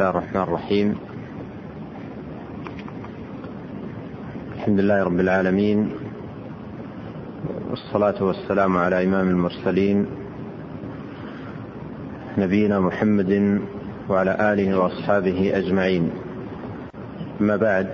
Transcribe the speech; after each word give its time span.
الله 0.00 0.10
الرحمن 0.10 0.42
الرحيم. 0.42 0.94
الحمد 4.56 4.80
لله 4.80 5.02
رب 5.04 5.20
العالمين 5.20 5.90
والصلاة 7.70 8.24
والسلام 8.24 8.76
على 8.76 9.04
إمام 9.04 9.28
المرسلين 9.28 10.06
نبينا 12.38 12.80
محمد 12.80 13.60
وعلى 14.08 14.52
آله 14.52 14.78
وأصحابه 14.78 15.52
أجمعين. 15.54 16.10
أما 17.40 17.56
بعد 17.56 17.86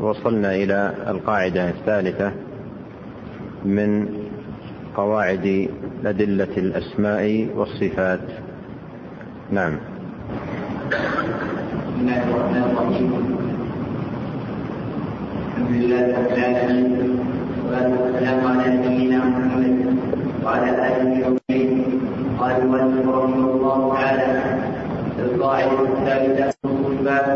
وصلنا 0.00 0.54
إلى 0.54 0.94
القاعدة 1.08 1.70
الثالثة 1.70 2.32
من 3.64 4.08
قواعد 4.96 5.68
أدلة 6.04 6.54
الأسماء 6.56 7.48
والصفات. 7.56 8.24
نعم. 9.50 9.95
بسم 11.96 12.04
الله 12.04 12.22
الرحمن 12.28 12.62
الرحيم. 12.68 13.06
الحمد 15.48 15.70
لله 15.80 16.02
رب 16.18 16.30
العالمين 16.36 16.88
والسلام 17.72 18.40
على 18.44 18.64
نبينا 18.76 19.18
محمد 19.24 19.76
وعلى 20.44 20.70
آله 20.88 21.12
وصحبه. 21.24 21.72
قال 22.40 22.52
المؤلف 22.62 23.04
رحمه 23.08 23.44
الله 23.56 23.78
تعالى 23.96 24.28
القاعدة 25.24 25.80
الثالثة 25.88 26.44
الصفات 26.68 27.28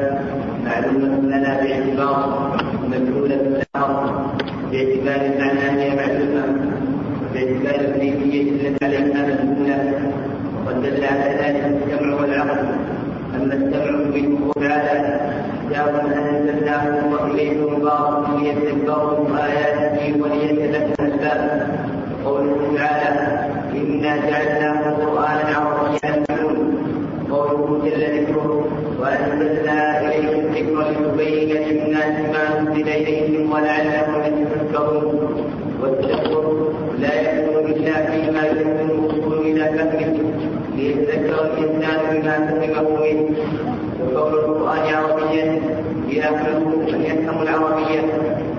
معلومة 0.64 1.12
لنا 1.32 1.52
باعتبار 1.60 2.20
مجهوله 2.92 3.40
الآخر 3.48 4.12
باعتبار 4.70 5.20
المعنى 5.30 5.64
هي 5.80 5.88
معلومة 6.00 6.44
باعتبار 7.32 7.78
الكيفية 7.88 8.42
التي 8.52 8.84
عليها 8.84 9.20
مجهوله 9.24 9.80
وقد 10.56 10.76
دل 10.82 11.04
على 11.04 11.28
ذلك 11.40 11.62
السمع 11.72 12.08
والعقل 12.20 12.68
أما 13.36 13.54
السمع 13.54 13.90
منه 14.14 14.52
تعالى 14.60 15.20
كتاب 15.70 15.94
أنزلناه 16.18 16.84
وإليه 17.12 17.70
مبارك 17.70 18.24
ليتدبروا 18.38 19.26
آياته 19.46 20.22
وليتذكروا 20.22 21.06
الأسباب 21.08 21.40
قوله 22.24 22.58
تعالى 22.76 23.14
إنا 23.78 24.12
جعلناه 24.16 24.82
قرآنا 25.00 25.54
عربيا 25.56 26.24
معلوم 26.28 26.60
جل 27.78 28.02
ذكره 28.20 28.66
وأنزلنا 29.00 30.00
إليك 30.00 30.28
الذكر 30.28 30.90
لتبين 30.90 31.48
للناس 31.48 32.14
ما 32.32 32.60
نزل 32.60 32.88
إليهم 32.88 33.52
ولعلهم 33.52 34.22
يتفكرون. 34.24 35.50
والتدبر 35.82 36.72
لا 36.98 37.14
يكون 37.20 37.64
إلا 37.72 37.92
فيما 38.10 38.42
يكون 38.46 38.90
الوصول 38.90 39.38
إلى 39.46 39.64
فهمه 39.64 40.32
ليتذكر 40.76 41.44
الإنسان 41.44 41.98
بما 42.10 42.46
فهمه 42.46 43.00
منه 43.02 43.36
وقول 44.14 44.34
القرآن 44.34 44.94
عربيا 44.94 45.60
يأهله 46.08 46.88
أن 46.94 47.02
يفهم 47.02 47.42
العربية 47.42 48.00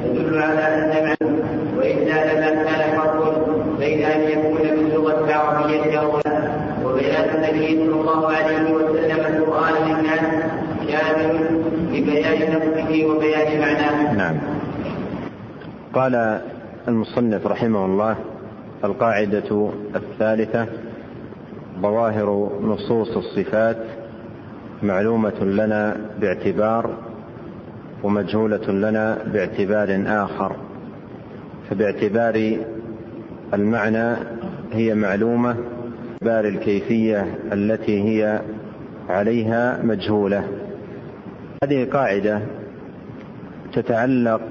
يدل 0.05 0.37
على 0.39 0.59
أن 0.61 1.03
معنى 1.03 1.35
وإلا 1.77 2.33
لما 2.33 2.63
كان 2.63 2.97
فرق 2.97 3.47
بين 3.79 4.03
أن 4.05 4.21
يكون 4.21 4.57
باللغة 4.61 5.25
العربية 5.25 5.99
أو 5.99 6.17
لا 6.25 6.51
وبيان 6.85 7.35
النبي 7.35 7.67
صلى 7.85 8.01
الله 8.01 8.27
عليه 8.27 8.73
وسلم 8.73 9.35
القرآن 9.35 9.73
للناس 9.87 10.43
شامل 10.91 11.61
وبيان 13.05 13.59
معناه. 13.59 14.13
نعم. 14.13 14.37
قال 15.93 16.41
المصنف 16.87 17.47
رحمه 17.47 17.85
الله 17.85 18.15
القاعدة 18.83 19.71
الثالثة 19.95 20.65
ظواهر 21.81 22.49
نصوص 22.61 23.17
الصفات 23.17 23.77
معلومة 24.83 25.43
لنا 25.43 25.97
باعتبار 26.21 26.89
ومجهولة 28.03 28.71
لنا 28.71 29.17
باعتبار 29.33 30.03
آخر 30.07 30.55
فباعتبار 31.69 32.57
المعنى 33.53 34.15
هي 34.71 34.95
معلومة 34.95 35.55
باعتبار 36.21 36.47
الكيفية 36.47 37.35
التي 37.51 38.03
هي 38.03 38.41
عليها 39.09 39.79
مجهولة 39.83 40.43
هذه 41.63 41.85
قاعدة 41.85 42.41
تتعلق 43.73 44.41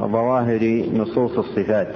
بظواهر 0.00 0.84
نصوص 0.94 1.38
الصفات. 1.38 1.88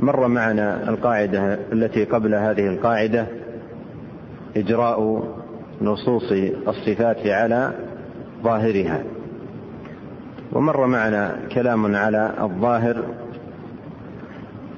مر 0.00 0.28
معنا 0.28 0.88
القاعدة 0.88 1.58
التي 1.72 2.04
قبل 2.04 2.34
هذه 2.34 2.66
القاعدة 2.66 3.26
إجراء 4.56 5.28
نصوص 5.82 6.32
الصفات 6.68 7.26
على 7.26 7.72
ظاهرها. 8.42 9.02
ومر 10.52 10.86
معنا 10.86 11.36
كلام 11.52 11.96
على 11.96 12.32
الظاهر 12.40 13.04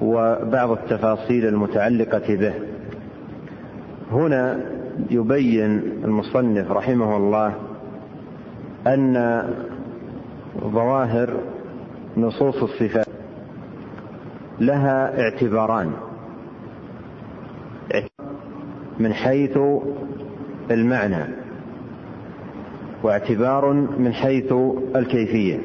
وبعض 0.01 0.71
التفاصيل 0.71 1.45
المتعلقة 1.45 2.35
به. 2.35 2.53
هنا 4.11 4.78
يبين 5.11 5.81
المصنف 6.03 6.71
رحمه 6.71 7.17
الله 7.17 7.53
أن 8.87 9.43
ظواهر 10.59 11.33
نصوص 12.17 12.63
الصفات 12.63 13.07
لها 14.59 15.21
اعتباران. 15.21 15.91
من 18.99 19.13
حيث 19.13 19.57
المعنى 20.71 21.25
واعتبار 23.03 23.73
من 23.73 24.13
حيث 24.13 24.53
الكيفية. 24.95 25.59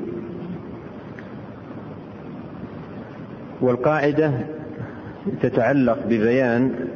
والقاعدة 3.60 4.32
تتعلق 5.42 5.98
ببيان 6.06 6.88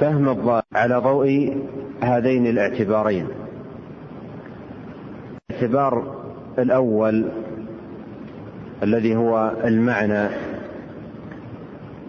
فهم 0.00 0.28
الظاهر 0.28 0.62
على 0.74 0.96
ضوء 0.96 1.56
هذين 2.00 2.46
الاعتبارين. 2.46 3.26
الاعتبار 5.50 6.22
الأول 6.58 7.24
الذي 8.82 9.16
هو 9.16 9.52
المعنى. 9.64 10.28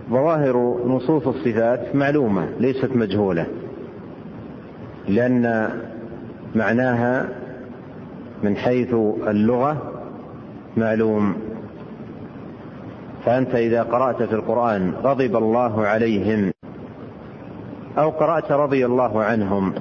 ظواهر 0.09 0.79
نصوص 0.87 1.27
الصفات 1.27 1.95
معلومة 1.95 2.49
ليست 2.59 2.89
مجهولة. 2.95 3.45
لأن 5.07 5.69
معناها 6.55 7.29
من 8.43 8.57
حيث 8.57 8.93
اللغة 9.27 9.91
معلوم. 10.77 11.35
فأنت 13.25 13.55
إذا 13.55 13.83
قرأت 13.83 14.23
في 14.23 14.35
القرآن 14.35 14.93
غضب 15.03 15.35
الله 15.35 15.87
عليهم. 15.87 16.52
أو 17.97 18.09
قرأت 18.09 18.51
رضي 18.51 18.85
الله 18.85 19.23
عنهم. 19.23 19.73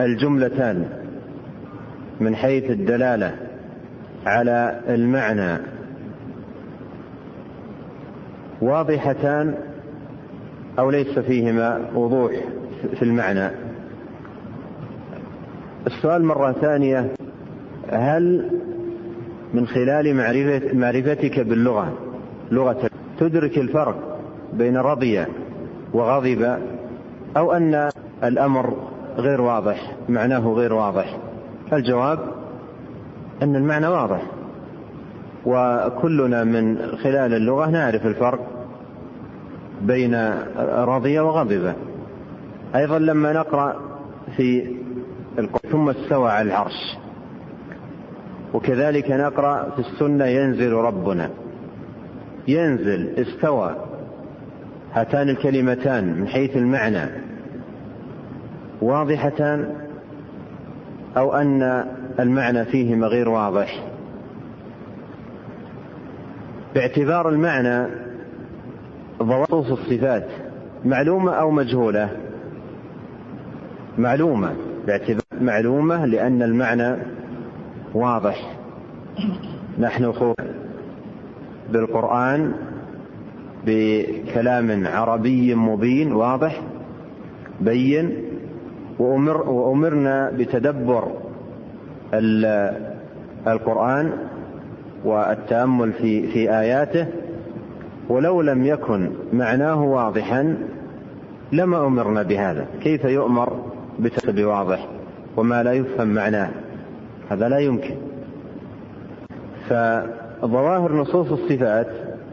الجملتان 0.00 0.88
من 2.20 2.36
حيث 2.36 2.70
الدلالة 2.70 3.36
على 4.26 4.80
المعنى. 4.88 5.58
واضحتان 8.60 9.54
أو 10.78 10.90
ليس 10.90 11.18
فيهما 11.18 11.80
وضوح 11.94 12.32
في 12.94 13.02
المعنى. 13.02 13.50
السؤال 15.86 16.24
مرة 16.24 16.52
ثانية 16.52 17.10
هل 17.92 18.50
من 19.54 19.66
خلال 19.66 20.16
معرفتك 20.74 21.40
باللغة 21.40 21.98
لغة 22.50 22.90
تدرك 23.18 23.58
الفرق 23.58 24.18
بين 24.52 24.76
رضي 24.76 25.26
وغضب 25.92 26.58
أو 27.36 27.52
أن 27.52 27.90
الأمر 28.24 28.74
غير 29.16 29.40
واضح 29.40 29.96
معناه 30.08 30.48
غير 30.48 30.72
واضح. 30.72 31.18
الجواب 31.72 32.18
أن 33.42 33.56
المعنى 33.56 33.86
واضح. 33.86 34.22
وكلنا 35.46 36.44
من 36.44 36.78
خلال 36.96 37.34
اللغة 37.34 37.70
نعرف 37.70 38.06
الفرق 38.06 38.46
بين 39.82 40.14
رضي 40.78 41.18
وغضب. 41.18 41.72
أيضا 42.74 42.98
لما 42.98 43.32
نقرأ 43.32 43.76
في 44.36 44.76
ثم 45.72 45.88
استوى 45.88 46.30
على 46.30 46.48
العرش. 46.48 46.96
وكذلك 48.54 49.10
نقرأ 49.10 49.70
في 49.70 49.78
السنة 49.78 50.24
ينزل 50.24 50.72
ربنا. 50.72 51.30
ينزل 52.48 53.14
استوى. 53.18 53.89
هاتان 54.94 55.28
الكلمتان 55.28 56.20
من 56.20 56.28
حيث 56.28 56.56
المعنى. 56.56 57.10
واضحتان؟ 58.82 59.74
أو 61.16 61.32
أن 61.32 61.84
المعنى 62.20 62.64
فيهما 62.64 63.06
غير 63.06 63.28
واضح. 63.28 63.84
باعتبار 66.74 67.28
المعنى 67.28 67.86
ضوابط 69.22 69.70
الصفات 69.70 70.26
معلومة 70.84 71.32
أو 71.32 71.50
مجهولة. 71.50 72.08
معلومة 73.98 74.52
باعتبار 74.86 75.22
معلومة 75.40 76.06
لأن 76.06 76.42
المعنى 76.42 76.96
واضح. 77.94 78.56
نحن 79.78 80.12
خوف 80.12 80.36
بالقرآن 81.72 82.52
بكلام 83.66 84.86
عربي 84.86 85.54
مبين 85.54 86.12
واضح 86.12 86.60
بين 87.60 88.24
وأمر 88.98 89.50
وأمرنا 89.50 90.30
بتدبر 90.30 91.08
القرآن 93.46 94.12
والتأمل 95.04 95.92
في 95.92 96.26
في 96.26 96.50
آياته. 96.50 97.06
ولو 98.08 98.42
لم 98.42 98.66
يكن 98.66 99.10
معناه 99.32 99.82
واضحا 99.82 100.56
لما 101.52 101.86
أمرنا 101.86 102.22
بهذا. 102.22 102.66
كيف 102.82 103.04
يؤمر 103.04 103.52
بواضح 104.28 104.88
وما 105.36 105.62
لا 105.62 105.72
يفهم 105.72 106.08
معناه؟ 106.08 106.50
هذا 107.30 107.48
لا 107.48 107.58
يمكن. 107.58 107.94
فظواهر 109.68 110.92
نصوص 110.92 111.32
الصفات 111.32 111.86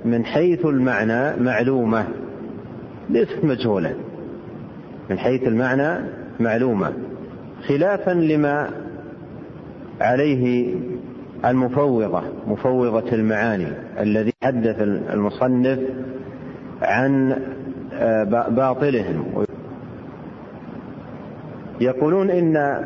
من 0.07 0.25
حيث 0.25 0.65
المعنى 0.65 1.43
معلومة. 1.43 2.07
ليست 3.09 3.43
مجهولة. 3.43 3.95
من 5.09 5.19
حيث 5.19 5.43
المعنى 5.43 6.05
معلومة. 6.39 6.93
خلافا 7.67 8.11
لما 8.11 8.69
عليه 10.01 10.75
المفوضة 11.45 12.21
مفوضة 12.47 13.13
المعاني 13.13 13.67
الذي 13.99 14.33
حدث 14.43 14.81
المصنف 15.13 15.79
عن 16.81 17.41
آه، 17.93 18.23
باطلهم. 18.49 19.45
يقولون 21.81 22.29
إن 22.29 22.83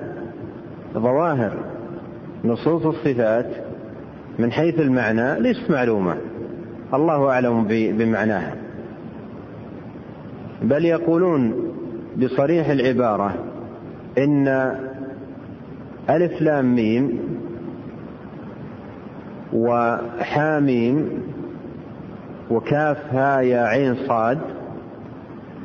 ظواهر 0.94 1.54
نصوص 2.44 2.86
الصفات 2.86 3.48
من 4.40 4.52
حيث 4.52 4.80
المعنى 4.80 5.40
ليست 5.40 5.72
معلومة. 5.72 6.18
الله 6.94 7.30
أعلم 7.30 7.64
بمعناها. 7.70 8.56
بل 10.62 10.86
يقولون 10.86 11.54
بصريح 12.18 12.70
العبارة 12.70 13.34
إن 14.18 14.48
ألف 16.10 16.42
لام 16.42 16.76
ميم 16.76 17.20
وحاميم 19.54 21.22
وكاف 22.52 22.98
ها 23.14 23.42
يا 23.42 23.62
عين 23.62 23.96
صاد 24.08 24.40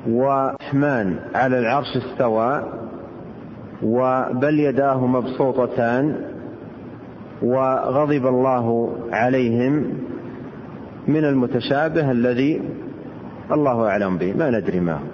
ورحمن 0.08 1.16
على 1.34 1.58
العرش 1.58 1.96
استوى 1.96 2.64
وبل 3.82 4.60
يداه 4.60 5.06
مبسوطتان 5.06 6.16
وغضب 7.42 8.26
الله 8.26 8.96
عليهم 9.12 9.84
من 11.08 11.24
المتشابه 11.24 12.10
الذي 12.10 12.62
الله 13.52 13.88
أعلم 13.88 14.16
به 14.18 14.34
ما 14.34 14.50
ندري 14.50 14.80
ما 14.80 14.92
هو. 14.92 15.06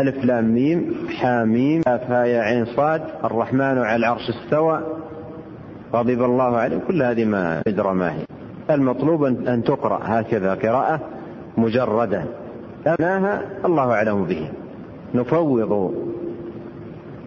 ألف 0.00 0.24
لام 0.24 0.54
ميم 0.54 0.94
حاميم 1.18 1.82
كاف 1.82 2.10
يا 2.10 2.40
عين 2.40 2.64
صاد 2.64 3.02
الرحمن 3.24 3.78
على 3.78 3.96
العرش 3.96 4.30
استوى. 4.30 4.80
غضب 5.92 6.22
الله 6.22 6.56
عليه 6.56 6.78
كل 6.88 7.02
هذه 7.02 7.24
ما 7.24 7.62
ندرى 7.68 7.94
ما 7.94 8.12
هي. 8.12 8.24
المطلوب 8.70 9.24
أن 9.24 9.64
تقرأ 9.64 10.00
هكذا 10.02 10.54
قراءة 10.54 11.00
مجردة. 11.56 12.24
معناها 12.86 13.42
الله 13.64 13.92
أعلم 13.92 14.24
به. 14.24 14.50
نفوض 15.14 15.94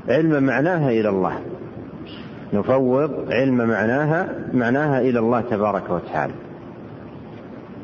علم 0.09 0.43
معناها 0.43 0.89
إلى 0.89 1.09
الله. 1.09 1.33
نفوض 2.53 3.31
علم 3.31 3.57
معناها 3.57 4.27
معناها 4.53 5.01
إلى 5.01 5.19
الله 5.19 5.41
تبارك 5.41 5.89
وتعالى. 5.89 6.33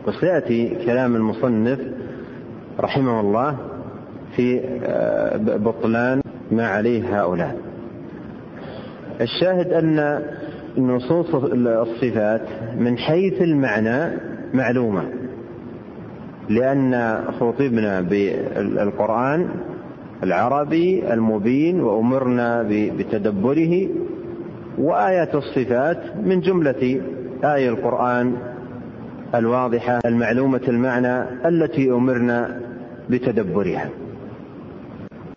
وسيأتي 0.08 0.78
كلام 0.86 1.16
المصنف 1.16 1.80
رحمه 2.80 3.20
الله 3.20 3.58
في 4.36 4.60
آه، 4.84 5.38
بطلان 5.38 6.22
ما 6.52 6.68
عليه 6.68 7.20
هؤلاء. 7.22 7.58
الشاهد 9.22 9.74
أن 9.74 10.20
نصوص 10.78 11.36
الصفات 11.36 12.42
من 12.80 12.98
حيث 12.98 13.42
المعنى 13.42 14.18
معلومة 14.54 15.04
لأن 16.50 17.20
خطبنا 17.40 18.02
بالقرآن 18.02 19.48
العربي 20.24 21.14
المبين 21.14 21.82
وأمرنا 21.82 22.64
بتدبره 22.70 23.88
وآيات 24.78 25.36
الصفات 25.36 25.98
من 26.24 26.40
جملة 26.42 27.02
آية 27.44 27.70
القرآن 27.70 28.34
الواضحة 29.36 30.00
المعلومة 30.06 30.62
المعنى 30.68 31.24
التي 31.48 31.92
أمرنا 31.92 32.60
بتدبرها. 33.10 33.90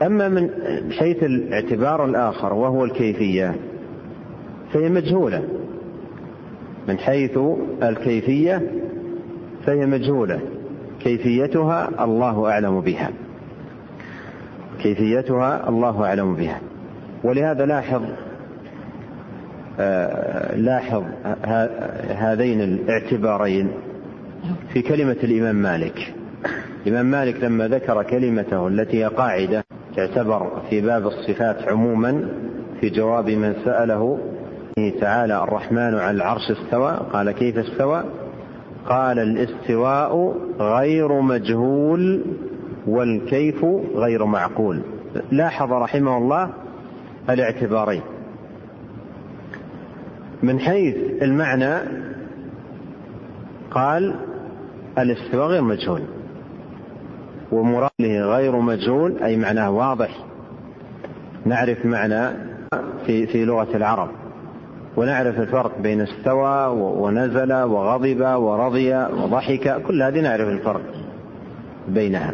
أما 0.02 0.28
من 0.28 0.50
حيث 0.98 1.22
الاعتبار 1.22 2.04
الآخر 2.04 2.54
وهو 2.54 2.84
الكيفية 2.84 3.54
فهي 4.72 4.88
مجهولة. 4.88 5.42
من 6.88 6.98
حيث 6.98 7.38
الكيفية 7.82 8.62
فهي 9.66 9.86
مجهولة. 9.86 10.40
كيفيتها 11.00 12.04
الله 12.04 12.50
أعلم 12.50 12.80
بها. 12.80 13.10
كيفيتها 14.82 15.68
الله 15.68 16.04
أعلم 16.04 16.34
بها. 16.34 16.60
ولهذا 17.24 17.66
لاحظ 17.66 18.02
آه، 19.80 20.56
لاحظ 20.56 21.04
هذين 22.16 22.60
الاعتبارين. 22.60 23.70
في 24.72 24.82
كلمة 24.82 25.16
الإمام 25.24 25.56
مالك. 25.56 26.14
الإمام 26.86 27.06
مالك 27.06 27.44
لما 27.44 27.68
ذكر 27.68 28.02
كلمته 28.02 28.68
التي 28.68 29.04
هي 29.04 29.06
قاعدة 29.06 29.64
تعتبر 29.96 30.62
في 30.70 30.80
باب 30.80 31.06
الصفات 31.06 31.68
عموما 31.68 32.28
في 32.80 32.90
جواب 32.90 33.30
من 33.30 33.54
سأله 33.64 34.18
تعالى 35.00 35.42
الرحمن 35.42 35.94
على 35.94 36.16
العرش 36.16 36.50
استوى؟ 36.50 37.00
قال 37.12 37.30
كيف 37.30 37.58
استوى؟ 37.58 38.04
قال 38.88 39.18
الاستواء 39.18 40.36
غير 40.60 41.20
مجهول 41.20 42.24
والكيف 42.86 43.64
غير 43.94 44.24
معقول. 44.24 44.80
لاحظ 45.32 45.72
رحمه 45.72 46.16
الله 46.18 46.50
الاعتبارين. 47.30 48.02
من 50.42 50.60
حيث 50.60 50.96
المعنى 51.22 51.74
قال 53.76 54.14
الاستواء 54.98 55.46
غير 55.46 55.62
مجهول 55.62 56.02
ومراده 57.52 58.34
غير 58.36 58.56
مجهول 58.56 59.22
أي 59.22 59.36
معناه 59.36 59.70
واضح. 59.70 60.24
نعرف 61.44 61.86
معنى 61.86 62.36
في 63.06 63.26
في 63.26 63.44
لغة 63.44 63.76
العرب. 63.76 64.08
ونعرف 64.96 65.40
الفرق 65.40 65.78
بين 65.78 66.00
استوى 66.00 66.66
ونزل 66.78 67.52
وغضب 67.52 68.20
ورضي 68.20 68.94
وضحك 68.94 69.82
كل 69.82 70.02
هذه 70.02 70.20
نعرف 70.20 70.48
الفرق 70.48 70.82
بينها. 71.88 72.32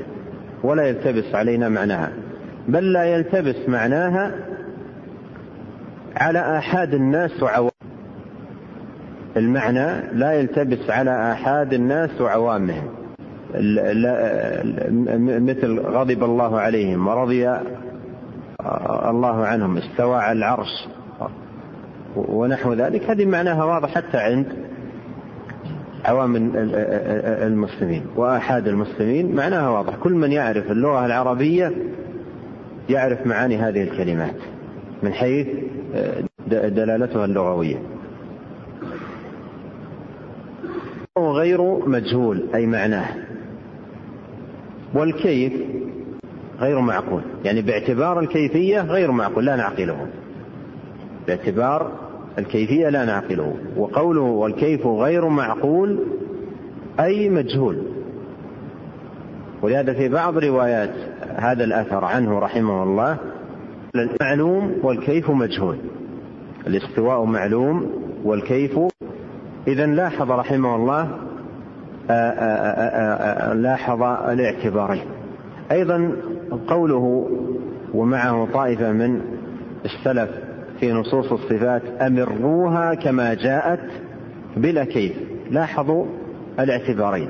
ولا 0.63 0.89
يلتبس 0.89 1.35
علينا 1.35 1.69
معناها. 1.69 2.13
بل 2.69 2.93
لا 2.93 3.05
يلتبس 3.05 3.69
معناها 3.69 4.35
على 6.17 6.59
آحاد 6.59 6.95
الناس 6.95 7.43
وعوام 7.43 7.72
المعنى 9.37 10.13
لا 10.13 10.33
يلتبس 10.33 10.91
على 10.91 11.33
آحاد 11.33 11.73
الناس 11.73 12.21
وعوامهم. 12.21 12.89
مثل 15.47 15.81
غضب 15.81 16.25
الله 16.25 16.61
عليهم 16.61 17.09
ورضي 17.09 17.49
الله 19.09 19.47
عنهم 19.47 19.77
استوى 19.77 20.17
على 20.17 20.39
العرش 20.39 20.89
ونحو 22.17 22.73
ذلك. 22.73 23.11
هذه 23.11 23.25
معناها 23.25 23.65
واضح 23.65 23.95
حتى 23.95 24.19
عند 24.19 24.47
عوام 26.05 26.53
المسلمين 27.47 28.07
وآحاد 28.17 28.69
المسلمين. 28.69 29.35
معناها 29.35 29.69
واضح. 29.69 29.97
كل 29.97 30.13
من 30.13 30.33
يعرف 30.33 30.71
اللغة 30.71 31.07
العربية 31.07 31.73
يعرف 32.89 33.27
معاني 33.27 33.57
هذه 33.57 33.83
الكلمات 33.83 34.37
من 35.03 35.13
حيث 35.13 35.47
دلالتها 36.49 37.25
اللغوية 41.19 41.41
غير 41.43 41.89
مجهول 41.89 42.43
أي 42.55 42.67
معناه. 42.67 43.09
والكيف 44.95 45.53
غير 46.61 46.81
معقول 46.81 47.23
يعني 47.45 47.63
باعتبار 47.63 48.21
الكيفية 48.21 48.81
غير 48.81 49.11
معقول 49.11 49.45
لا 49.45 49.57
نعقله. 49.57 50.07
باعتبار 51.27 51.93
الكيفية 52.39 52.89
لا 52.89 53.05
نعقله. 53.05 53.57
وقوله 53.77 54.21
والكيف 54.21 54.87
غير 54.87 55.29
معقول 55.29 55.99
أي 57.01 57.31
مجهول. 57.31 57.83
ولهذا 59.63 59.93
في 59.93 60.09
بعض 60.09 60.39
روايات 60.39 60.95
هذا 61.37 61.65
الأثر 61.65 62.05
عنه 62.05 62.39
رحمه 62.39 62.83
الله 62.83 63.19
المعلوم 63.95 64.75
والكيف 64.83 65.31
مجهول. 65.31 65.77
الاستواء 66.67 67.25
معلوم 67.25 67.91
والكيف 68.25 68.79
إذا 69.69 69.87
لاحظ 69.87 70.31
رحمه 70.31 70.77
الله 70.77 71.01
آآ 72.11 72.31
آآ 72.31 73.51
آآ 73.51 73.55
لاحظ 73.55 74.03
الاعتبارين 74.03 75.05
أيضا 75.73 76.13
قوله 76.69 77.29
ومعه 77.95 78.49
طائفة 78.53 78.93
من 78.93 79.21
السلف 79.85 80.31
في 80.81 80.93
نصوص 80.93 81.33
الصفات 81.33 81.83
أمروها 82.01 82.95
كما 82.95 83.35
جاءت 83.35 83.91
بلا 84.57 84.85
كيف 84.85 85.13
لاحظوا 85.51 86.07
الاعتبارين 86.59 87.29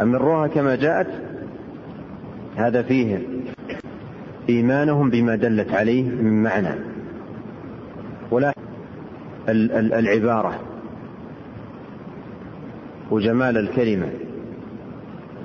أمروها 0.00 0.46
كما 0.46 0.76
جاءت؟ 0.76 1.06
هذا 2.56 2.82
فيه 2.82 3.18
إيمانهم 4.48 5.10
بما 5.10 5.36
دلت 5.36 5.74
عليه 5.74 6.02
من 6.02 6.42
معنى. 6.42 6.74
ولا 8.30 8.54
العبارة. 9.48 10.54
وجمال 13.10 13.58
الكلمة. 13.58 14.08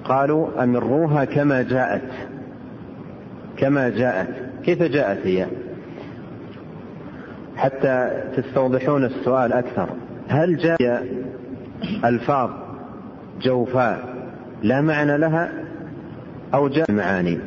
قالوا 0.03 0.63
أمروها 0.63 1.25
كما 1.25 1.61
جاءت. 1.61 2.11
كما 3.57 3.89
جاءت. 3.89 4.27
كيف 4.63 4.83
جاءت 4.83 5.27
هي؟ 5.27 5.45
حتى 7.57 8.23
تستوضحون 8.37 9.05
السؤال 9.05 9.53
أكثر. 9.53 9.89
هل 10.27 10.57
جاء 10.57 11.05
ألفاظ 12.05 12.49
جوفاء 13.41 14.15
لا 14.63 14.81
معنى 14.81 15.17
لها 15.17 15.51
أو 16.53 16.67
جاء 16.67 16.91
معاني؟ 16.91 17.39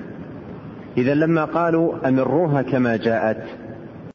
إذا 0.97 1.15
لما 1.15 1.45
قالوا 1.45 2.09
أمروها 2.09 2.63
كما 2.63 2.97
جاءت 2.97 3.43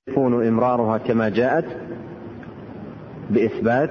يكون 0.08 0.48
إمرارها 0.48 0.98
كما 0.98 1.30
جاءت 1.30 1.66
بإثبات 3.30 3.90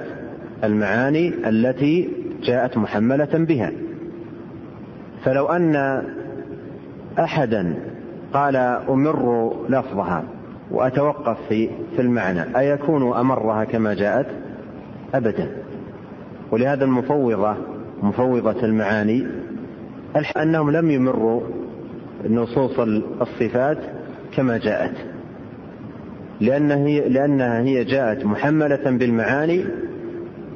المعاني 0.64 1.48
التي 1.48 2.08
جاءت 2.42 2.76
محملة 2.78 3.28
بها. 3.32 3.72
فلو 5.24 5.46
أن 5.46 6.02
أحدا 7.18 7.74
قال 8.34 8.56
أمر 8.88 9.52
لفظها 9.68 10.24
وأتوقف 10.70 11.36
في 11.48 11.68
في 11.96 12.02
المعنى 12.02 12.58
أيكون 12.58 13.16
أمرها 13.16 13.64
كما 13.64 13.94
جاءت؟ 13.94 14.26
أبدا. 15.14 15.50
ولهذا 16.50 16.84
المفوضة 16.84 17.56
مفوضة 18.02 18.64
المعاني 18.64 19.26
أنهم 20.36 20.70
لم 20.70 20.90
يمروا 20.90 21.40
نصوص 22.28 22.78
الصفات 23.20 23.78
كما 24.36 24.58
جاءت. 24.58 24.94
لأنها 26.40 26.76
هي, 26.76 27.08
لأنها 27.08 27.60
هي 27.60 27.84
جاءت 27.84 28.24
محملة 28.24 28.90
بالمعاني 28.90 29.64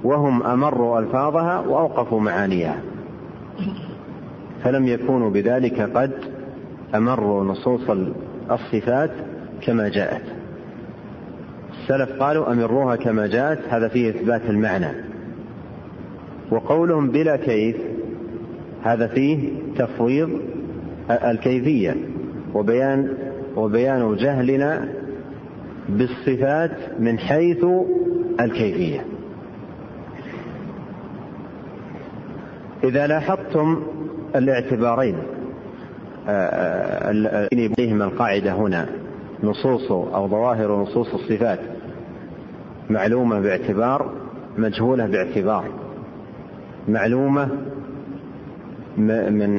وهم 0.05 0.43
أمروا 0.43 0.99
ألفاظها 0.99 1.61
وأوقفوا 1.61 2.21
معانيها. 2.21 2.81
فلم 4.65 4.89
يكونوا 4.89 5.31
بذلك 5.31 5.81
قد 5.81 6.13
أمروا 6.95 7.45
نصوص 7.45 7.91
الصفات 8.51 9.11
كما 9.63 9.89
جاءت. 9.89 10.23
السلف 11.73 12.23
قالوا 12.23 12.53
أمروها 12.53 12.97
كما 12.97 13.27
جاءت 13.27 13.59
هذا 13.69 13.89
فيه 13.89 14.11
إثبات 14.11 14.43
المعنى. 14.51 14.93
وقولهم 16.51 17.11
بلا 17.11 17.37
كيف 17.37 17.77
هذا 18.83 19.07
فيه 19.07 19.49
تفويض 19.79 20.31
الكيفية 21.11 21.97
وبيان 22.55 23.09
وبيان 23.57 24.17
جهلنا 24.17 24.89
بالصفات 25.89 26.71
من 26.99 27.19
حيث 27.19 27.65
الكيفية. 28.41 29.05
إذا 32.85 33.07
لاحظتم 33.07 33.83
الاعتبارين 34.37 35.17
بهما 37.79 38.05
القاعدة 38.05 38.53
هنا 38.53 38.87
نصوص 39.43 39.93
أو 39.93 40.29
ظواهر 40.29 40.77
نصوص 40.83 41.15
الصفات 41.15 41.59
معلومة 42.91 43.41
باعتبار 43.41 44.13
مجهولة 44.59 45.07
باعتبار. 45.07 45.65
معلومة 46.89 47.49
من 48.97 49.57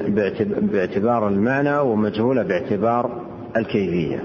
باعتبار 0.74 1.28
المعنى 1.28 1.78
ومجهولة 1.78 2.44
باعتبار 2.44 3.22
الكيفية. 3.58 4.24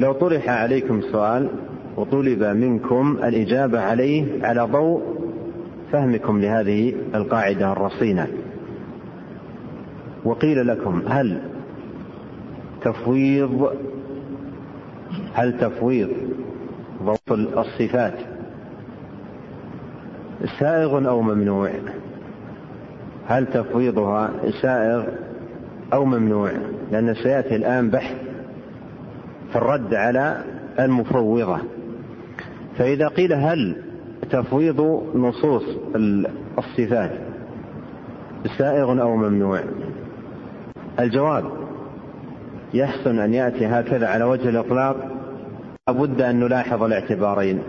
لو 0.00 0.12
طرح 0.12 0.48
عليكم 0.48 1.00
سؤال 1.00 1.48
وطلب 1.96 2.42
منكم 2.42 3.18
الإجابة 3.24 3.80
عليه 3.80 4.24
على 4.46 4.62
ضوء 4.62 5.02
فهمكم 5.92 6.40
لهذه 6.40 6.94
القاعدة 7.14 7.72
الرصينة. 7.72 8.28
وقيل 10.24 10.66
لكم 10.66 11.02
هل 11.08 11.40
تفويض 12.82 13.72
هل 15.34 15.58
تفويض 15.58 16.08
ضبط 17.02 17.32
الصفات 17.32 18.14
سائغ 20.60 21.08
أو 21.08 21.22
ممنوع؟ 21.22 21.70
هل 23.26 23.46
تفويضها 23.46 24.30
سائغ 24.62 25.04
أو 25.92 26.04
ممنوع؟ 26.04 26.50
لأن 26.92 27.14
سيأتي 27.14 27.56
الآن 27.56 27.90
بحث 27.90 28.16
في 29.52 29.56
الرد 29.56 29.94
على 29.94 30.44
المفوضة. 30.78 31.58
فإذا 32.78 33.08
قيل 33.08 33.32
هل 33.32 33.91
تفويض 34.32 34.80
نصوص 35.14 35.64
الصفات. 36.58 37.10
سائغ 38.58 39.02
أو 39.02 39.16
ممنوع. 39.16 39.60
الجواب 41.00 41.44
يحسن 42.74 43.18
أن 43.18 43.34
يأتي 43.34 43.66
هكذا 43.66 44.08
على 44.08 44.24
وجه 44.24 44.48
الإطلاق. 44.48 45.08
لابد 45.88 46.22
أن 46.22 46.40
نلاحظ 46.40 46.82
الاعتبارين. 46.82 47.62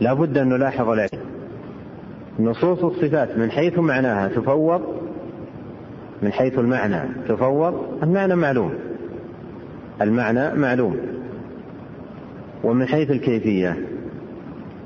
لابد 0.00 0.38
أن 0.38 0.48
نلاحظ 0.48 0.88
الاعتبارين 0.88 1.30
نصوص 2.38 2.84
الصفات 2.84 3.38
من 3.38 3.50
حيث 3.50 3.78
معناها 3.78 4.28
تفوض 4.28 4.82
من 6.22 6.32
حيث 6.32 6.58
المعنى 6.58 7.00
تفوض 7.28 7.98
المعنى 8.02 8.36
معلوم. 8.36 8.74
المعنى 10.02 10.54
معلوم. 10.54 10.96
ومن 12.64 12.86
حيث 12.86 13.10
الكيفية. 13.10 13.89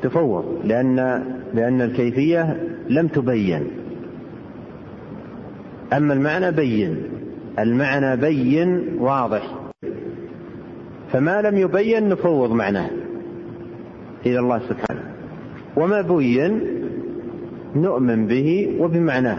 تفوض 0.04 0.44
لأن 0.64 1.24
لأن 1.54 1.82
الكيفية 1.82 2.60
لم 2.88 3.06
تبين. 3.06 3.66
أما 5.92 6.14
المعنى 6.14 6.50
بين 6.50 6.96
المعنى 7.58 8.16
بين 8.16 8.96
واضح. 8.98 9.54
فما 11.12 11.42
لم 11.42 11.58
يبين 11.58 12.08
نفوض 12.08 12.52
معناه 12.52 12.90
إلى 14.26 14.38
الله 14.38 14.58
سبحانه. 14.58 15.02
وما 15.76 16.00
بين 16.00 16.60
نؤمن 17.76 18.26
به 18.26 18.76
وبمعناه. 18.80 19.38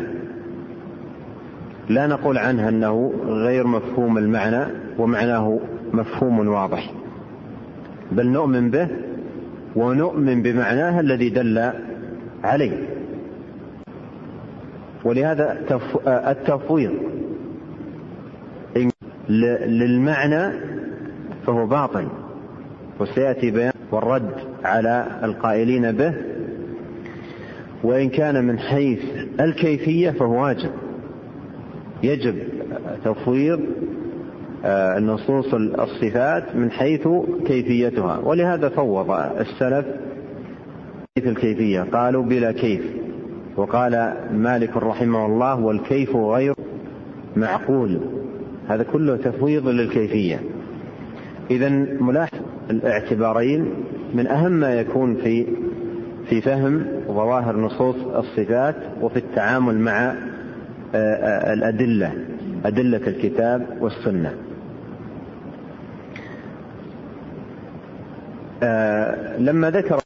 لا 1.90 2.08
نقول 2.08 2.38
عنه 2.38 2.70
أنه 2.70 3.14
غير 3.28 3.68
مفهوم 3.68 4.18
المعنى 4.18 4.66
ومعناه 4.98 5.60
مفهوم 5.94 6.48
واضح. 6.48 6.92
بل 8.12 8.28
نؤمن 8.28 8.70
به 8.70 8.88
ونؤمن 9.76 10.42
بمعناه 10.42 11.00
الذي 11.00 11.30
دل 11.30 11.72
عليه. 12.44 12.88
ولهذا 15.04 15.58
التفويض. 16.08 16.92
للمعنى 19.68 20.54
فهو 21.48 21.68
باطل. 21.68 22.08
وسيأتي 23.00 23.52
بيان 23.52 23.74
والرد 23.92 24.34
على 24.64 25.08
القائلين 25.24 25.92
به. 25.92 26.14
وإن 27.84 28.10
كان 28.10 28.44
من 28.44 28.60
حيث 28.60 29.00
الكيفية 29.40 30.10
فهو 30.10 30.44
واجب. 30.44 30.72
يجب 32.04 32.36
تفويض 33.06 33.60
نصوص 35.00 35.54
الصفات 35.54 36.56
من 36.56 36.72
حيث 36.72 37.08
كيفيتها. 37.46 38.18
ولهذا 38.18 38.70
فوض 38.70 39.12
السلف 39.12 39.86
حيث 41.18 41.28
الكيفية. 41.28 41.82
قالوا 41.82 42.24
بلا 42.24 42.52
كيف. 42.52 42.82
وقال 43.58 44.14
مالك 44.32 44.78
رحمه 44.78 45.26
الله 45.26 45.60
والكيف 45.60 46.16
غير 46.16 46.54
معقول. 47.36 48.00
هذا 48.68 48.84
كله 48.84 49.18
تفويض 49.18 49.68
للكيفية. 49.68 50.40
اذا 51.52 51.70
ملاحظ 52.00 52.40
الاعتبارين 52.70 53.74
من 54.14 54.28
أهم 54.28 54.52
ما 54.52 54.74
يكون 54.74 55.16
في 55.16 55.46
في 56.30 56.42
فهم 56.42 56.86
ظواهر 57.08 57.58
نصوص 57.58 57.96
الصفات 57.96 58.76
وفي 59.02 59.18
التعامل 59.18 59.80
مع 59.80 60.16
الأدلة 61.54 62.14
أدلة 62.66 63.08
الكتاب 63.08 63.68
والسنة. 63.82 64.34
لما 69.40 69.70
ذكر 69.70 70.00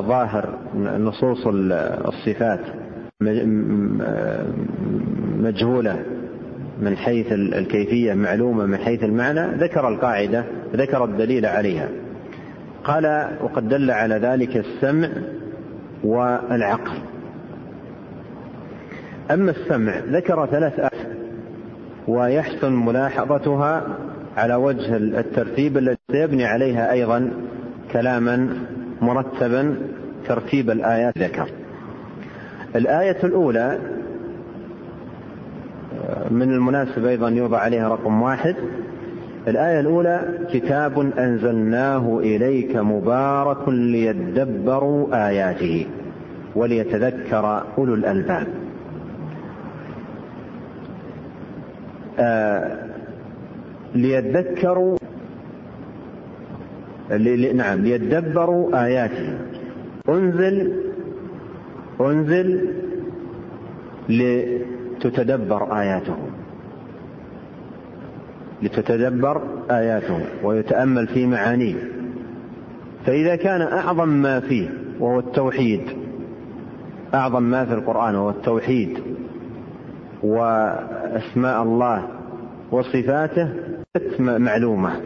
ظاهر 0.00 0.58
نصوص 0.98 1.46
الصفات 1.46 2.60
مجهولة 5.40 6.02
من 6.80 6.96
حيث 6.96 7.32
الكيفية 7.32 8.14
معلومة 8.14 8.66
من 8.66 8.76
حيث 8.76 9.04
المعنى 9.04 9.56
ذكر 9.56 9.88
القاعدة 9.88 10.44
ذكر 10.74 11.04
الدليل 11.04 11.46
عليها. 11.46 11.88
قال 12.84 13.30
وقد 13.42 13.68
دل 13.68 13.90
على 13.90 14.14
ذلك 14.14 14.56
السمع 14.56 15.08
والعقل. 16.04 16.98
أما 19.30 19.50
السمع 19.50 19.98
ذكر 19.98 20.46
ثلاث 20.46 20.78
آيات 20.78 21.06
ويحسن 22.08 22.72
ملاحظتها 22.72 23.86
على 24.36 24.54
وجه 24.54 24.96
الترتيب 24.96 25.78
الذي 25.78 25.96
سيبني 26.12 26.44
عليها 26.44 26.92
أيضا 26.92 27.30
كلاما 27.92 28.48
مرتبا 29.00 29.76
ترتيب 30.28 30.70
الآيات 30.70 31.18
ذكر 31.18 31.48
الآية 32.76 33.16
الأولى 33.24 33.78
من 36.30 36.52
المناسب 36.52 37.06
أيضا 37.06 37.28
يوضع 37.28 37.58
عليها 37.58 37.88
رقم 37.88 38.22
واحد. 38.22 38.56
الآية 39.48 39.80
الأولى 39.80 40.20
كتاب 40.52 41.12
أنزلناه 41.18 42.18
إليك 42.18 42.76
مبارك 42.76 43.68
ليدبروا 43.68 45.28
آياته 45.28 45.86
وليتذكر 46.54 47.64
أولو 47.78 47.94
الألباب. 47.94 48.46
آه 52.18 52.83
ليذكروا 53.94 54.96
نعم 57.54 57.80
ليدبروا 57.80 58.84
آياته 58.84 59.38
أنزل 60.08 60.72
أنزل 62.00 62.68
لتتدبر 64.08 65.80
آياته 65.80 66.16
لتتدبر 68.62 69.42
آياته 69.70 70.20
ويتأمل 70.42 71.06
في 71.06 71.26
معانيه. 71.26 71.74
فإذا 73.06 73.36
كان 73.36 73.60
أعظم 73.60 74.08
ما 74.08 74.40
فيه 74.40 74.68
وهو 75.00 75.18
التوحيد 75.18 75.80
أعظم 77.14 77.42
ما 77.42 77.64
في 77.64 77.74
القرآن 77.74 78.14
وهو 78.14 78.30
التوحيد 78.30 78.98
وأسماء 80.22 81.62
الله 81.62 82.08
وصفاته 82.70 83.48
معلومة. 84.20 85.00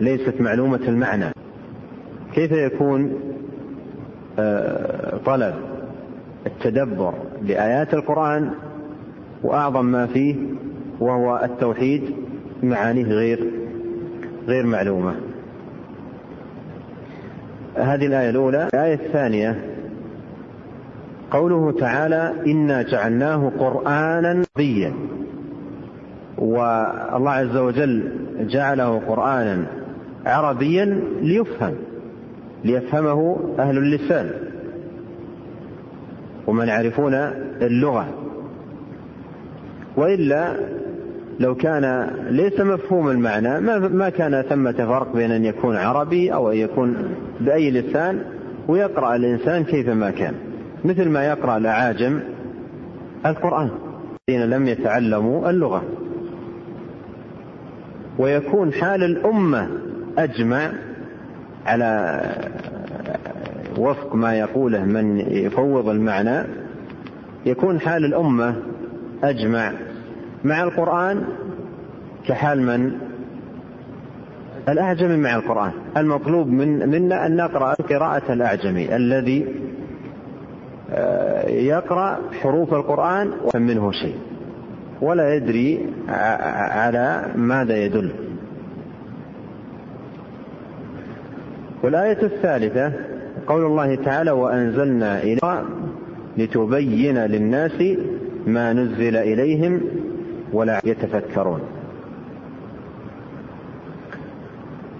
ليست 0.00 0.40
معلومة 0.40 0.80
المعنى. 0.88 1.32
كيف 2.34 2.52
يكون 2.52 3.20
طلب 5.26 5.54
التدبر 6.46 7.14
لآيات 7.42 7.94
القرآن 7.94 8.50
وأعظم 9.42 9.84
ما 9.84 10.06
فيه 10.06 10.36
وهو 11.00 11.40
التوحيد 11.44 12.14
معانيه 12.62 13.04
غير 13.04 13.50
غير 14.46 14.66
معلومة؟ 14.66 15.14
هذه 17.76 18.06
الآية 18.06 18.30
الأولى. 18.30 18.68
الآية 18.74 18.94
الثانية. 18.94 19.64
قوله 21.30 21.72
تعالى 21.72 22.34
إنا 22.46 22.82
جعلناه 22.82 23.52
قرآنا 23.58 24.44
عربيا. 24.58 24.92
والله 26.42 27.30
عز 27.30 27.56
وجل 27.56 28.10
جعله 28.40 28.98
قرآنا 29.08 29.64
عربيا 30.26 31.00
ليفهم 31.20 31.74
ليفهمه 32.64 33.36
أهل 33.58 33.78
اللسان. 33.78 34.30
ومن 36.46 36.68
يعرفون 36.68 37.14
اللغة. 37.62 38.08
وإلا 39.96 40.56
لو 41.40 41.54
كان 41.54 42.10
ليس 42.30 42.60
مفهوم 42.60 43.10
المعنى 43.10 43.60
ما 43.88 44.08
كان 44.08 44.42
ثمة 44.42 44.72
فرق 44.72 45.12
بين 45.14 45.30
أن 45.30 45.44
يكون 45.44 45.76
عربي 45.76 46.34
أو 46.34 46.50
أن 46.50 46.56
يكون 46.56 46.96
بأي 47.40 47.70
لسان 47.70 48.22
ويقرأ 48.68 49.16
الإنسان 49.16 49.64
كيفما 49.64 50.10
كان. 50.10 50.34
مثل 50.84 51.08
ما 51.08 51.26
يقرأ 51.26 51.56
الأعاجم 51.56 52.20
القرآن. 53.26 53.70
الذين 54.28 54.50
لم 54.50 54.68
يتعلموا 54.68 55.50
اللغة. 55.50 55.82
ويكون 58.22 58.72
حال 58.72 59.04
الأمة 59.04 59.68
أجمع 60.18 60.72
على 61.66 62.22
وفق 63.78 64.14
ما 64.14 64.34
يقوله 64.38 64.84
من 64.84 65.20
يفوض 65.20 65.88
المعنى 65.88 66.42
يكون 67.46 67.80
حال 67.80 68.04
الأمة 68.04 68.56
أجمع 69.24 69.72
مع 70.44 70.62
القرآن 70.62 71.24
كحال 72.26 72.62
من؟ 72.62 72.92
الأعجمي 74.68 75.16
مع 75.16 75.36
القرآن. 75.36 75.72
المطلوب 75.96 76.48
من 76.48 76.88
منا 76.88 77.26
أن 77.26 77.36
نقرأ 77.36 77.74
قراءة 77.74 78.32
الأعجمي 78.32 78.96
الذي 78.96 79.46
يقرأ 81.48 82.18
حروف 82.42 82.74
القرآن 82.74 83.30
منه 83.54 83.92
شيء. 83.92 84.16
ولا 85.02 85.34
يدري 85.34 85.86
على 86.08 87.32
ماذا 87.36 87.76
يدل. 87.76 88.10
والآية 91.82 92.22
الثالثة 92.22 92.92
قول 93.46 93.66
الله 93.66 93.94
تعالى 93.94 94.30
وأنزلنا 94.30 95.22
إليك 95.22 95.44
لتبين 96.38 97.18
للناس 97.18 97.82
ما 98.46 98.72
نزل 98.72 99.16
إليهم 99.16 99.80
ولا 100.52 100.80
يتفكرون. 100.84 101.60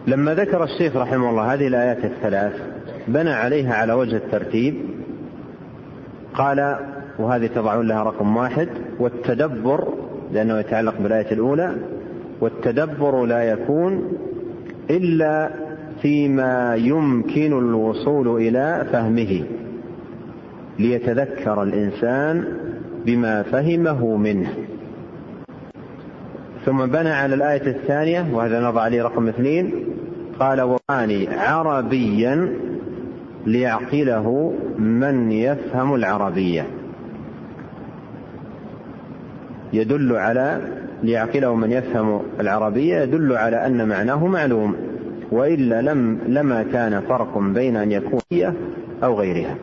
لما 0.07 0.35
ذكر 0.35 0.65
الشيخ 0.65 0.97
رحمه 0.97 1.31
الله 1.31 1.55
هذه 1.55 1.67
الآيات 1.67 2.05
الثلاث 2.05 2.53
بنى 3.09 3.31
عليها 3.31 3.75
على 3.75 3.93
وجه 3.93 4.17
الترتيب. 4.17 4.75
قال 6.35 6.77
وهذه 7.19 7.47
تضعون 7.47 7.89
لها 7.89 8.03
رقم 8.03 8.37
واحد. 8.37 8.69
والتدبر 9.03 9.89
لأنه 10.33 10.59
يتعلق 10.59 10.95
بالآية 11.01 11.33
الأولى 11.33 11.77
والتدبر 12.41 13.25
لا 13.25 13.43
يكون 13.43 14.13
إلا 14.91 15.51
فيما 16.03 16.75
يمكن 16.75 17.59
الوصول 17.59 18.29
إلى 18.29 18.87
فهمه 18.93 19.45
ليتذكر 20.79 21.63
الإنسان 21.63 22.45
بما 23.07 23.43
فهمه 23.43 24.17
منه. 24.17 24.53
ثم 26.65 26.87
بنى 26.87 27.11
على 27.11 27.35
الآية 27.35 27.67
الثانية 27.67 28.27
وهذا 28.33 28.61
نضع 28.61 28.81
عليه 28.81 29.03
رقم 29.03 29.29
اثنين 29.29 29.73
قال 30.41 30.61
وقاني 30.61 31.29
عربيا 31.29 32.53
ليعقله 33.47 34.55
من 34.79 35.33
يفهم 35.33 35.95
العربية. 35.95 36.82
يدل 39.73 40.17
على 40.17 40.61
ليعقله 41.03 41.55
من 41.55 41.73
يفهم 41.73 42.23
العربية 42.41 42.97
يدل 43.01 43.33
على 43.33 43.67
أن 43.67 43.89
معناه 43.89 44.27
معلوم. 44.27 44.77
وإلا 45.31 45.83
لم 45.83 46.19
لما 46.29 46.63
كان 46.63 47.01
فرق 47.01 47.39
بين 47.39 47.77
أن 47.77 47.93
يكون 47.93 48.21
أو 49.05 49.21
غيرها. 49.21 49.57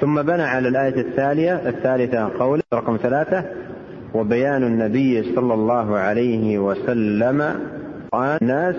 ثم 0.00 0.22
بنى 0.22 0.42
على 0.42 0.68
الآية 0.68 1.00
الثانية 1.00 1.54
الثالثة 1.54 2.38
قول 2.38 2.60
رقم 2.74 2.96
ثلاثة 2.96 3.44
وبيان 4.14 4.62
النبي 4.62 5.34
صلى 5.34 5.54
الله 5.54 5.96
عليه 5.96 6.58
وسلم 6.58 7.54
الناس 8.14 8.76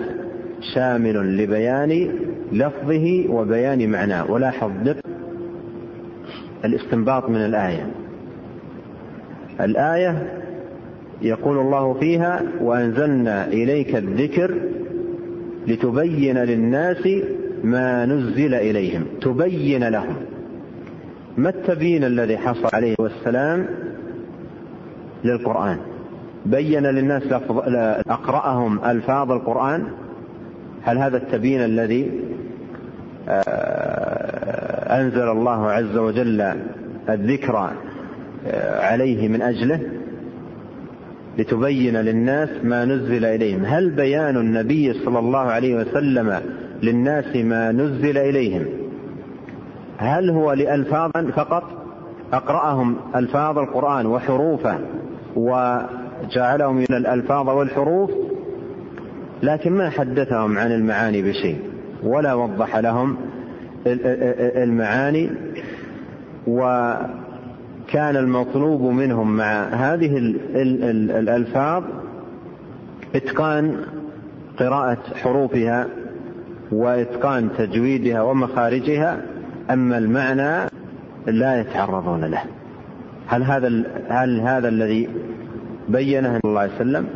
شامل 0.74 1.36
لبيان 1.36 2.10
لفظه 2.52 3.24
وبيان 3.28 3.90
معناه. 3.90 4.30
ولاحظ 4.30 4.70
دقة 4.84 5.02
الاستنباط 6.64 7.28
من 7.28 7.36
الآية. 7.44 7.99
الآية 9.60 10.40
يقول 11.22 11.58
الله 11.58 11.94
فيها 11.94 12.42
وأنزلنا 12.60 13.46
إليك 13.46 13.96
الذكر 13.96 14.54
لتبين 15.66 16.38
للناس 16.38 17.08
ما 17.64 18.06
نزل 18.06 18.54
إليهم. 18.54 19.04
تبين 19.20 19.88
لهم. 19.88 20.16
ما 21.36 21.48
التبيين 21.48 22.04
الذي 22.04 22.38
حصل 22.38 22.68
عليه 22.72 22.94
والسلام 22.98 23.66
للقرآن؟ 25.24 25.76
بين 26.46 26.86
للناس 26.86 27.22
أقرأهم 28.08 28.84
ألفاظ 28.84 29.32
القرآن؟ 29.32 29.84
هل 30.82 30.98
هذا 30.98 31.16
التبيين 31.16 31.64
الذي 31.64 32.10
آه، 33.28 35.00
أنزل 35.00 35.28
الله 35.28 35.70
عز 35.70 35.96
وجل 35.96 36.54
الذكر 37.08 37.70
عليه 38.80 39.28
من 39.28 39.42
أجله 39.42 39.80
لتبين 41.38 41.96
للناس 41.96 42.48
ما 42.64 42.84
نزل 42.84 43.24
إليهم. 43.24 43.64
هل 43.64 43.90
بيان 43.90 44.36
النبي 44.36 44.92
صلى 44.92 45.18
الله 45.18 45.38
عليه 45.38 45.74
وسلم 45.76 46.40
للناس 46.82 47.36
ما 47.36 47.72
نزل 47.72 48.18
إليهم؟ 48.18 48.66
هل 49.98 50.30
هو 50.30 50.52
لألفاظ 50.52 51.10
فقط؟ 51.34 51.62
أقرأهم 52.32 52.96
ألفاظ 53.16 53.58
القرآن 53.58 54.06
وحروفه 54.06 54.78
وجعلهم 55.36 56.76
من 56.76 56.86
الألفاظ 56.90 57.48
والحروف؟ 57.48 58.10
لكن 59.42 59.72
ما 59.72 59.90
حدثهم 59.90 60.58
عن 60.58 60.72
المعاني 60.72 61.22
بشيء 61.22 61.58
ولا 62.02 62.34
وضح 62.34 62.76
لهم 62.76 63.16
المعاني 63.86 65.30
وكان 67.90 68.16
المطلوب 68.16 68.82
منهم 68.82 69.36
مع 69.36 69.62
هذه 69.64 70.16
الألفاظ 71.18 71.84
إتقان 73.14 73.76
قراءة 74.58 74.98
حروفها 75.14 75.86
وإتقان 76.72 77.48
تجويدها 77.58 78.22
ومخارجها 78.22 79.22
أما 79.70 79.98
المعنى 79.98 80.70
لا 81.26 81.60
يتعرضون 81.60 82.24
له. 82.24 82.42
هل 83.26 83.42
هذا 83.42 83.68
هل 84.08 84.40
هذا 84.40 84.68
الذي 84.68 85.08
بينه 85.88 86.38
صلى 86.42 86.50
الله 86.50 86.60
عليه 86.60 86.74
وسلم؟ 86.74 87.06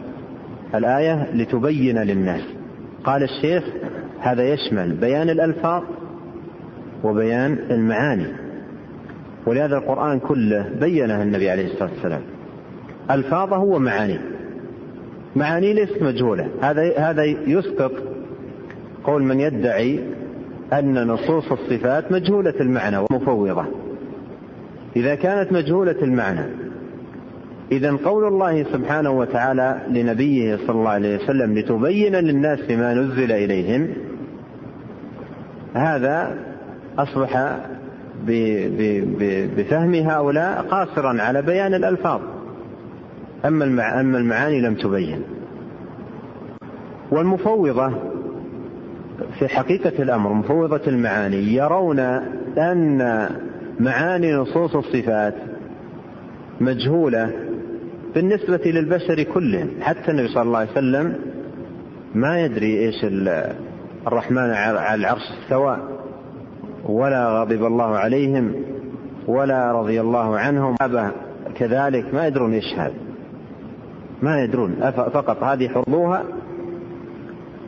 الآية 0.75 1.29
لتبين 1.35 1.99
للناس. 1.99 2.43
قال 3.05 3.23
الشيخ 3.23 3.65
هذا 4.21 4.43
يشمل 4.43 4.93
بيان 4.93 5.31
الألفاظ 5.31 5.83
وبيان 7.05 7.59
المعاني. 7.71 8.44
ولهذا 9.47 9.77
القرآن 9.77 10.19
كله 10.19 10.71
بينه 10.81 11.23
النبي 11.23 11.51
عليه 11.51 11.67
الصلاة 11.67 11.91
والسلام. 11.91 12.23
ألفاظه 13.11 13.59
ومعانيه. 13.59 14.21
معاني 15.37 15.73
ليست 15.73 16.03
مجهولة. 16.03 16.49
هذا 16.63 16.99
هذا 16.99 17.25
يسقط 17.25 17.93
قول 19.05 19.23
من 19.23 19.41
يدعي 19.41 20.01
أن 20.73 21.07
نصوص 21.07 21.53
الصفات 21.53 22.13
مجهولة 22.13 22.55
المعنى 22.61 22.99
ومفوضة. 22.99 23.65
إذا 24.97 25.15
كانت 25.15 25.53
مجهولة 25.53 26.03
المعنى 26.03 26.45
إذا 27.73 27.97
قول 28.05 28.25
الله 28.25 28.65
سبحانه 28.65 29.11
وتعالى 29.11 29.81
لنبيه 29.89 30.57
صلى 30.57 30.71
الله 30.71 30.91
عليه 30.91 31.17
وسلم 31.17 31.59
لتبين 31.59 32.17
للناس 32.17 32.71
ما 32.71 32.95
نزل 32.95 33.33
إليهم 33.33 33.89
هذا 35.75 36.39
أصبح 36.99 37.57
بفهم 39.57 39.95
هؤلاء 39.95 40.63
قاصرا 40.63 41.23
على 41.23 41.43
بيان 41.43 41.75
الألفاظ. 41.75 42.21
أما 43.45 43.65
المعاني 44.01 44.61
لم 44.61 44.75
تبين. 44.75 45.23
والمفوضة 47.11 47.93
في 49.39 49.49
حقيقة 49.49 50.03
الأمر 50.03 50.33
مفوضة 50.33 50.81
المعاني 50.87 51.55
يرون 51.55 51.99
أن 52.59 53.29
معاني 53.81 54.33
نصوص 54.33 54.77
الصفات 54.77 55.35
مجهولة 56.61 57.31
بالنسبة 58.15 58.61
للبشر 58.67 59.23
كلهم. 59.23 59.69
حتى 59.81 60.11
النبي 60.11 60.29
صلى 60.29 60.43
الله 60.43 60.59
عليه 60.59 60.71
وسلم 60.71 61.15
ما 62.15 62.41
يدري 62.41 62.79
إيش 62.79 63.05
الرحمن 64.07 64.51
على 64.51 64.95
العرش 64.95 65.23
استوى. 65.43 65.94
ولا 66.87 67.41
غضب 67.41 67.65
الله 67.65 67.97
عليهم 67.97 68.55
ولا 69.27 69.73
رضي 69.73 70.01
الله 70.01 70.39
عنهم. 70.39 70.77
كذلك 71.55 72.15
ما 72.15 72.27
يدرون 72.27 72.53
إيش 72.53 72.75
هذا 72.77 72.95
ما 74.23 74.43
يدرون. 74.43 74.91
فقط 74.91 75.43
هذه 75.43 75.69
حفظوها 75.69 76.25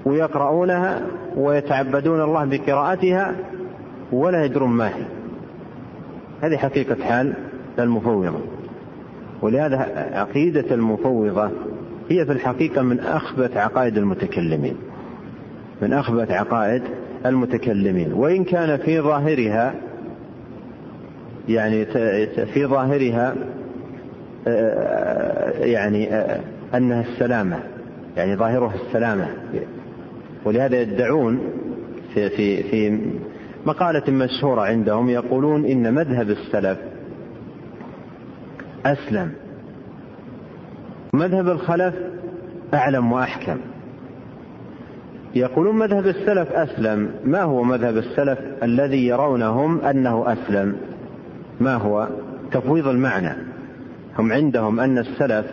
ويقرؤونها 0.05 1.03
ويتعبدون 1.37 2.23
الله 2.23 2.45
بقراءتها 2.45 3.35
ولا 4.13 4.45
يدرون 4.45 4.71
ما 4.71 4.89
هي. 4.89 5.05
هذه 6.43 6.57
حقيقة 6.57 7.05
حال 7.05 7.35
المفوضة. 7.79 8.41
ولهذا 9.43 9.79
عقيدة 10.13 10.75
المفوضة 10.75 11.51
هي 12.09 12.25
في 12.25 12.33
الحقيقة 12.33 12.83
من 12.83 13.01
أخبث 13.01 13.57
عقائد 13.57 13.99
المتكلمين 13.99 14.77
من 15.83 15.93
أخبث 15.93 16.31
عقائد 16.31 16.83
المتكلمين. 17.29 18.13
وإن 18.13 18.45
كان 18.45 18.77
في 18.77 19.01
ظاهرها 19.01 19.75
يعني 21.49 21.85
في 22.55 22.67
ظاهرها 22.67 23.35
يعني 25.61 26.15
أنها 26.75 27.01
السلامة 27.01 27.59
يعني 28.17 28.37
ظاهرها 28.37 28.75
السلامة. 28.75 29.29
ولهذا 30.45 30.81
يدعون 30.81 31.41
في 32.15 32.31
في 32.31 32.63
في 32.63 33.01
مقالة 33.67 34.13
مشهورة 34.13 34.61
عندهم 34.61 35.11
يقولون 35.11 35.65
إن 35.65 35.95
مذهب 35.95 36.31
السلف 36.31 36.79
أسلم. 38.87 39.33
مذهب 41.13 41.49
الخلف 41.49 41.95
أعلم 42.75 43.13
وأحكم. 43.13 43.57
يقولون 45.37 45.77
مذهب 45.77 46.07
السلف 46.07 46.53
أسلم. 46.53 47.11
ما 47.25 47.43
هو 47.43 47.63
مذهب 47.63 47.97
السلف 47.97 48.39
الذي 48.63 49.07
يرونهم 49.07 49.81
أنه 49.81 50.33
أسلم؟ 50.33 50.77
ما 51.61 51.75
هو؟ 51.75 52.09
تفويض 52.53 52.89
المعنى. 52.89 53.33
هم 54.19 54.33
عندهم 54.33 54.81
أن 54.81 54.99
السلف 54.99 55.47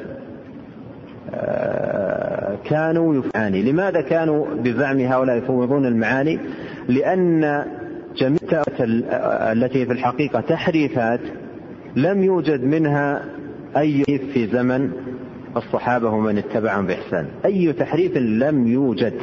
آه، 1.34 2.58
كانوا 2.66 3.16
يفعاني 3.16 3.72
لماذا 3.72 4.02
كانوا 4.02 4.46
بزعم 4.56 5.00
هؤلاء 5.00 5.38
يفوضون 5.38 5.86
المعاني؟ 5.86 6.40
لأن 6.88 7.64
جميع 8.16 8.64
التي 9.52 9.86
في 9.86 9.92
الحقيقة 9.92 10.42
تحريفات 10.42 11.20
لم 11.96 12.24
يوجد 12.24 12.64
منها 12.64 13.26
أي 13.78 14.04
في 14.04 14.48
زمن 14.48 14.92
الصحابة 15.58 16.10
ومن 16.10 16.38
اتبعهم 16.38 16.88
بإحسان. 16.88 17.28
أي 17.46 17.74
تحريف 17.74 18.18
لم 18.18 18.68
يوجد. 18.68 19.14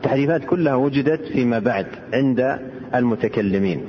التحريفات 0.00 0.44
كلها 0.44 0.74
وجدت 0.74 1.24
فيما 1.32 1.58
بعد 1.58 1.86
عند 2.14 2.58
المتكلمين. 2.94 3.80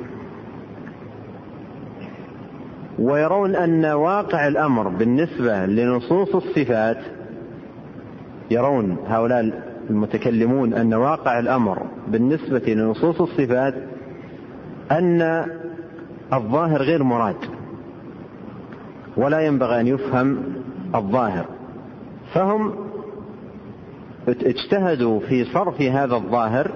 ويرون 2.99 3.55
أن 3.55 3.85
واقع 3.85 4.47
الأمر 4.47 4.87
بالنسبة 4.87 5.65
لنصوص 5.65 6.35
الصفات 6.35 6.97
يرون 8.51 8.97
هؤلاء 9.07 9.63
المتكلمون 9.89 10.73
أن 10.73 10.93
واقع 10.93 11.39
الأمر 11.39 11.85
بالنسبة 12.07 12.73
لنصوص 12.73 13.21
الصفات 13.21 13.73
أن 14.91 15.45
الظاهر 16.33 16.81
غير 16.81 17.03
مراد 17.03 17.35
ولا 19.17 19.39
ينبغي 19.39 19.79
أن 19.79 19.87
يفهم 19.87 20.43
الظاهر. 20.95 21.45
فهم 22.33 22.90
اجتهدوا 24.27 25.19
في 25.19 25.45
صرف 25.45 25.81
هذا 25.81 26.15
الظاهر 26.15 26.71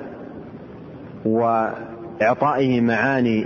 وإعطائه 1.26 2.82
معاني 2.82 3.46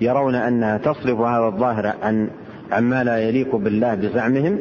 يرون 0.00 0.34
أنها 0.34 0.78
تصرف 0.78 1.20
هذا 1.20 1.46
الظاهر 1.46 1.92
عن 2.02 2.28
عما 2.72 3.04
لا 3.04 3.18
يليق 3.18 3.56
بالله 3.56 3.94
بزعمهم. 3.94 4.58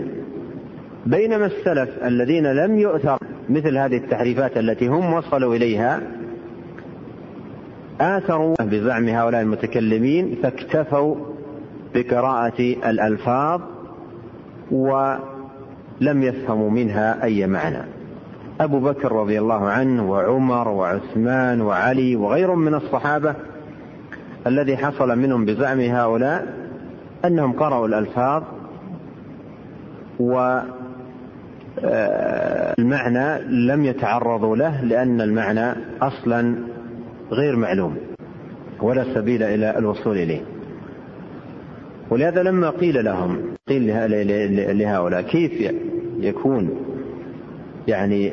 بينما 1.05 1.45
السلف 1.45 2.03
الذين 2.03 2.47
لم 2.47 2.79
يؤثر 2.79 3.17
مثل 3.49 3.77
هذه 3.77 3.97
التحريفات 3.97 4.57
التي 4.57 4.87
هم 4.87 5.13
وصلوا 5.13 5.55
إليها 5.55 6.01
آثروا 8.01 8.55
بزعم 8.59 9.09
هؤلاء 9.09 9.41
المتكلمين 9.41 10.35
فاكتفوا 10.43 11.15
بقراءة 11.95 12.61
الألفاظ 12.61 13.61
ولم 14.71 16.23
يفهموا 16.23 16.69
منها 16.69 17.23
أي 17.23 17.47
معنى. 17.47 17.98
أبو 18.59 18.79
بكر 18.79 19.11
رضي 19.11 19.39
الله 19.39 19.69
عنه 19.69 20.11
وعمر 20.11 20.67
وعثمان 20.67 21.61
وعلي 21.61 22.15
وغيرهم 22.15 22.59
من 22.59 22.73
الصحابة 22.73 23.35
الذي 24.47 24.77
حصل 24.77 25.19
منهم 25.19 25.45
بزعم 25.45 25.79
هؤلاء 25.79 26.47
أنهم 27.25 27.53
قرأوا 27.53 27.87
الألفاظ 27.87 28.43
و 30.19 30.59
المعنى 32.79 33.41
لم 33.67 33.85
يتعرضوا 33.85 34.55
له 34.55 34.81
لأن 34.83 35.21
المعنى 35.21 35.73
أصلا 36.01 36.55
غير 37.31 37.55
معلوم 37.55 37.97
ولا 38.81 39.13
سبيل 39.13 39.43
إلى 39.43 39.77
الوصول 39.77 40.17
إليه. 40.17 40.41
ولهذا 42.09 42.43
لما 42.43 42.69
قيل 42.69 43.05
لهم 43.05 43.41
قيل 43.67 43.87
لهؤلاء 44.77 45.21
كيف 45.21 45.73
يكون 46.19 46.88
يعني 47.89 48.31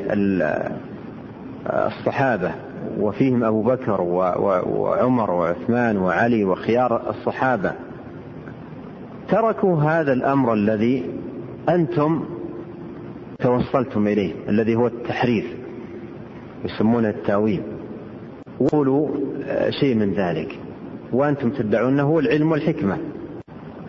الصحابة 1.66 2.52
وفيهم 2.98 3.44
أبو 3.44 3.62
بكر 3.62 4.00
وعمر 4.00 5.30
وعثمان 5.30 5.96
وعلي 5.96 6.44
وخيار 6.44 7.10
الصحابة. 7.10 7.72
تركوا 9.28 9.82
هذا 9.82 10.12
الأمر 10.12 10.54
الذي 10.54 11.10
أنتم 11.68 12.24
توصلتم 13.38 14.08
إليه 14.08 14.32
الذي 14.48 14.76
هو 14.76 14.86
التحريف 14.86 15.44
يسمونه 16.64 17.08
التأويل. 17.08 17.62
وقولوا 18.60 19.08
شيء 19.80 19.94
من 19.94 20.12
ذلك. 20.12 20.58
وأنتم 21.12 21.50
تدعون 21.50 21.92
أنه 21.92 22.02
هو 22.02 22.18
العلم 22.18 22.52
والحكمة. 22.52 22.98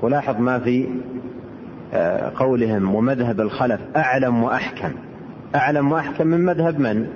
ولاحظ 0.01 0.39
ما 0.39 0.59
في 0.59 0.87
آه، 1.93 2.31
قولهم 2.35 2.95
ومذهب 2.95 3.41
الخلف 3.41 3.81
أعلم 3.95 4.43
وأحكم. 4.43 4.91
أعلم 5.55 5.91
وأحكم 5.91 6.27
من 6.27 6.45
مذهب 6.45 6.79
من؟ 6.79 7.07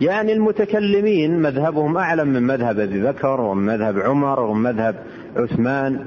يعني 0.00 0.32
المتكلمين 0.32 1.38
مذهبهم 1.42 1.96
أعلم 1.96 2.28
من 2.28 2.42
مذهب 2.42 2.78
أبي 2.78 3.02
بكر 3.02 3.40
ومن 3.40 3.66
مذهب 3.66 3.98
عمر 3.98 4.40
ومن 4.40 4.62
مذهب 4.62 4.94
عثمان 5.36 6.06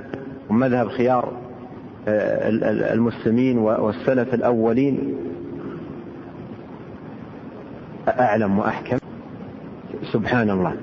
ومذهب 0.49 0.87
خيار 0.87 1.31
آه، 2.07 2.49
المسلمين 2.93 3.57
والسلف 3.57 4.33
الأولين. 4.33 5.15
أعلم 8.07 8.59
وأحكم. 8.59 8.97
سبحان 10.13 10.49
الله. 10.49 10.75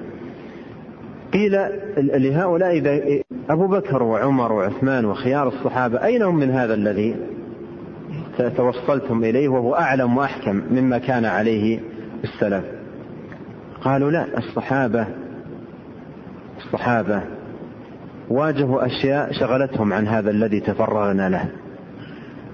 قيل 1.32 1.58
لهؤلاء 1.98 2.78
إذا 2.78 3.22
أبو 3.50 3.66
بكر 3.66 4.02
وعمر 4.02 4.52
وعثمان 4.52 5.04
وخيار 5.04 5.48
الصحابة 5.48 6.04
أين 6.04 6.22
هم 6.22 6.36
من 6.36 6.50
هذا 6.50 6.74
الذي؟ 6.74 7.16
توصلتم 8.38 9.24
إليه 9.24 9.48
وهو 9.48 9.74
أعلم 9.74 10.16
وأحكم 10.16 10.62
مما 10.70 10.98
كان 10.98 11.24
عليه 11.24 11.80
السلف. 12.24 12.64
قالوا 13.80 14.10
لا 14.10 14.38
الصحابة 14.38 15.06
الصحابة 16.58 17.22
واجهوا 18.28 18.86
أشياء 18.86 19.32
شغلتهم 19.32 19.92
عن 19.92 20.06
هذا 20.06 20.30
الذي 20.30 20.60
تفرغنا 20.60 21.28
له. 21.28 21.48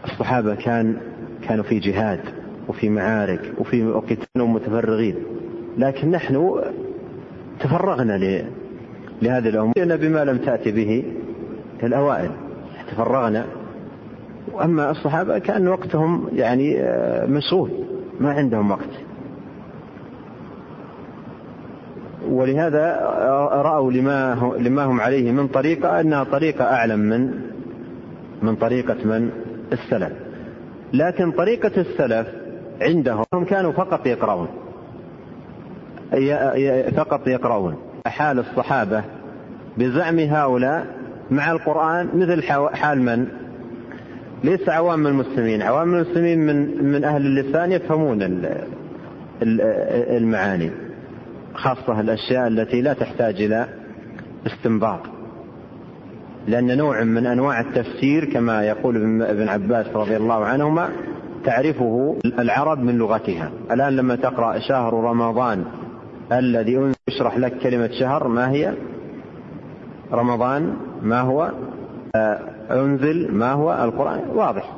الصحابة 0.05 0.55
كان 0.55 0.97
كانوا 1.49 1.64
في 1.64 1.79
جهاد 1.79 2.21
وفي 2.68 2.88
معارك 2.88 3.53
وفي 3.59 3.83
قتال 3.85 4.49
متفرغين 4.49 5.14
لكن 5.79 6.11
نحن 6.11 6.61
تفرغنا 7.61 8.18
لهذه 9.23 9.49
الأمور. 9.49 9.73
بما 9.77 10.25
لم 10.25 10.38
تأتي 10.38 10.73
به 10.73 11.05
الأوائل 11.83 12.31
تفرغنا 12.90 13.47
وأما 14.52 14.90
الصحابة 14.90 15.38
كان 15.38 15.68
وقتهم 15.68 16.28
يعني 16.33 16.81
آه، 16.81 17.26
مشغول 17.26 17.70
ما 18.20 18.33
عندهم 18.33 18.70
وقت. 18.70 18.90
ولهذا 22.28 23.00
رأوا 23.52 23.92
لما 23.92 24.52
لما 24.59 24.85
هم 24.85 25.00
عليه 25.00 25.33
من 25.33 25.48
طريقة 25.48 26.00
أنها 26.00 26.24
طريقة 26.24 26.64
أعلم 26.64 27.00
من 27.00 27.33
من 28.42 28.57
طريقة 28.57 28.96
من؟ 29.05 29.31
السلف. 29.72 30.12
لكن 30.92 31.31
طريقة 31.31 31.81
السلف 31.81 32.26
عندهم 32.81 33.44
كانوا 33.48 33.72
فقط 33.72 34.07
يقرؤون. 34.07 34.48
فقط 36.96 37.26
يقرؤون. 37.28 37.76
حال 38.07 38.38
الصحابة 38.38 39.05
بزعم 39.78 40.18
هؤلاء 40.18 40.87
مع 41.31 41.52
القرآن 41.52 42.09
مثل 42.14 42.42
حال 42.72 43.02
من؟ 43.02 43.26
ليس 44.44 44.68
عوام 44.68 45.07
المسلمين، 45.07 45.62
عوام 45.62 45.94
المسلمين 45.94 46.38
من 46.38 46.85
من 46.85 47.05
أهل 47.05 47.26
اللسان 47.26 47.72
يفهمون 47.72 48.18
المعاني 49.42 50.70
خاصة 51.55 52.00
الأشياء 52.00 52.48
التي 52.48 52.81
لا 52.83 52.92
تحتاج 52.92 53.42
إلى 53.42 53.66
استنباط. 54.46 55.00
لأن 56.48 56.76
نوع 56.76 57.05
من 57.05 57.26
أنواع 57.26 57.61
التفسير 57.61 58.24
كما 58.24 58.62
يقول 58.62 59.22
ابن 59.22 59.48
عباس 59.48 59.87
رضي 59.94 60.16
الله 60.16 60.44
عنهما 60.44 60.88
تعرفه 61.44 62.16
العرب 62.38 62.78
من 62.78 62.98
لغتها. 62.98 63.50
الآن 63.70 63.96
لما 63.96 64.16
تقرأ 64.16 64.59
شهر 64.59 64.94
رمضان 64.94 65.64
الذي 66.33 66.92
يشرح 67.09 67.38
لك 67.38 67.59
كلمة 67.59 67.90
شهر 68.00 68.28
ما 68.28 68.50
هي؟ 68.50 68.74
رمضان 70.12 70.76
ما 71.02 71.20
هو؟ 71.20 71.50
أنزل 72.70 73.33
ما 73.33 73.53
هو؟ 73.53 73.85
القرآن. 73.85 74.20
واضح. 74.35 74.77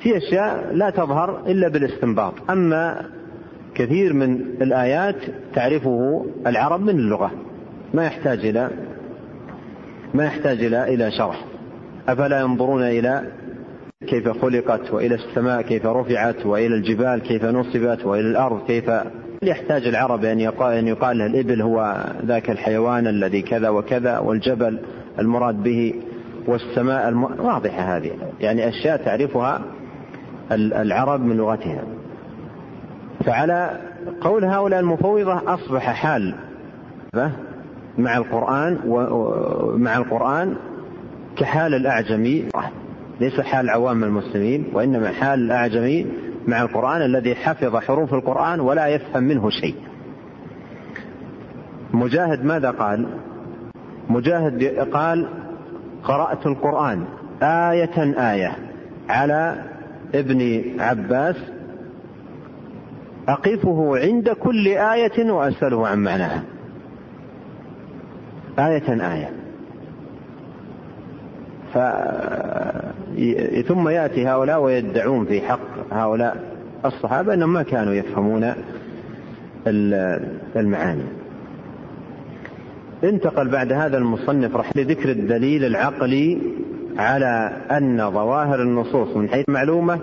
في 0.00 0.16
أشياء 0.16 0.70
لا 0.72 0.90
تظهر 0.90 1.46
إلا 1.46 1.68
بالاستنباط. 1.68 2.50
أما 2.50 3.02
كثير 3.74 4.12
من 4.12 4.32
الآيات 4.62 5.16
تعرفه 5.54 6.26
العرب 6.46 6.80
من 6.80 6.98
اللغة. 6.98 7.30
ما 7.94 8.06
يحتاج 8.06 8.46
إلى 8.46 8.70
ما 10.14 10.24
يحتاج 10.24 10.64
إلى 10.64 10.94
إلى 10.94 11.10
شرح. 11.10 11.44
أفلا 12.08 12.40
ينظرون 12.40 12.82
إلى 12.82 13.22
كيف 14.06 14.28
خلقت 14.28 14.90
وإلى 14.92 15.14
السماء 15.14 15.62
كيف 15.62 15.86
رفعت 15.86 16.46
وإلى 16.46 16.74
الجبال 16.74 17.20
كيف 17.20 17.44
نصبت 17.44 18.06
وإلى 18.06 18.28
الأرض 18.30 18.66
كيف. 18.66 18.90
يحتاج 19.42 19.86
العرب 19.86 20.24
أن 20.24 20.40
يقال, 20.40 20.76
أن 20.76 20.88
يقال 20.88 21.22
الإبل 21.22 21.62
هو 21.62 22.04
ذاك 22.26 22.50
الحيوان 22.50 23.06
الذي 23.06 23.42
كذا 23.42 23.68
وكذا 23.68 24.18
والجبل 24.18 24.78
المراد 25.18 25.62
به؟ 25.62 25.94
والسماء 26.46 27.08
الم... 27.08 27.24
واضحة 27.24 27.96
هذه. 27.96 28.10
يعني 28.40 28.68
أشياء 28.68 28.96
تعرفها 28.96 29.62
العرب 30.52 31.20
من 31.20 31.36
لغتها. 31.36 31.82
فعلى 33.24 33.80
قول 34.20 34.44
هؤلاء 34.44 34.80
المفوضة 34.80 35.54
أصبح 35.54 35.92
حال 35.92 36.34
مع 37.98 38.16
القرآن 38.16 38.78
ومع 38.86 39.96
القرآن 39.96 40.56
كحال 41.36 41.74
الأعجمي. 41.74 42.44
ليس 43.20 43.40
حال 43.40 43.70
عوام 43.70 44.04
المسلمين 44.04 44.66
وإنما 44.72 45.12
حال 45.12 45.40
الأعجمي 45.40 46.06
مع 46.46 46.62
القرآن 46.62 47.02
الذي 47.02 47.34
حفظ 47.34 47.76
حروف 47.76 48.14
القرآن 48.14 48.60
ولا 48.60 48.86
يفهم 48.86 49.24
منه 49.24 49.50
شيء. 49.50 49.74
مجاهد 51.92 52.44
ماذا 52.44 52.70
قال؟ 52.70 53.06
مجاهد 54.10 54.64
قال 54.92 55.28
قرأت 56.04 56.46
القرآن 56.46 57.04
آية 57.42 58.14
آية 58.32 58.56
على 59.08 59.62
ابن 60.14 60.62
عباس 60.80 61.36
أقفه 63.28 63.98
عند 63.98 64.28
كل 64.28 64.68
آية 64.68 65.30
وأسأله 65.30 65.86
عن 65.86 65.98
معناها. 65.98 66.42
آية 68.58 69.14
آية. 69.14 69.30
ف... 71.74 71.78
ثم 73.68 73.88
يأتي 73.88 74.26
هؤلاء 74.26 74.62
ويدعون 74.62 75.26
في 75.26 75.40
حق 75.40 75.92
هؤلاء 75.92 76.44
الصحابة 76.84 77.34
أنهم 77.34 77.52
ما 77.52 77.62
كانوا 77.62 77.94
يفهمون 77.94 78.54
المعاني. 80.56 81.04
انتقل 83.08 83.48
بعد 83.48 83.72
هذا 83.72 83.98
المصنف 83.98 84.56
رح 84.56 84.76
لذكر 84.76 85.08
الدليل 85.10 85.64
العقلي 85.64 86.38
على 86.98 87.52
أن 87.70 88.10
ظواهر 88.10 88.62
النصوص 88.62 89.16
من 89.16 89.28
حيث 89.28 89.48
معلومة 89.48 89.98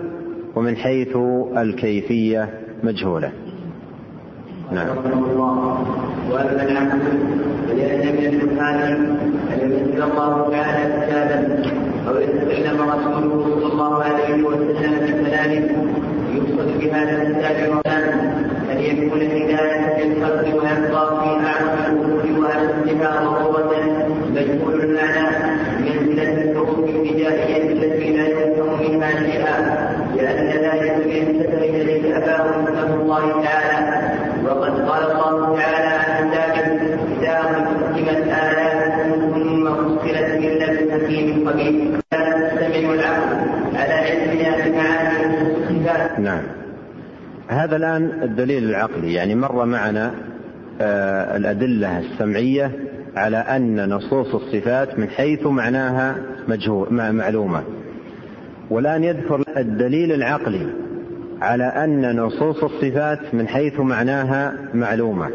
ومن 0.54 0.76
حيث 0.76 1.16
الكيفية 1.56 2.48
مجهولة 2.82 3.32
نعم 4.72 4.88
وأما 6.30 6.62
العبد 6.62 7.02
فلأن 7.68 8.16
من 8.16 8.26
السبحان 8.34 9.16
أن 9.52 9.60
ينزل 9.60 10.02
الله 10.02 10.50
تعالى 10.50 11.06
كتابا 11.06 11.62
أو 12.08 12.16
يتكلم 12.16 12.80
رسوله 12.80 13.44
صلى 13.44 13.72
الله 13.72 14.02
عليه 14.04 14.42
وسلم 14.42 15.22
بكلام 15.22 15.52
يقصد 16.34 16.78
بهذا 16.80 17.22
الكتاب 17.22 17.82
أن 18.72 18.78
يكون 18.80 19.20
هداية 19.20 20.04
للخلق 20.04 20.44
ويبقى 20.44 21.20
في 21.20 21.46
أعمى 21.46 22.11
المعنى 24.84 25.28
منزلة 25.80 26.52
البدائية 26.88 27.72
التي 27.72 28.16
لا 28.16 28.28
منها 28.80 29.10
شيئا 29.10 29.56
لأن 30.16 30.48
أباه 32.12 32.94
الله 32.94 33.42
تعالى 33.42 34.12
وقد 34.44 34.88
قال 34.88 35.10
الله 35.10 35.56
تعالى 35.56 35.88
عن 35.88 36.30
ثم 39.34 39.74
فصلت 39.74 40.30
من 40.40 40.92
حكيم 40.92 41.44
على 43.74 43.94
علمها 43.94 44.68
بمعاني 44.68 45.42
نعم. 46.18 46.42
هذا 47.48 47.76
الآن 47.76 48.10
الدليل 48.22 48.64
العقلي 48.64 49.14
يعني 49.14 49.34
مر 49.34 49.64
معنا 49.64 50.14
الأدلة 50.80 51.98
السمعية 51.98 52.70
على 53.16 53.36
أن 53.36 53.88
نصوص 53.88 54.34
الصفات 54.34 54.98
من 54.98 55.08
حيث 55.08 55.46
معناها 55.46 56.16
مجهول 56.48 56.94
معلومة. 57.12 57.62
والآن 58.70 59.04
يذكر 59.04 59.42
الدليل 59.56 60.12
العقلي 60.12 60.66
على 61.40 61.64
أن 61.64 62.16
نصوص 62.16 62.64
الصفات 62.64 63.34
من 63.34 63.48
حيث 63.48 63.80
معناها 63.80 64.54
معلومة. 64.74 65.30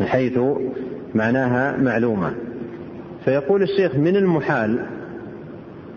من 0.00 0.06
حيث 0.06 0.38
معناها 1.14 1.76
معلومة. 1.76 2.32
فيقول 3.24 3.62
الشيخ 3.62 3.94
من 3.94 4.16
المحال 4.16 4.86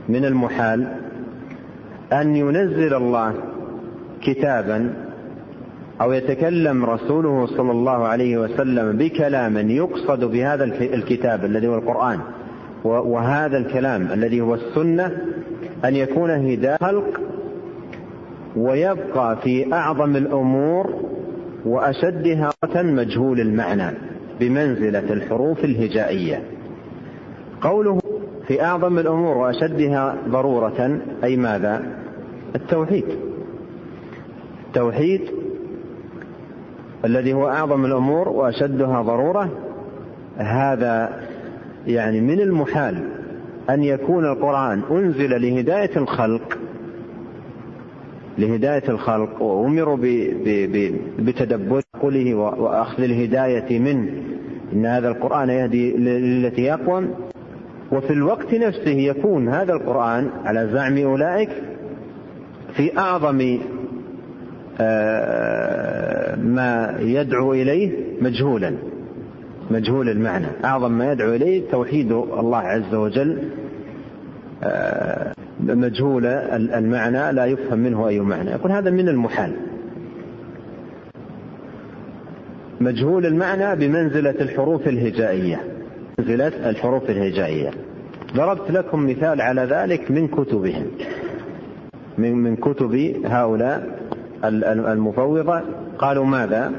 من 0.09 0.25
المحال 0.25 0.88
أن 2.13 2.36
ينزل 2.36 2.93
الله 2.93 3.33
كتابا 4.21 4.93
أو 6.01 6.12
يتكلم 6.12 6.86
رسوله 6.86 7.45
صلى 7.45 7.71
الله 7.71 8.06
عليه 8.08 8.38
وسلم 8.38 8.97
بكلام 8.97 9.69
يقصد 9.69 10.23
بهذا 10.25 10.63
الكتاب 10.82 11.45
الذي 11.45 11.67
هو 11.67 11.75
القرآن 11.75 12.19
وهذا 12.84 13.58
الكلام 13.58 14.12
الذي 14.12 14.41
هو 14.41 14.56
السنة 14.56 15.17
أن 15.86 15.95
يكون 15.95 16.29
هداية 16.29 16.77
خلق 16.77 17.21
ويبقى 18.56 19.38
في 19.43 19.73
أعظم 19.73 20.15
الأمور 20.15 20.93
وأشدها 21.65 22.49
مجهول 22.75 23.39
المعنى 23.39 23.97
بمنزلة 24.39 25.13
الحروف 25.13 25.65
الهجائية. 25.65 26.43
قوله 27.62 27.99
في 28.47 28.63
أعظم 28.63 28.99
الأمور 28.99 29.38
وأشدها 29.38 30.17
ضرورة 30.27 30.99
أي 31.23 31.38
ماذا؟ 31.38 31.84
التوحيد. 32.56 33.06
التوحيد 34.67 35.21
الذي 37.05 37.33
هو 37.33 37.47
أعظم 37.47 37.85
الأمور 37.85 38.29
وأشدها 38.29 39.01
ضرورة 39.01 39.49
هذا 40.37 41.19
يعني 41.87 42.21
من 42.21 42.39
المحال 42.39 43.03
أن 43.69 43.83
يكون 43.83 44.25
القرآن 44.25 44.81
أنزل 44.91 45.41
لهداية 45.41 45.97
الخلق 45.97 46.57
لهداية 48.37 48.83
الخلق 48.89 49.41
وأمروا 49.41 49.97
بتدبر 51.19 51.81
قوله 52.01 52.33
وأخذ 52.35 53.03
الهداية 53.03 53.79
منه. 53.79 54.09
إن 54.73 54.85
هذا 54.85 55.07
القرآن 55.09 55.49
يهدي 55.49 55.97
للتي 55.97 56.61
يقوم 56.61 57.09
وفي 57.91 58.13
الوقت 58.13 58.53
نفسه 58.53 58.91
يكون 58.91 59.49
هذا 59.49 59.73
القرآن 59.73 60.29
على 60.45 60.69
زعم 60.73 60.97
أولئك 60.97 61.49
في 62.75 62.97
أعظم 62.97 63.57
ما 66.38 66.97
يدعو 66.99 67.53
إليه 67.53 67.91
مجهولا 68.21 68.75
مجهول 69.71 70.09
المعنى. 70.09 70.47
أعظم 70.65 70.91
ما 70.91 71.12
يدعو 71.12 71.33
إليه 71.33 71.69
توحيد 71.71 72.12
الله 72.12 72.57
عز 72.57 72.95
وجل. 72.95 73.38
آه، 74.63 75.33
مجهول 75.59 76.25
المعنى 76.25 77.31
لا 77.31 77.45
يفهم 77.45 77.79
منه 77.79 78.07
أي 78.07 78.19
معنى. 78.19 78.51
يقول 78.51 78.71
هذا 78.71 78.89
من 78.89 79.09
المحال. 79.09 79.53
مجهول 82.81 83.25
المعنى 83.25 83.75
بمنزلة 83.75 84.36
الحروف 84.41 84.88
الهجائية. 84.88 85.59
منزلة 86.19 86.69
الحروف 86.69 87.09
الهجائية. 87.09 87.71
ضربت 88.36 88.71
لكم 88.71 89.09
مثال 89.09 89.41
على 89.41 89.62
ذلك 89.62 90.12
من 90.12 90.27
كتبهم. 90.27 90.86
من 92.17 92.33
من 92.33 92.55
كتب 92.55 93.15
هؤلاء. 93.25 94.02
المفوضة 94.43 95.62
قالوا 95.97 96.25
ماذا؟ 96.25 96.71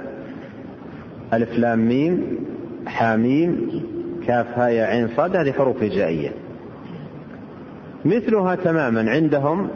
ألف 1.33 1.59
لام 1.59 1.79
ميم 1.89 2.39
حاميم 2.87 3.71
كاف 4.27 4.59
هاء 4.59 4.73
عين 4.73 5.09
صاد 5.17 5.37
هذه 5.37 5.53
حروف 5.53 5.83
هجائية. 5.83 6.33
مثلها 8.05 8.55
تماما 8.55 9.11
عندهم 9.11 9.69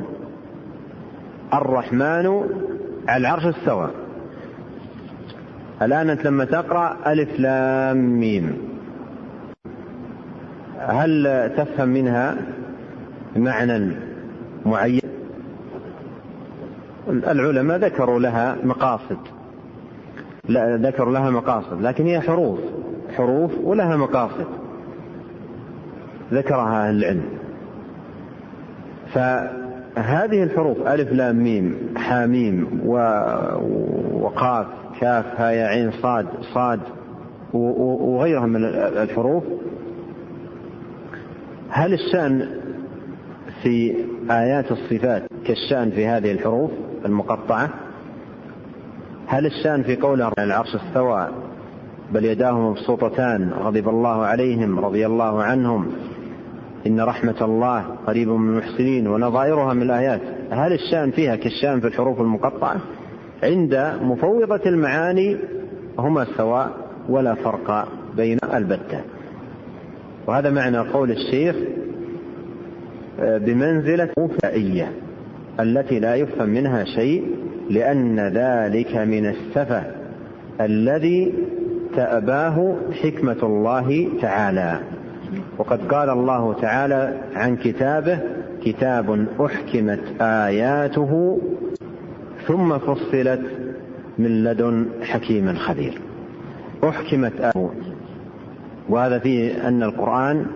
الرحمن 1.55 2.27
على 3.09 3.21
العرش 3.21 3.47
استوى. 3.47 3.91
الآن 5.83 6.11
أنت 6.11 6.25
لما 6.27 6.45
تقرأ 6.45 6.97
ألف 7.07 7.41
لام 7.41 8.21
ميم 8.21 8.57
هل 10.79 11.51
تفهم 11.57 11.89
منها 11.89 12.37
معنى 13.37 13.97
معين؟ 14.67 15.08
العلماء 17.09 17.79
ذكروا 17.79 18.21
لها 18.21 18.57
مقاصد. 18.65 19.19
لا 20.49 20.77
ذكروا 20.77 21.13
لها 21.13 21.31
مقاصد 21.31 21.83
لكن 21.83 22.07
هي 22.07 22.21
حروف 22.21 22.59
حروف 23.17 23.51
ولها 23.65 23.97
مقاصد. 23.97 24.47
ذكرها 26.33 26.89
أهل 26.89 26.97
العلم. 26.97 27.25
فهذه 29.15 30.43
الحروف 30.43 30.87
ألف 30.87 31.13
لام 31.13 31.37
ميم 31.37 31.95
حاميم 31.97 32.81
وقاف 34.13 34.67
كاف 35.01 35.41
هاء 35.41 35.69
عين 35.69 35.91
صاد 35.91 36.27
صاد 36.55 36.81
وغيرها 37.53 38.47
من 38.47 38.65
الحروف. 39.03 39.45
هل 41.71 41.93
الشأن 41.93 42.49
في 43.63 44.05
آيات 44.31 44.73
الصفات 44.73 45.23
كالشأن 45.47 45.91
في 45.91 46.07
هذه 46.07 46.33
الحروف 46.33 46.71
المقطعة؟ 47.05 47.71
هل 49.27 49.47
الشأن 49.47 49.83
في 49.83 49.97
قول 49.97 50.23
العرش 50.39 50.75
استوى 50.75 51.29
بل 52.13 52.25
يداه 52.25 52.71
مبسوطتان 52.71 53.51
غضب 53.53 53.89
الله 53.89 54.27
عليهم 54.27 54.79
رضي 54.79 55.07
الله 55.07 55.43
عنهم 55.43 55.93
إن 56.87 57.01
رحمة 57.01 57.37
الله 57.41 57.85
قريب 58.07 58.29
من 58.29 58.49
المحسنين 58.49 59.07
ونظائرها 59.07 59.75
من 59.75 59.83
الآيات؟ 59.83 60.21
هل 60.51 60.73
الشأن 60.73 61.11
فيها 61.11 61.37
كالشأن 61.37 61.81
في 61.81 61.87
الحروف 61.87 62.21
المقطعة؟ 62.21 62.77
عند 63.43 63.99
مفوضة 64.03 64.61
المعاني 64.67 65.37
هما 65.99 66.27
سواء 66.37 66.71
ولا 67.09 67.35
فرق 67.35 67.89
بين 68.17 68.39
البتة. 68.55 69.01
وهذا 70.27 70.51
معنى 70.51 70.79
قول 70.79 71.11
الشيخ 71.11 71.57
بمنزلة 73.19 74.31
فائية 74.43 74.93
التي 75.61 75.99
لا 75.99 76.15
يفهم 76.15 76.49
منها 76.49 76.85
شيء 76.85 77.25
لأن 77.71 78.21
ذلك 78.21 78.97
من 78.97 79.27
السفة 79.27 79.83
الذي 80.61 81.35
تأباه 81.97 82.77
حكمة 83.03 83.37
الله 83.43 84.09
تعالى. 84.21 84.81
وقد 85.59 85.81
قال 85.81 86.11
الله 86.11 86.53
تعالى 86.53 87.19
عن 87.35 87.57
كتابه 87.57 88.19
كتاب 88.65 89.27
أحكمت 89.41 90.01
آياته 90.21 91.41
ثم 92.47 92.79
فصلت 92.79 93.41
من 94.19 94.45
لدن 94.45 94.87
حكيم 95.03 95.55
خبير. 95.55 96.01
أحكمت 96.85 97.41
آياته. 97.41 97.71
وهذا 98.89 99.19
فيه 99.19 99.69
أن 99.69 99.83
القرآن 99.83 100.47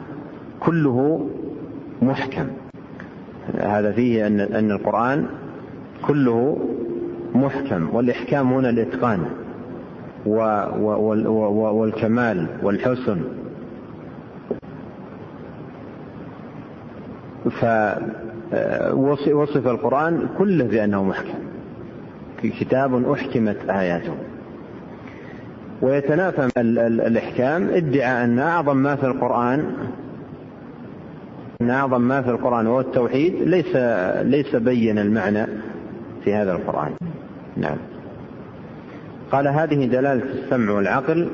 كله 0.61 1.27
محكم. 2.03 2.47
هذا 3.59 3.93
فيه 3.93 4.27
أن 4.27 4.41
أن 4.41 4.71
القرآن 4.71 5.27
كله 6.07 6.59
محكم 7.35 7.89
والإحكام 7.95 8.53
هنا 8.53 8.71
الإتقان 8.71 9.25
والكمال 11.77 12.47
والحسن. 12.63 13.21
فوصف 19.27 19.67
القرآن 19.67 20.29
كله 20.39 20.65
بأنه 20.65 21.05
محكم. 21.05 21.39
كتاب 22.43 23.11
أحكمت 23.11 23.57
آياته. 23.71 24.15
ويتنافى 25.83 26.49
الإحكام 26.57 27.69
ادعى 27.69 28.25
أن 28.25 28.39
أعظم 28.39 28.77
ما 28.77 28.97
في 28.97 29.07
القرآن 29.07 29.65
أن 31.63 31.71
أعظم 31.71 32.01
ما 32.01 32.23
في 32.23 32.31
القرآن 32.31 32.67
وهو 32.67 32.81
التوحيد 32.81 33.35
ليس 33.35 33.77
ليس 34.23 34.57
بين 34.57 34.99
المعنى 34.99 35.47
في 36.25 36.35
هذا 36.35 36.53
القرآن. 36.53 36.93
نعم. 37.57 37.77
قال 39.33 39.49
هذه 39.49 39.87
دلالة 39.87 40.23
السمع 40.23 40.73
والعقل 40.73 41.29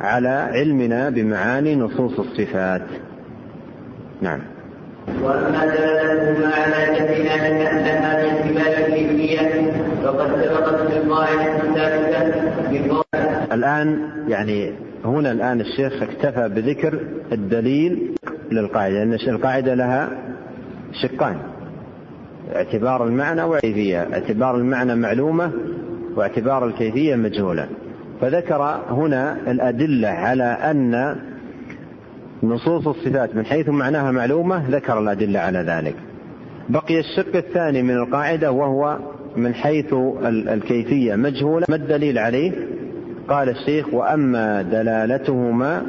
على 0.00 0.28
علمنا 0.28 1.10
بمعاني 1.10 1.76
نصوص 1.76 2.18
الصفات. 2.18 2.82
نعم. 4.22 4.40
وأما 5.22 5.66
دلالتهما 5.66 6.54
على 6.54 6.98
جهلنا 6.98 7.36
من 7.36 7.66
ان 7.66 7.84
هذه 7.84 8.50
العباده 8.50 8.86
الكيفية 8.86 9.72
فقد 10.02 10.44
سبقت 10.44 10.92
في 10.92 10.96
القاعده 10.96 11.56
الثالثه 11.56 13.04
الآن 13.52 13.98
يعني 14.28 14.72
هنا 15.04 15.32
الآن 15.32 15.60
الشيخ 15.60 16.02
اكتفى 16.02 16.48
بذكر 16.48 17.00
الدليل 17.32 18.13
للقاعدة 18.52 19.04
لأن 19.04 19.12
القاعدة 19.12 19.74
لها 19.74 20.08
شقان 21.02 21.36
اعتبار 22.54 23.06
المعنى 23.06 23.42
والكيفيه 23.42 23.98
اعتبار 24.12 24.56
المعنى 24.56 24.94
معلومة 24.94 25.52
واعتبار 26.16 26.66
الكيفية 26.66 27.16
مجهولة. 27.16 27.68
فذكر 28.20 28.62
هنا 28.90 29.36
الأدلة 29.50 30.08
على 30.08 30.44
أن 30.44 31.16
نصوص 32.42 32.86
الصفات 32.86 33.36
من 33.36 33.46
حيث 33.46 33.68
معناها 33.68 34.10
معلومة 34.10 34.70
ذكر 34.70 34.98
الأدلة 34.98 35.40
على 35.40 35.58
ذلك. 35.58 35.94
بقي 36.68 37.00
الشق 37.00 37.36
الثاني 37.36 37.82
من 37.82 37.96
القاعدة 37.96 38.52
وهو 38.52 38.98
من 39.36 39.54
حيث 39.54 39.94
الكيفية 40.26 41.14
مجهولة. 41.14 41.66
ما 41.68 41.76
الدليل 41.76 42.18
عليه؟ 42.18 42.52
قال 43.28 43.48
الشيخ 43.48 43.94
وأما 43.94 44.62
دلالتهما 44.62 45.82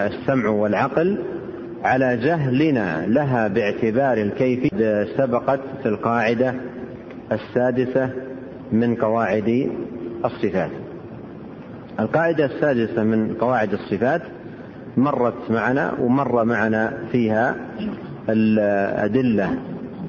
السمع 0.00 0.48
والعقل 0.48 1.18
على 1.84 2.16
جهلنا 2.16 3.06
لها 3.06 3.48
باعتبار 3.48 4.18
الكيف. 4.18 4.74
سبقت 5.16 5.60
في 5.82 5.88
القاعدة 5.88 6.54
السادسة 7.32 8.10
من 8.72 8.94
قواعد 8.94 9.70
الصفات. 10.24 10.70
القاعدة 12.00 12.44
السادسة 12.44 13.02
من 13.02 13.34
قواعد 13.34 13.72
الصفات 13.72 14.22
مرت 14.96 15.50
معنا 15.50 15.92
ومر 16.00 16.44
معنا 16.44 16.92
فيها 17.12 17.56
الأدلة 18.28 19.50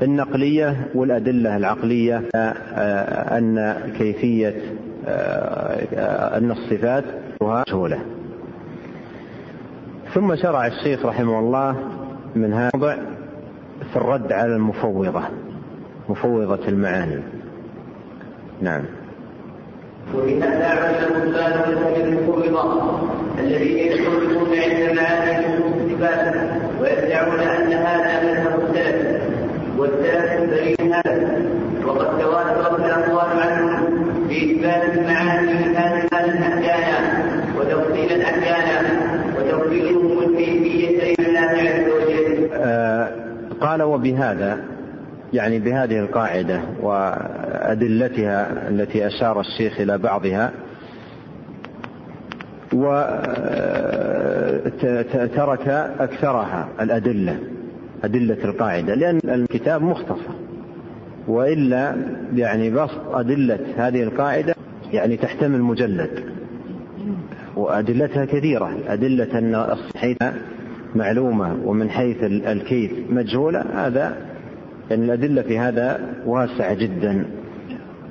النقلية 0.01 0.88
والأدلة 0.95 1.57
العقلية 1.57 2.21
أن 3.38 3.76
كيفية 3.97 4.53
أن 6.38 6.51
الصفات 6.51 7.03
مجهولة 7.41 7.99
ثم 10.16 10.36
شرع 10.36 10.68
الشيخ 10.68 11.05
رحمه 11.05 11.39
الله 11.39 11.76
من 12.36 12.53
هذا 12.53 12.70
الموضع 12.74 12.95
في 13.91 13.95
الرد 13.95 14.32
على 14.32 14.55
المفوضة 14.55 15.22
مفوضة 16.09 16.68
المعاني. 16.68 17.22
نعم. 18.61 18.84
وبهذا 20.16 20.66
عمل 20.66 20.95
الإنسان 20.95 21.76
من 21.76 22.01
المفوضة 22.01 22.99
الذين 23.39 23.91
يفوضون 23.91 24.47
عند 24.47 24.97
معاني 24.97 25.45
الصفات 25.57 26.36
ويدعون 26.82 27.39
أن 27.39 27.74
هذا 27.74 28.24
مذهب 28.24 28.59
السلف 28.70 29.22
والسلف 29.78 30.49
بريء 30.49 30.93
هذا. 30.93 31.45
وقد 31.86 32.20
تواترت 32.20 32.80
الأقوال 32.80 33.39
عنهم 33.39 33.84
بإثبات 34.28 34.97
المعاني 34.97 35.53
من 35.53 35.76
هذه 35.76 36.07
الأحكام 36.26 37.03
وتفصيل 37.57 38.11
الأحكام 38.11 38.95
قال 43.66 43.84
وبهذا 43.84 44.59
يعني 45.34 45.59
بهذه 45.59 45.99
القاعدة 45.99 46.61
وأدلتها 46.82 48.70
التي 48.70 49.07
أشار 49.07 49.39
الشيخ 49.39 49.80
إلى 49.80 49.97
بعضها 49.97 50.51
وترك 55.13 55.68
أكثرها 55.99 56.68
الأدلة 56.82 57.39
أدلة 58.03 58.38
القاعدة 58.45 58.95
لأن 58.95 59.20
الكتاب 59.26 59.82
مختصر 59.82 60.34
وإلا 61.28 61.95
يعني 62.36 62.70
بسط 62.70 63.01
أدلة 63.13 63.59
هذه 63.78 64.03
القاعدة 64.03 64.55
يعني 64.93 65.18
تحتمل 65.18 65.61
مجلد 65.61 66.09
وأدلتها 67.55 68.26
كثيرة 68.26 68.78
أدلة 68.88 69.39
أن 69.39 69.55
الصحيح 69.55 70.18
معلومة 70.96 71.58
ومن 71.66 71.89
حيث 71.89 72.24
الكيف 72.24 72.91
مجهولة 73.10 73.62
هذا 73.74 74.18
يعني 74.89 75.06
الأدلة 75.06 75.41
في 75.41 75.60
هذا 75.60 76.00
واسعة 76.26 76.74
جدا. 76.74 77.26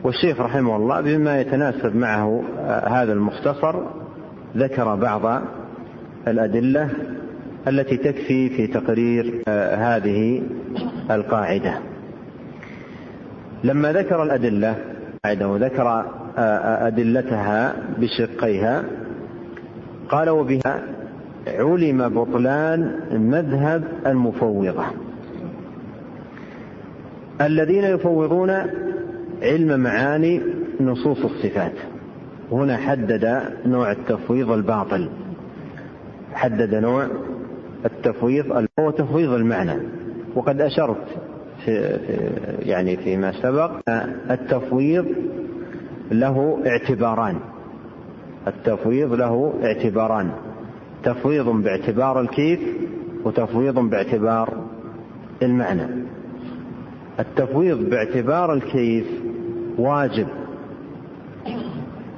والشيخ 0.04 0.40
رحمه 0.40 0.76
الله 0.76 1.00
بما 1.00 1.40
يتناسب 1.40 1.96
معه 1.96 2.42
هذا 2.86 3.12
المختصر 3.12 3.74
ذكر 4.56 4.94
بعض 4.94 5.42
الأدلة 6.28 6.90
التي 7.68 7.96
تكفي 7.96 8.48
في 8.48 8.66
تقرير 8.66 9.42
هذه 9.76 10.42
القاعدة. 11.10 11.78
لما 13.64 13.92
ذكر 13.92 14.22
الأدلة 14.22 14.76
وذكر 15.42 16.04
أدلتها 16.86 17.74
بشقيها 17.98 18.84
قال 20.08 20.30
وبها 20.30 20.82
علم 21.46 22.08
بطلان 22.08 23.00
مذهب 23.12 23.84
المفوضة. 24.06 24.84
الذين 27.40 27.84
يفوضون 27.84 28.50
علم 29.42 29.80
معاني 29.80 30.40
نصوص 30.80 31.24
الصفات. 31.24 31.72
هنا 32.52 32.76
حدد 32.76 33.42
نوع 33.66 33.92
التفويض 33.92 34.50
الباطل. 34.50 35.08
حدد 36.32 36.74
نوع 36.74 37.06
التفويض 37.84 38.66
هو 38.80 38.90
تفويض 38.90 39.32
المعنى. 39.32 39.80
وقد 40.34 40.60
أشرت 40.60 41.06
في 41.64 41.98
يعني 42.62 42.96
فيما 42.96 43.32
سبق 43.42 43.70
التفويض 44.30 45.06
له 46.10 46.58
اعتباران. 46.66 47.36
التفويض 48.46 49.12
له 49.12 49.54
اعتباران. 49.64 50.30
تفويض 51.04 51.48
باعتبار 51.48 52.20
الكيف 52.20 52.60
وتفويض 53.24 53.78
باعتبار 53.78 54.64
المعنى. 55.42 55.86
التفويض 57.20 57.90
باعتبار 57.90 58.52
الكيف 58.52 59.06
واجب. 59.78 60.26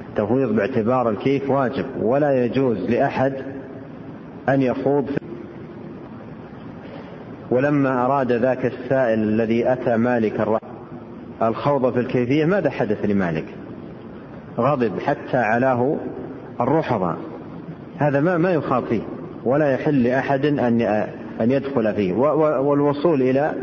التفويض 0.09 0.55
باعتبار 0.55 1.09
الكيف 1.09 1.49
واجب 1.49 1.85
ولا 2.01 2.45
يجوز 2.45 2.77
لأحد 2.77 3.33
أن 4.49 4.61
يخوض 4.61 5.05
في 5.05 5.17
ولما 7.51 8.05
أراد 8.05 8.31
ذاك 8.31 8.65
السائل 8.65 9.19
الذي 9.19 9.71
أتى 9.71 9.97
مالك 9.97 10.59
الخوض 11.41 11.93
في 11.93 11.99
الكيفية 11.99 12.45
ماذا 12.45 12.69
حدث 12.69 13.05
لمالك؟ 13.05 13.45
غضب 14.57 14.99
حتى 14.99 15.37
علاه 15.37 15.97
الرحضة 16.61 17.15
هذا 17.97 18.19
ما 18.19 18.37
ما 18.37 18.51
يخاض 18.51 18.85
فيه. 18.85 19.01
ولا 19.45 19.71
يحل 19.71 20.03
لأحد 20.03 20.45
أن 20.45 20.81
أن 21.41 21.51
يدخل 21.51 21.93
فيه. 21.93 22.13
والوصول 22.13 23.21
إلى 23.21 23.53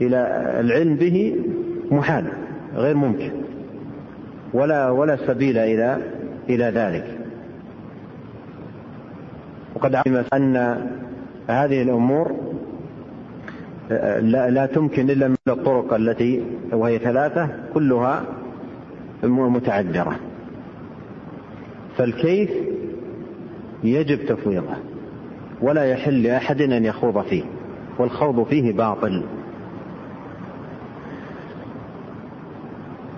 إلى 0.00 0.16
العلم 0.60 0.94
به 0.94 1.36
محال 1.90 2.24
غير 2.74 2.96
ممكن. 2.96 3.30
ولا 4.52 4.90
ولا 4.90 5.16
سبيل 5.16 5.58
إلى 5.58 5.98
إلى 6.48 6.64
ذلك. 6.64 7.18
وقد 9.74 9.94
علم 9.94 10.24
أن 10.34 10.56
هذه 11.48 11.82
الأمور 11.82 12.36
لا, 14.20 14.50
لا 14.50 14.66
تمكن 14.66 15.10
إلا 15.10 15.28
من 15.28 15.36
الطرق 15.48 15.94
التي 15.94 16.42
وهي 16.72 16.98
ثلاثة 16.98 17.48
كلها 17.74 18.22
متعذرة. 19.22 20.16
فالكيف 21.96 22.50
يجب 23.84 24.26
تفويضه 24.26 24.76
ولا 25.62 25.84
يحل 25.84 26.22
لأحد 26.22 26.60
أن 26.60 26.84
يخوض 26.84 27.22
فيه 27.22 27.42
والخوض 27.98 28.46
فيه 28.46 28.72
باطل. 28.72 29.22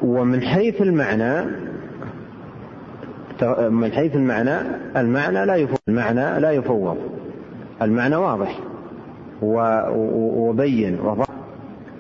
ومن 0.03 0.43
حيث 0.43 0.83
المعنى 0.83 1.51
من 3.71 3.93
حيث 3.93 4.17
المعنى 4.17 4.57
المعنى 4.97 5.47
لا 5.47 5.57
يفوض 5.57 5.79
المعنى 5.89 6.41
لا 6.41 6.51
يفوض. 6.51 6.97
المعنى 7.83 8.17
واضح 8.17 8.59
وبين 9.43 11.01
وضح 11.01 11.27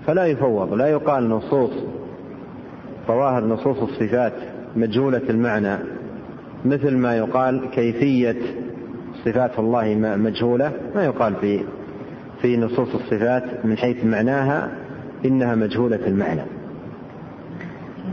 فلا 0.07 0.27
يفوض. 0.27 0.75
لا 0.75 0.87
يقال 0.87 1.29
نصوص 1.29 1.71
ظواهر 3.09 3.45
نصوص 3.45 3.79
الصفات 3.79 4.33
مجهولة 4.77 5.23
المعنى. 5.31 5.77
مثل 6.65 6.97
ما 6.97 7.17
يقال 7.17 7.71
كيفية 7.71 8.37
صفات 9.25 9.59
الله 9.59 9.95
مجهولة 10.17 10.73
ما 10.95 11.05
يقال 11.05 11.35
في 11.41 11.61
في 12.43 12.57
نصوص 12.57 12.95
الصفات 12.95 13.65
من 13.65 13.77
حيث 13.77 14.05
معناها 14.05 14.71
إنها 15.25 15.55
مجهولة 15.55 16.07
المعنى. 16.07 16.43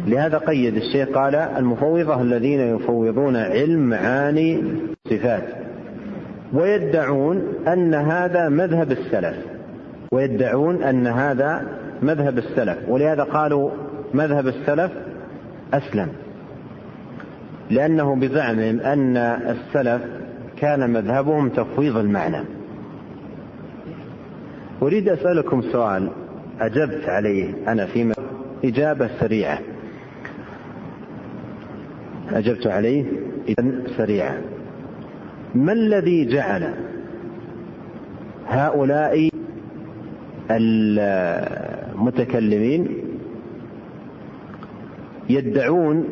لهذا 0.08 0.38
قيد 0.38 0.76
الشيخ 0.76 1.10
قال 1.10 1.36
المفوضة 1.36 2.22
الذين 2.22 2.60
يفوضون 2.60 3.36
علم 3.36 3.80
معاني 3.90 4.64
صفات 5.10 5.44
ويدعون 6.54 7.44
أن 7.68 7.94
هذا 7.94 8.50
مذهب 8.50 8.92
السلف 8.92 9.36
ويدعون 10.12 10.84
أن 10.84 11.08
هذا 11.08 11.66
مذهب 12.02 12.38
السلف 12.38 12.78
ولهذا 12.88 13.24
قالوا 13.24 13.72
مذهب 14.14 14.48
السلف 14.48 14.92
أسلم. 15.74 16.25
لأنه 17.70 18.16
بزعمهم 18.16 18.80
أن 18.80 19.18
السلف 19.18 20.02
كان 20.58 20.90
مذهبهم 20.90 21.50
تفويض 21.50 21.98
المعنى. 21.98 22.44
أريد 24.82 25.10
أسألكم 25.10 25.62
سؤال 25.62 26.10
أجبت 26.60 27.10
عليه 27.10 27.54
أنا 27.68 27.86
فيما 27.86 28.14
إجابة 28.66 29.10
سريعة. 29.20 29.60
أجبت 32.30 32.68
عليه 32.68 33.06
سريعة. 33.98 34.38
ما 35.56 35.74
الذي 35.74 36.26
جعل 36.26 36.74
هؤلاء 38.48 39.30
المتكلمين 41.96 42.88
يدعون 45.30 46.06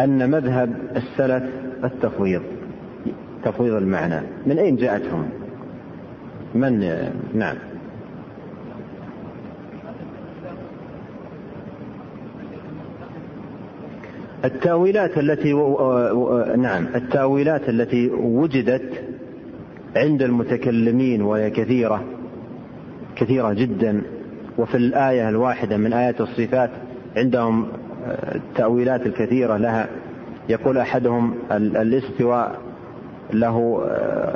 أن 0.00 0.30
مذهب 0.30 0.74
السلف 0.96 1.42
التفويض 1.84 2.42
تفويض 3.44 3.74
المعنى. 3.74 4.26
من 4.46 4.58
أين 4.58 4.76
جاءتهم؟ 4.76 5.28
من 6.54 6.78
نعم. 7.34 7.56
التأويلات 14.44 15.18
التي 15.18 15.52
نعم 16.56 16.86
التأويلات 16.94 17.68
التي 17.68 18.10
وجدت 18.10 19.04
عند 19.96 20.22
المتكلمين 20.22 21.22
وهي 21.22 21.50
كثيرة 21.50 22.04
كثيرة 23.16 23.52
جدا 23.52 24.02
وفي 24.58 24.76
الآية 24.76 25.28
الواحدة 25.28 25.76
من 25.76 25.92
آيات 25.92 26.20
الصفات 26.20 26.70
عندهم 27.16 27.68
التأويلات 28.34 29.06
الكثيرة 29.06 29.56
لها. 29.56 29.88
يقول 30.48 30.78
أحدهم 30.78 31.34
الاستواء 31.52 32.58
له 33.32 33.84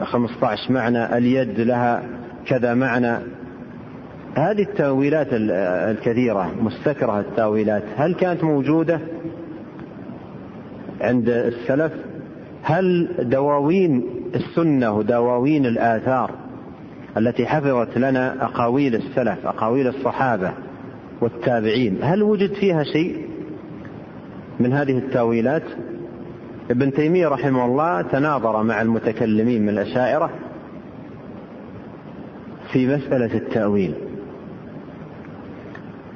15 0.02 0.72
معنى 0.72 1.18
اليد 1.18 1.60
لها 1.60 2.02
كذا 2.46 2.74
معنى. 2.74 3.16
هذه 4.36 4.62
التأويلات 4.62 5.26
الكثيرة 5.32 6.50
مستكرهة 6.62 7.20
التأويلات 7.20 7.82
هل 7.96 8.14
كانت 8.14 8.44
موجودة 8.44 9.00
عند 11.00 11.28
السلف؟ 11.28 11.92
هل 12.62 13.08
دواوين 13.18 14.04
السنة 14.34 14.92
ودواوين 14.92 15.66
الآثار 15.66 16.30
التي 17.16 17.46
حفظت 17.46 17.98
لنا 17.98 18.44
أقاويل 18.44 18.94
السلف 18.94 19.46
أقاويل 19.46 19.86
الصحابة 19.86 20.52
والتابعين 21.20 21.98
هل 22.02 22.22
وجد 22.22 22.52
فيها 22.52 22.82
شيء؟ 22.82 23.31
من 24.60 24.72
هذه 24.72 24.98
التأويلات 24.98 25.62
ابن 26.70 26.92
تيمية 26.92 27.28
رحمه 27.28 27.64
الله 27.64 28.02
تناظر 28.02 28.62
مع 28.62 28.82
المتكلمين 28.82 29.62
من 29.62 29.68
الأشاعرة 29.68 30.30
في 32.72 32.86
مسألة 32.86 33.34
التأويل. 33.34 33.94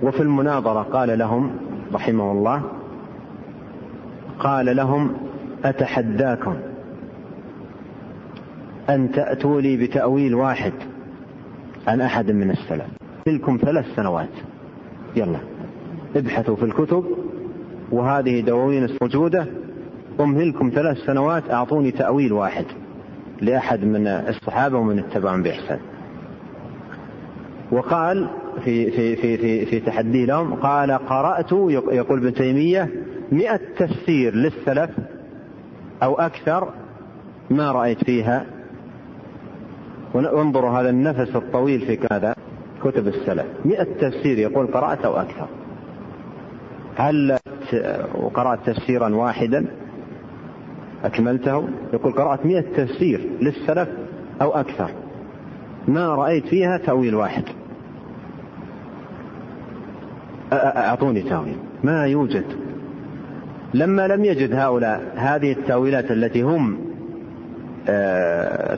وفي 0.03 0.21
المناظرة 0.21 0.83
قال 0.83 1.19
لهم 1.19 1.57
رحمه 1.95 2.33
الله 2.33 2.63
قال 4.39 4.77
لهم 4.77 5.17
أتحداكم 5.65 6.57
أن 8.91 9.13
تأتوا 9.13 9.61
لي 9.61 9.77
بتأويل 9.77 10.35
واحد 10.35 10.73
عن 11.87 12.01
أحد 12.01 12.31
من 12.31 12.51
السلف. 12.51 12.87
تلكم 13.25 13.59
ثلاث 13.63 13.97
سنوات. 13.97 14.29
يلا 15.17 15.39
ابحثوا 16.17 16.57
في 16.57 16.65
الكتب. 16.65 17.05
وهذه 17.93 18.41
دواوين 18.41 18.89
موجودة. 19.03 19.47
أمهلكم 20.21 20.71
ثلاث 20.75 20.97
سنوات 20.99 21.51
أعطوني 21.51 21.91
تأويل 21.91 22.33
واحد 22.33 22.65
لأحد 23.41 23.85
من 23.85 24.07
الصحابة 24.07 24.79
ومن 24.79 24.99
اتبعهم 24.99 25.43
بإحسان. 25.43 25.79
وقال 27.73 28.29
في 28.65 28.91
في 28.91 29.17
في 29.17 29.37
في, 29.37 29.67
في 29.67 29.81
تحدي 29.81 30.27
لهم 30.27 30.55
قال 30.55 30.93
قرأت 30.93 31.53
يقول 31.73 32.19
ابن 32.19 32.35
تيمية 32.35 32.91
مئة 33.33 33.61
تفسير 33.79 34.35
للسلف 34.35 34.91
أو 36.03 36.15
أكثر 36.15 36.69
ما 37.51 37.73
رأيت 37.73 38.05
فيها. 38.05 38.47
وانظروا 40.15 40.71
هذا 40.71 40.91
النفس 40.91 41.37
الطويل 41.37 41.81
في 41.81 41.99
هذا 42.13 42.35
كتب 42.85 43.09
السلف. 43.09 43.47
مئة 43.65 43.85
تفسير 44.01 44.39
يقول 44.39 44.67
قرأت 44.67 45.05
أو 45.05 45.17
أكثر. 45.17 45.49
هل 46.97 47.39
وقرأت 48.15 48.59
تفسيرا 48.67 49.15
واحدا 49.15 49.67
أكملته. 51.05 51.69
يقول 51.93 52.13
قرأت 52.13 52.47
مئة 52.47 52.61
تفسير 52.77 53.21
للسلف 53.41 53.89
أو 54.43 54.51
أكثر. 54.51 54.91
ما 55.89 56.15
رأيت 56.15 56.47
فيها 56.47 56.79
تأويل 56.79 57.15
واحد. 57.15 57.45
أعطوني 60.53 61.23
تأويل. 61.23 61.57
ما 61.85 62.07
يوجد. 62.07 62.45
لما 63.75 64.09
لم 64.09 64.25
يجد 64.25 64.53
هؤلاء 64.53 65.13
هذه 65.17 65.53
التأويلات 65.53 66.11
التي 66.11 66.43
هم 66.43 66.79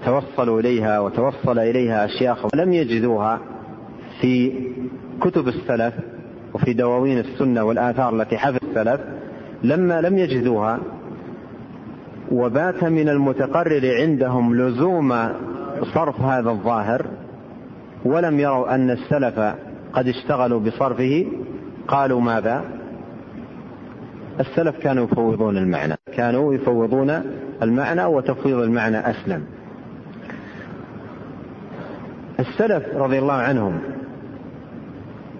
توصلوا 0.04 0.60
إليها 0.60 1.00
وتوصل 1.00 1.58
إليها 1.58 2.04
أشياخ 2.04 2.46
لم 2.54 2.72
يجدوها 2.72 3.40
في 4.20 4.52
كتب 5.20 5.48
السلف 5.48 5.94
وفي 6.54 6.72
دواوين 6.72 7.18
السنة 7.18 7.64
والآثار 7.64 8.14
التي 8.14 8.38
حفظ 8.38 8.58
السلف 8.78 9.00
لما 9.62 10.00
لم 10.00 10.18
يجدوها 10.18 10.78
وبات 12.32 12.84
من 12.84 13.08
المتقرر 13.08 13.94
عندهم 14.00 14.56
لزوم 14.56 15.28
صرف 15.94 16.20
هذا 16.20 16.50
الظاهر 16.50 17.06
ولم 18.04 18.40
يروا 18.40 18.74
أن 18.74 18.90
السلف 18.90 19.38
قد 19.92 20.08
اشتغلوا 20.08 20.60
بصرفه 20.60 21.26
قالوا 21.88 22.20
ماذا؟ 22.20 22.64
السلف 24.40 24.78
كانوا 24.78 25.04
يفوضون 25.04 25.56
المعنى 25.56 25.94
كانوا 26.16 26.54
يفوضون 26.54 27.22
المعنى 27.62 28.04
وتفويض 28.04 28.58
المعنى 28.58 29.10
أسلم. 29.10 29.44
السلف 32.40 32.94
رضي 32.94 33.18
الله 33.18 33.34
عنهم 33.34 33.80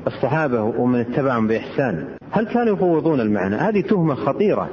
الصحابة 0.06 0.62
ومن 0.62 1.00
اتبعهم 1.00 1.46
بإحسان. 1.46 2.04
هل 2.30 2.46
كانوا 2.46 2.74
يفوضون 2.74 3.20
المعنى؟ 3.20 3.56
هذه 3.56 3.80
تهمة 3.80 4.14
خطيرة 4.14 4.68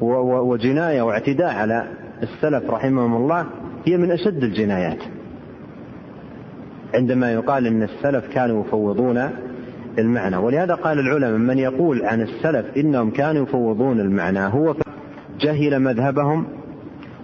وجناية 0.00 1.02
واعتداء 1.02 1.54
على 1.54 1.84
السلف 2.22 2.70
رحمهم 2.70 3.16
الله. 3.16 3.46
هي 3.86 3.96
من 3.96 4.10
أشد 4.10 4.42
الجنايات. 4.42 4.98
عندما 6.94 7.32
يقال 7.32 7.66
أن 7.66 7.82
السلف 7.82 8.24
كانوا 8.34 8.64
يفوضون 8.64 9.30
المعنى. 9.98 10.36
ولهذا 10.36 10.74
قال 10.74 10.98
العلماء 10.98 11.38
من 11.38 11.58
يقول 11.58 12.06
عن 12.06 12.20
السلف 12.20 12.66
إنهم 12.76 13.10
كانوا 13.10 13.42
يفوضون 13.42 14.00
المعنى 14.00 14.40
هو 14.40 14.74
جهل 15.40 15.80
مذهبهم 15.80 16.46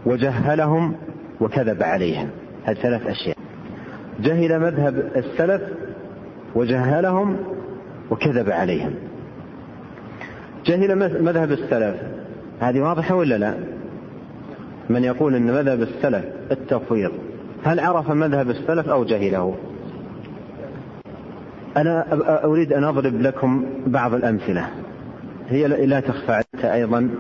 وجهلهم 0.07 0.95
وكذب 1.41 1.83
عليهم. 1.83 2.29
هذه 2.65 2.77
ثلاث 2.77 3.07
أشياء. 3.07 3.37
جهل 4.21 4.61
مذهب 4.61 5.11
السلف 5.17 5.63
وجهلهم 6.57 7.37
وكذب 8.11 8.51
عليهم. 8.51 8.95
جهل 10.67 10.97
مذهب 11.23 11.53
السلف. 11.53 11.97
هذه 12.61 12.81
واضحة 12.81 13.15
ولا 13.15 13.39
لا؟ 13.39 13.55
من 14.91 15.05
يقول 15.05 15.35
أن 15.35 15.47
مذهب 15.47 15.83
السلف 15.83 16.25
التفويض. 16.51 17.13
هل 17.65 17.81
عرف 17.81 18.11
مذهب 18.11 18.51
السلف 18.51 18.89
أو 18.89 19.05
جهله؟ 19.05 19.57
أنا 21.77 22.07
أريد 22.45 22.73
أن 22.73 22.85
أضرب 22.85 23.21
لكم 23.21 23.67
بعض 23.87 24.15
الأمثلة. 24.15 24.69
هي 25.49 25.67
لا 25.67 26.01
تخفى 26.01 26.43
أيضا. 26.65 27.11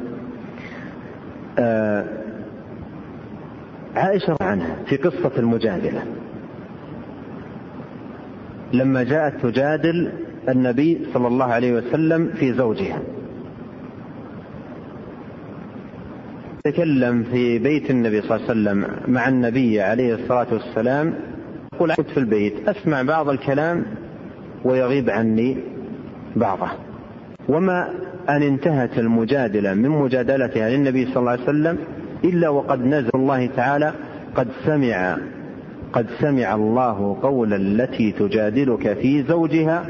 آه 1.58 2.04
عائشة 3.96 4.36
عنها 4.40 4.76
في 4.86 4.96
قصة 4.96 5.32
المجادلة. 5.38 6.02
لما 8.72 9.02
جاءت 9.02 9.46
تجادل 9.46 10.12
النبي 10.48 11.06
صلى 11.14 11.26
الله 11.28 11.44
عليه 11.46 11.72
وسلم 11.72 12.30
في 12.38 12.52
زوجها. 12.52 13.00
تكلم 16.64 17.22
في 17.22 17.58
بيت 17.58 17.90
النبي 17.90 18.20
صلى 18.22 18.36
الله 18.36 18.50
عليه 18.50 18.50
وسلم 18.50 18.86
مع 19.14 19.28
النبي 19.28 19.80
عليه 19.80 20.14
الصلاة 20.14 20.46
والسلام 20.52 21.14
يقول 21.74 21.94
كنت 21.94 22.10
في 22.10 22.16
البيت 22.20 22.68
أسمع 22.68 23.02
بعض 23.02 23.28
الكلام 23.28 23.84
ويغيب 24.64 25.10
عني 25.10 25.56
بعضه. 26.36 26.70
وما 27.48 27.88
أن 28.28 28.42
انتهت 28.42 28.98
المجادلة 28.98 29.74
من 29.74 29.88
مجادلتها 29.88 30.70
للنبي 30.70 31.06
صلى 31.06 31.16
الله 31.16 31.30
عليه 31.30 31.42
وسلم 31.42 31.78
إلا 32.24 32.48
وقد 32.48 32.80
نزل 32.80 33.10
الله 33.14 33.46
تعالى 33.46 33.92
قد 34.34 34.48
سمع 34.64 35.18
قد 35.92 36.06
سمع 36.20 36.54
الله 36.54 37.18
قول 37.22 37.54
التي 37.54 38.12
تجادلك 38.12 38.92
في 38.92 39.22
زوجها 39.22 39.86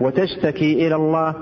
وتشتكي 0.00 0.86
إلى 0.86 0.94
الله 0.94 1.34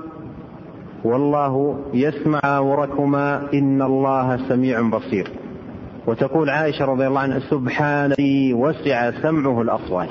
والله 1.03 1.79
يسمع 1.93 2.59
وركما 2.59 3.53
إن 3.53 3.81
الله 3.81 4.47
سميع 4.49 4.81
بصير. 4.81 5.27
وتقول 6.07 6.49
عائشة 6.49 6.85
رضي 6.85 7.07
الله 7.07 7.19
عنها 7.19 7.39
سبحان 7.39 8.11
الذي 8.11 8.53
وسع 8.53 9.11
سمعه 9.11 9.61
الأصوات. 9.61 10.09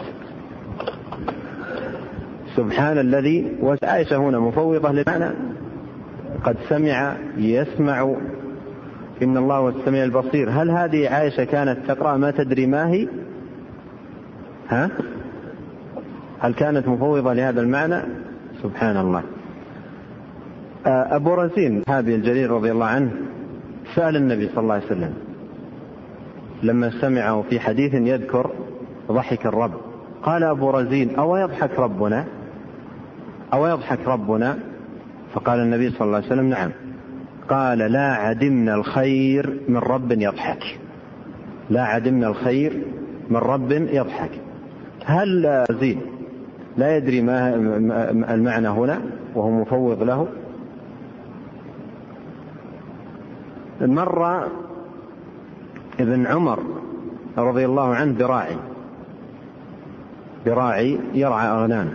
سبحان 2.56 2.98
الذي 2.98 3.56
عائشة 3.82 4.16
هنا 4.16 4.38
مفوضة 4.38 4.92
لمعنى 4.92 5.34
قد 6.44 6.56
سمع 6.68 7.16
يسمع 7.36 8.14
إن 9.22 9.36
الله 9.36 9.56
هو 9.56 9.68
السميع 9.68 10.04
البصير. 10.04 10.50
هل 10.50 10.70
هذه 10.70 11.08
عائشة 11.08 11.44
كانت 11.44 11.78
تقرأ 11.88 12.16
ما 12.16 12.30
تدري 12.30 12.66
ما 12.66 12.88
هي؟ 12.88 13.08
ها؟ 14.74 14.90
هل 16.40 16.54
كانت 16.54 16.88
مفوضة 16.88 17.32
لهذا 17.32 17.60
المعنى؟ 17.60 18.02
سبحان 18.62 18.96
الله 18.96 19.22
آه، 20.86 21.16
أبو 21.16 21.34
رزين 21.34 21.82
هذه 21.88 22.14
الجليل 22.14 22.50
رضي 22.50 22.72
الله 22.72 22.86
عنه 22.86 23.10
سأل 23.94 24.16
النبي 24.16 24.48
صلى 24.48 24.58
الله 24.58 24.74
عليه 24.74 24.86
وسلم 24.86 25.14
لما 26.62 26.90
سمعه 27.00 27.42
في 27.50 27.60
حديث 27.60 27.94
يذكر 27.94 28.50
ضحك 29.12 29.46
الرب 29.46 29.72
قال 30.22 30.44
أبو 30.44 30.70
رزين 30.70 31.14
أو 31.14 31.36
يضحك 31.36 31.78
ربنا؟ 31.78 32.24
أو 33.52 33.66
يضحك 33.66 33.98
ربنا؟ 34.06 34.58
فقال 35.34 35.60
النبي 35.60 35.90
صلى 35.90 36.06
الله 36.06 36.16
عليه 36.16 36.26
وسلم 36.26 36.48
نعم. 36.48 36.70
قال 37.48 37.78
لا 37.78 38.12
عدمنا 38.14 38.74
الخير 38.74 39.60
من 39.68 39.76
رب 39.76 40.12
يضحك. 40.12 40.78
لا 41.70 41.84
عدمنا 41.84 42.28
الخير 42.28 42.82
من 43.30 43.36
رب 43.36 43.72
يضحك. 43.72 44.30
هل 45.04 45.64
زيد 45.70 45.98
لا 46.76 46.96
يدري 46.96 47.22
ما 47.22 47.54
المعنى 48.34 48.68
هنا 48.68 49.00
وهو 49.34 49.50
مفوض 49.50 50.02
له؟ 50.02 50.28
مر 53.80 54.48
ابن 56.00 56.26
عمر 56.26 56.58
رضي 57.38 57.64
الله 57.64 57.94
عنه 57.94 58.18
براعي. 58.18 58.56
براعي 60.46 60.98
يرعى 61.14 61.48
أغنام. 61.48 61.92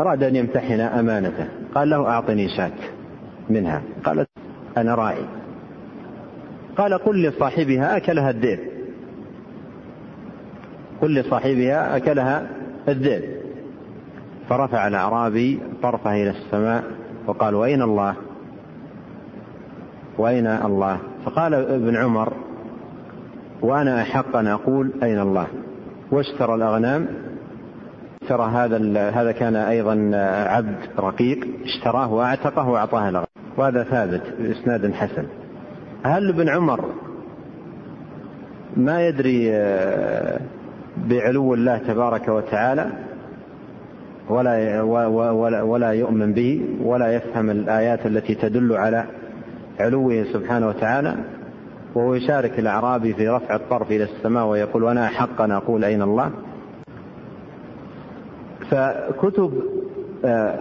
أراد 0.00 0.22
أن 0.22 0.36
يمتحن 0.36 0.80
أمانته. 0.80 1.48
قال 1.74 1.90
له 1.90 2.06
أعطني 2.06 2.48
شاة 2.56 2.72
منها. 3.50 3.82
قالت 4.04 4.28
أنا 4.76 4.94
راعي. 4.94 5.24
قال 6.76 6.94
قل 6.94 7.22
لصاحبها 7.22 7.96
أكلها 7.96 8.30
الذئب 8.30 8.73
قل 11.04 11.14
لصاحبها 11.14 11.96
أكلها 11.96 12.46
الذئب 12.88 13.24
فرفع 14.48 14.88
الأعرابي 14.88 15.60
طرفه 15.82 16.12
إلى 16.12 16.30
السماء 16.30 16.84
وقال 17.26 17.54
وأين 17.54 17.82
الله؟ 17.82 18.14
وأين 20.18 20.46
الله؟ 20.46 20.98
فقال 21.24 21.54
ابن 21.54 21.96
عمر 21.96 22.32
وأنا 23.62 24.02
أحق 24.02 24.36
أن 24.36 24.46
أقول 24.46 24.92
أين 25.02 25.20
الله؟ 25.20 25.46
واشترى 26.10 26.54
الأغنام 26.54 27.06
اشترى 28.22 28.50
هذا 28.50 29.10
هذا 29.10 29.32
كان 29.32 29.56
أيضا 29.56 30.10
عبد 30.48 30.76
رقيق 30.98 31.46
اشتراه 31.64 32.12
وأعتقه 32.12 32.68
وأعطاه 32.68 33.08
الأغنام. 33.08 33.28
وهذا 33.56 33.82
ثابت 33.82 34.22
بإسناد 34.38 34.92
حسن. 34.92 35.26
هل 36.04 36.28
ابن 36.28 36.48
عمر 36.48 36.84
ما 38.76 39.08
يدري 39.08 39.50
آه، 39.52 40.40
بعلو 40.96 41.54
الله 41.54 41.78
تبارك 41.78 42.28
وتعالى 42.28 42.86
ولا 44.28 44.82
ولا 45.62 45.92
يؤمن 45.92 46.32
به 46.32 46.64
ولا 46.82 47.14
يفهم 47.14 47.50
الآيات 47.50 48.06
التي 48.06 48.34
تدل 48.34 48.72
على 48.72 49.04
علوه 49.80 50.24
سبحانه 50.32 50.68
وتعالى 50.68 51.14
وهو 51.94 52.14
يشارك 52.14 52.58
الأعرابي 52.58 53.14
في 53.14 53.28
رفع 53.28 53.56
الطرف 53.56 53.90
إلى 53.90 54.04
السماء 54.04 54.46
ويقول 54.46 54.82
وأنا 54.82 55.08
حق 55.08 55.40
أن 55.40 55.50
أقول 55.50 55.84
أين 55.84 56.02
الله. 56.02 56.30
فكتب 58.70 59.62
آه، 60.24 60.58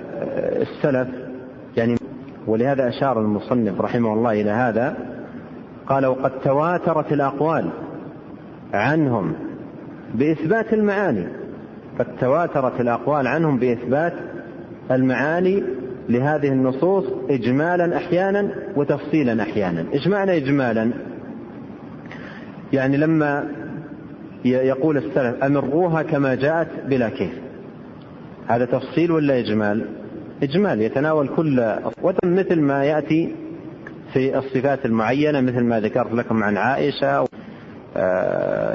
السلف 0.62 1.08
يعني 1.78 1.96
ولهذا 2.48 2.90
أشار 2.90 3.22
المصنف 3.22 3.82
رحمه 3.82 4.14
الله 4.14 4.42
إلى 4.42 4.50
هذا 4.50 4.96
قال 5.88 6.06
وقد 6.06 6.32
تواترت 6.44 7.12
الأقوال 7.14 7.70
عنهم 8.74 9.34
بإثبات 10.14 10.74
المعاني 10.74 11.28
قد 12.00 12.06
تواترت 12.20 12.82
الأقوال 12.82 13.28
عنهم 13.28 13.60
بإثبات 13.60 14.14
المعاني 14.92 15.64
لهذه 16.10 16.48
النصوص 16.48 17.06
إجمالا 17.30 17.98
أحيانا 17.98 18.52
وتفصيلا 18.76 19.44
أحيانا. 19.44 19.86
إيش 19.94 20.08
معنى 20.08 20.38
إجمالا؟ 20.38 20.92
يعني 22.74 22.98
لما 22.98 23.48
يقول 24.46 24.98
السلف 24.98 25.44
أمروها 25.44 26.02
كما 26.04 26.36
جاءت 26.36 26.68
بلا 26.88 27.10
كيف. 27.10 27.34
هذا 28.48 28.66
تفصيل 28.66 29.12
ولا 29.12 29.40
إجمال؟ 29.40 29.86
إجمال 30.44 30.82
يتناول 30.82 31.28
كل 31.28 31.76
مثل 32.26 32.62
ما 32.62 32.86
يأتي 32.86 33.36
في 34.14 34.38
الصفات 34.38 34.86
المعينة 34.86 35.42
مثل 35.42 35.64
ما 35.64 35.80
ذكرت 35.80 36.14
لكم 36.14 36.44
عن 36.44 36.58
عائشة 36.58 37.28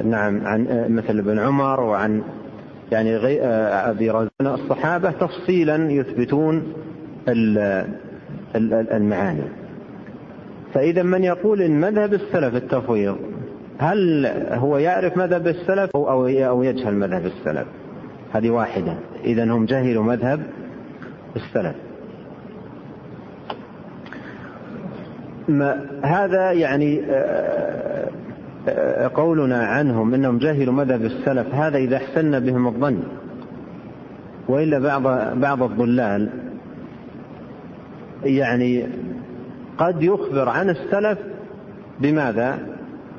نعم 0.04 0.46
عن 0.46 0.66
آه 0.66 0.88
مثل 0.88 1.18
ابن 1.18 1.38
عمر 1.38 1.80
وعن 1.80 2.22
يعني 2.92 3.16
آه 3.16 3.90
أبي 3.90 4.10
رزان 4.10 4.30
الصحابة 4.46 5.10
تفصيلا 5.10 5.92
يثبتون 5.92 6.72
المعاني. 8.56 9.44
فإذا 10.74 11.02
من 11.02 11.24
يقول 11.24 11.62
إن 11.62 11.80
مذهب 11.80 12.14
السلف 12.14 12.54
التفويض 12.54 13.16
هل 13.78 14.26
هو 14.50 14.78
يعرف 14.78 15.16
مذهب 15.16 15.46
السلف 15.46 15.90
أو 15.94 16.28
أو 16.28 16.62
يجهل 16.62 16.94
مذهب 16.94 17.26
السلف؟ 17.26 17.66
هذه 18.32 18.50
واحدة. 18.50 18.94
إذا 19.24 19.44
هم 19.44 19.66
جهلوا 19.66 20.04
مذهب 20.04 20.40
السلف. 21.36 21.74
ما 25.48 25.86
هذا 26.02 26.52
يعني 26.52 27.00
آه، 27.00 27.12
آه، 27.12 28.08
قولنا 29.14 29.66
عنهم 29.66 30.14
إنهم 30.14 30.38
جهلوا 30.38 30.74
مذهب 30.74 31.04
السلف 31.04 31.54
هذا 31.54 31.78
إذا 31.78 31.96
احسنا 31.96 32.38
بهم 32.38 32.66
الظن. 32.66 33.02
وإلا 34.48 34.78
بعض 34.78 35.02
بعض 35.38 35.62
الضلال 35.62 36.30
يعني 38.24 38.86
قد 39.78 40.02
يخبر 40.02 40.48
عن 40.48 40.70
السلف 40.70 41.18
بماذا؟ 42.00 42.58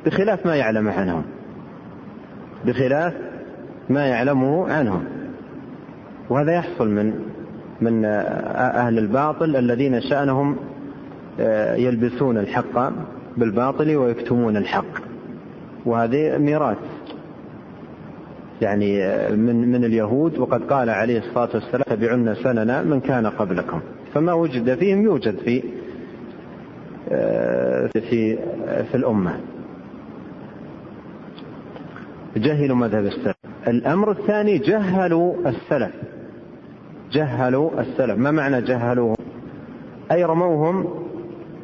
بخلاف 0.05 0.45
ما 0.45 0.55
يعلم 0.55 0.87
عنهم. 0.87 1.23
بخلاف 2.65 3.13
ما 3.89 4.05
يعلمه 4.07 4.69
عنهم. 4.69 5.03
وهذا 6.29 6.51
يحصل 6.51 6.89
من 6.89 7.13
من 7.81 8.05
أهل 8.05 8.97
الباطل 8.97 9.55
الذين 9.55 10.01
شأنهم 10.01 10.57
آه، 11.39 11.75
يلبسون 11.75 12.37
الحق 12.37 12.91
بالباطل 13.37 13.95
ويكتمون 13.95 14.57
الحق. 14.57 15.08
وهذه 15.85 16.37
ميراث. 16.37 16.77
يعني 18.61 18.97
من 19.35 19.71
من 19.71 19.85
اليهود 19.85 20.37
وقد 20.37 20.63
قال 20.63 20.89
عليه 20.89 21.19
الصلاة 21.19 21.49
والسلام 21.53 21.83
تبعن 21.89 22.35
سننا 22.35 22.83
من 22.83 22.99
كان 22.99 23.27
قبلكم. 23.27 23.81
فما 24.13 24.33
وجد 24.33 24.75
فيهم 24.75 25.03
يوجد 25.03 25.37
في 25.37 25.63
آه، 27.11 27.87
في 27.87 28.37
في 28.91 28.95
الأمة. 28.95 29.39
جهلوا 32.37 32.75
مذهب 32.75 33.05
السلف. 33.05 33.35
الأمر 33.67 34.11
الثاني 34.11 34.57
جهلوا 34.57 35.35
السلف. 35.45 35.91
جهلوا 37.11 37.81
السلف. 37.81 38.17
ما 38.17 38.31
معنى 38.31 38.61
جهلوهم؟ 38.61 39.15
أي 40.11 40.23
رموهم 40.23 40.87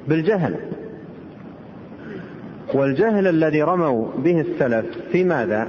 بالجهل. 0.08 0.75
والجهل 2.76 3.28
الذي 3.28 3.62
رموا 3.62 4.08
به 4.18 4.42
السلف 4.42 4.86
في 5.12 5.24
ماذا؟ 5.24 5.68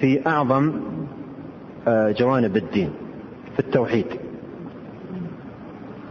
في 0.00 0.26
أعظم 0.26 0.72
آه، 1.88 2.10
جوانب 2.10 2.56
الدين 2.56 2.90
في 3.54 3.60
التوحيد. 3.60 4.06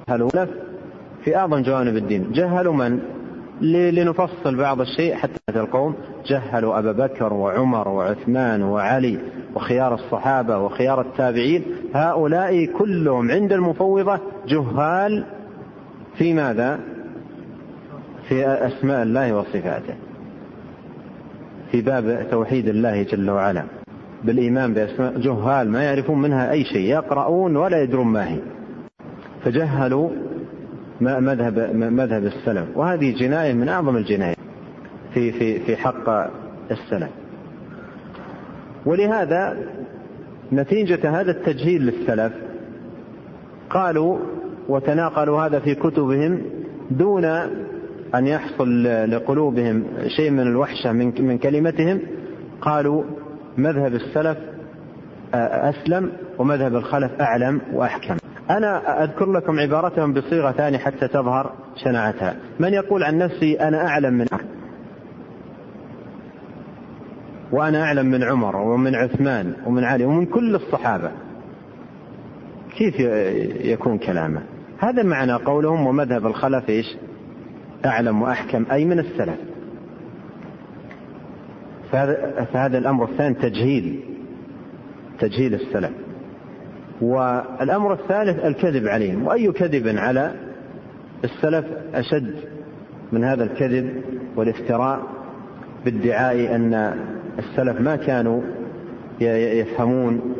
جهلوا 0.10 0.30
في 1.24 1.36
أعظم 1.36 1.62
جوانب 1.62 1.98
الدين. 1.98 2.32
جهلوا 2.32 2.74
من؟ 2.74 3.00
لنفصل 3.62 4.56
بعض 4.56 4.82
الشيء 4.82 5.16
حتى 5.16 5.40
القوم. 5.56 5.96
جهلوا 6.26 6.80
أبا 6.80 6.92
بكر 6.92 7.34
وعمر 7.34 7.88
وعثمان 7.88 8.64
وعلي 8.64 9.20
وخيار 9.56 9.94
الصحابة 9.94 10.58
وخيار 10.58 11.02
التابعين. 11.02 11.64
هؤلاء 11.94 12.66
كلهم 12.66 13.32
عند 13.32 13.54
المفوضة 13.54 14.20
جهال 14.48 15.26
في 16.18 16.34
ماذا؟ 16.34 16.80
في 18.30 18.46
أسماء 18.46 19.04
الله 19.04 19.36
وصفاته. 19.36 19.96
في 21.72 21.82
باب 21.82 22.28
توحيد 22.32 22.68
الله 22.68 23.04
جل 23.04 23.30
وعلا. 23.30 23.64
بالإيمان 24.24 24.74
باسماء 24.74 25.18
جهال 25.18 25.72
ما 25.72 25.84
يعرفون 25.84 26.22
منها 26.22 26.52
أي 26.52 26.64
شيء 26.64 26.90
يقرؤون 26.90 27.56
ولا 27.56 27.84
يدرون 27.84 28.08
ما 28.08 28.30
هي. 28.30 28.40
فجهلوا 29.44 30.10
مذهب 31.02 31.60
مذهب 31.76 32.24
السلف 32.26 32.78
وهذه 32.78 33.16
جناية 33.20 33.54
من 33.54 33.70
أعظم 33.70 33.98
الجنايات 33.98 34.38
في 35.14 35.32
في 35.32 35.60
في 35.60 35.78
حق 35.78 36.10
السلف. 36.72 37.10
ولهذا 38.86 39.58
نتيجة 40.54 41.22
هذا 41.22 41.32
التجهيل 41.32 41.82
للسلف 41.82 42.34
قالوا 43.70 44.20
وتناقلوا 44.70 45.42
هذا 45.42 45.60
في 45.60 45.76
كتبهم 45.76 46.42
دون 46.92 47.26
أن 48.16 48.28
يحصل 48.28 48.84
لقلوبهم 48.84 49.84
شيء 50.08 50.32
من 50.32 50.40
الوحشة 50.40 50.92
من 50.92 51.14
من 51.20 51.38
كلمتهم 51.38 52.02
قالوا 52.62 53.04
مذهب 53.58 53.94
السلف 53.94 54.38
أسلم 55.34 56.12
ومذهب 56.38 56.76
الخلف 56.76 57.12
أعلم 57.22 57.62
وأحكم. 57.74 58.18
أنا 58.50 59.04
أذكر 59.04 59.32
لكم 59.32 59.60
عبارتهم 59.60 60.14
بصيغة 60.14 60.52
ثانية 60.52 60.78
حتى 60.78 61.08
تظهر 61.08 61.54
شناعتها. 61.84 62.36
من 62.60 62.74
يقول 62.74 63.04
عن 63.04 63.18
نفسي 63.18 63.54
أنا 63.56 63.88
أعلم 63.88 64.14
من 64.14 64.26
عمر؟ 64.32 64.44
وأنا 67.52 67.84
أعلم 67.84 68.06
من 68.06 68.24
عمر 68.24 68.56
ومن 68.56 68.96
عثمان 68.96 69.54
ومن 69.66 69.84
علي 69.84 70.06
ومن 70.06 70.26
كل 70.26 70.56
الصحابة. 70.56 71.12
كيف 72.78 73.00
يكون 73.66 73.98
كلامه؟ 73.98 74.42
هذا 74.80 75.04
معنى 75.04 75.34
قولهم 75.34 75.88
ومذهب 75.88 76.26
الخلف 76.26 76.70
إيش؟ 76.70 76.98
أعلم 77.86 78.22
وأحكم 78.22 78.66
أي 78.72 78.86
من 78.86 79.00
السلف. 79.00 79.38
فهذا, 81.92 82.48
فهذا 82.54 82.78
الأمر 82.78 83.06
الثاني 83.06 83.36
تجهيل 83.36 84.00
تجهيل 85.20 85.54
السلف. 85.54 85.92
والأمر 87.02 87.94
الثالث 87.94 88.46
الكذب 88.46 88.88
عليهم. 88.88 89.28
وأي 89.28 89.52
كذب 89.52 89.98
على 89.98 90.32
السلف 91.24 91.66
أشد 91.94 92.36
من 93.12 93.24
هذا 93.24 93.44
الكذب 93.44 94.02
والافتراء 94.36 95.02
بادعاء 95.86 96.56
أن 96.56 96.94
السلف 97.40 97.82
ما 97.82 97.96
كانوا 97.96 98.42
يفهمون 99.22 100.36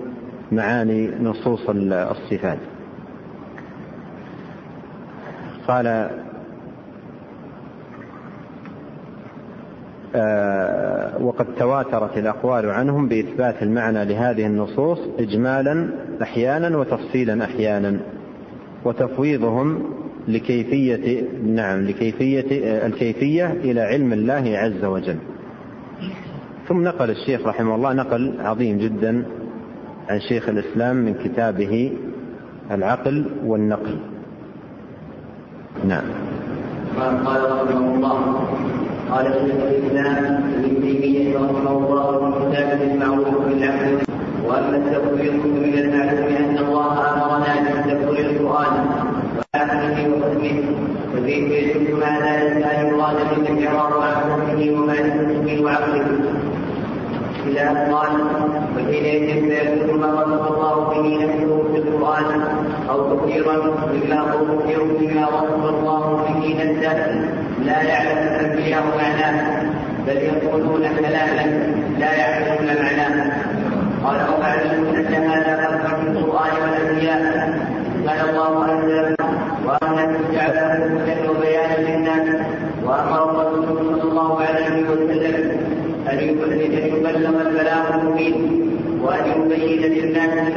معاني 0.52 1.12
نصوص 1.22 1.70
الصفات. 1.70 2.58
قال 5.68 6.10
وقد 11.22 11.46
تواترت 11.60 12.18
الأقوال 12.18 12.70
عنهم 12.70 13.08
بإثبات 13.08 13.64
المعنى 13.64 14.06
لهذه 14.06 14.46
النصوص 14.46 15.00
إجمالا 15.20 15.90
أحيانا 16.22 16.78
وتفصيلا 16.78 17.44
أحيانا 17.44 18.00
وتفويضهم 18.86 19.84
لكيفية 20.28 21.24
نعم 21.46 21.86
لكيفية 21.86 22.46
الكيفية 22.86 23.52
إلى 23.52 23.82
علم 23.82 24.14
الله 24.14 24.58
عز 24.58 24.86
وجل. 24.86 25.18
ثم 26.68 26.84
نقل 26.84 27.10
الشيخ 27.10 27.48
رحمه 27.48 27.76
الله 27.76 27.94
نقل 27.94 28.34
عظيم 28.40 28.78
جدا 28.78 29.26
عن 30.10 30.20
شيخ 30.20 30.50
الإسلام 30.50 30.96
من 30.96 31.14
كتابه 31.14 31.92
العقل 32.72 33.26
والنقل. 33.46 33.98
نعم. 35.88 36.04
قال 37.26 37.52
رحمه 37.52 37.96
الله 37.96 38.48
قال 39.12 39.26
شيخ 39.26 39.56
الإسلام 39.64 40.44
ابن 40.64 40.82
تيمية 40.82 41.36
رحمه 41.38 41.72
الله 41.72 42.32
في 42.32 42.50
كتابه 42.50 42.84
المعروف 42.94 43.46
بالعقل 43.48 43.98
وأما 44.46 44.78
التفويض 44.78 45.34
من 45.46 45.74
المعلوم 45.78 46.36
أن 46.36 46.58
الله 46.58 46.94
أمرنا 47.14 47.82
بتدبر 47.82 48.20
القرآن 48.20 48.86
وعقله 49.56 50.10
وفهمه 50.10 50.64
فكيف 51.14 51.52
يجوز 51.52 52.00
ما 52.00 52.20
ذلك 52.20 52.64
ان 52.66 52.86
يراد 52.88 53.16
به 53.16 53.54
الاعراض 53.54 54.02
عن 54.02 54.14
حكمه 54.14 54.82
ومعرفته 54.82 55.64
وعقله 55.64 56.06
إذا 57.48 57.70
قال 57.94 58.10
وحينئذ 58.76 59.50
فيكون 59.50 60.00
ما 60.00 60.14
وصف 60.14 60.52
الله 60.52 60.76
به 60.90 61.26
نفسه 61.26 61.64
في 61.74 61.78
القرآن 61.78 62.42
أو 62.90 63.18
كثيرا 63.18 63.56
مما 63.94 64.20
أخبر 64.20 64.84
بما 65.00 65.28
وصف 65.28 65.70
الله 65.70 66.26
به 66.28 66.64
نفسه 66.64 67.47
لا 67.66 67.82
يعلم 67.82 68.18
الأنبياء 68.18 68.84
معناه 68.98 69.64
بل 70.08 70.18
يقولون 70.18 70.82
كلاما 71.00 71.74
لا 72.00 72.14
يعلمون 72.16 72.68
معناه. 72.84 73.32
قال 74.04 74.20
أو 74.20 74.44
أعلمون 74.44 74.96
أن 74.96 75.14
هذا 75.14 75.82
في 76.04 76.08
القرآن 76.10 76.52
والأنبياء؟ 76.62 77.50
قال 78.08 78.30
الله 78.30 78.72
أنزل 78.72 79.16
وأن 79.66 80.18
جعل 80.34 80.58
هدى 80.58 81.30
وبيانا 81.30 81.78
للناس 81.78 82.42
وأمر 82.86 83.42
الرسول 83.42 84.02
صلى 84.02 84.12
الله 84.12 84.42
عليه 84.42 84.90
وسلم 84.90 85.52
أن 86.12 86.20
يبلغ 86.20 87.42
البلاغ 87.42 87.96
المبين 87.96 88.70
وأن 89.04 89.42
يبين 89.42 89.82
للناس 89.82 90.54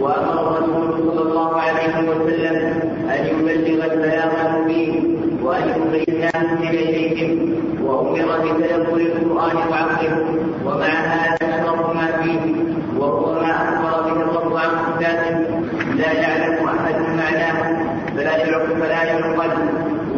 وأمر 0.00 0.58
الرسول 0.58 1.12
صلى 1.16 1.22
الله 1.22 1.60
عليه 1.60 2.10
وسلم 2.10 2.80
أن 3.10 3.26
يبلغ 3.26 3.92
البلاغ 3.92 4.30
المبين 4.46 5.16
وأن 5.42 5.68
يبين 5.68 6.05
الناس 6.16 6.70
إليهم 6.70 7.54
وأمر 7.84 8.38
بتدبر 8.38 8.96
القرآن 8.96 9.56
وعقله 9.70 10.24
ومع 10.66 10.86
هذا 10.86 11.36
أشرف 11.42 11.96
ما 11.96 12.22
فيه 12.22 12.40
وهو 12.98 13.32
ما 13.32 13.50
أخبر 13.50 14.02
به 14.02 14.22
الرب 14.22 14.56
عن 14.56 15.04
لا 15.96 16.12
يعلم 16.12 16.68
أحد 16.68 16.94
معناه 16.94 17.78
فلا 18.16 18.32
فلا 18.80 19.02
يعقل 19.04 19.58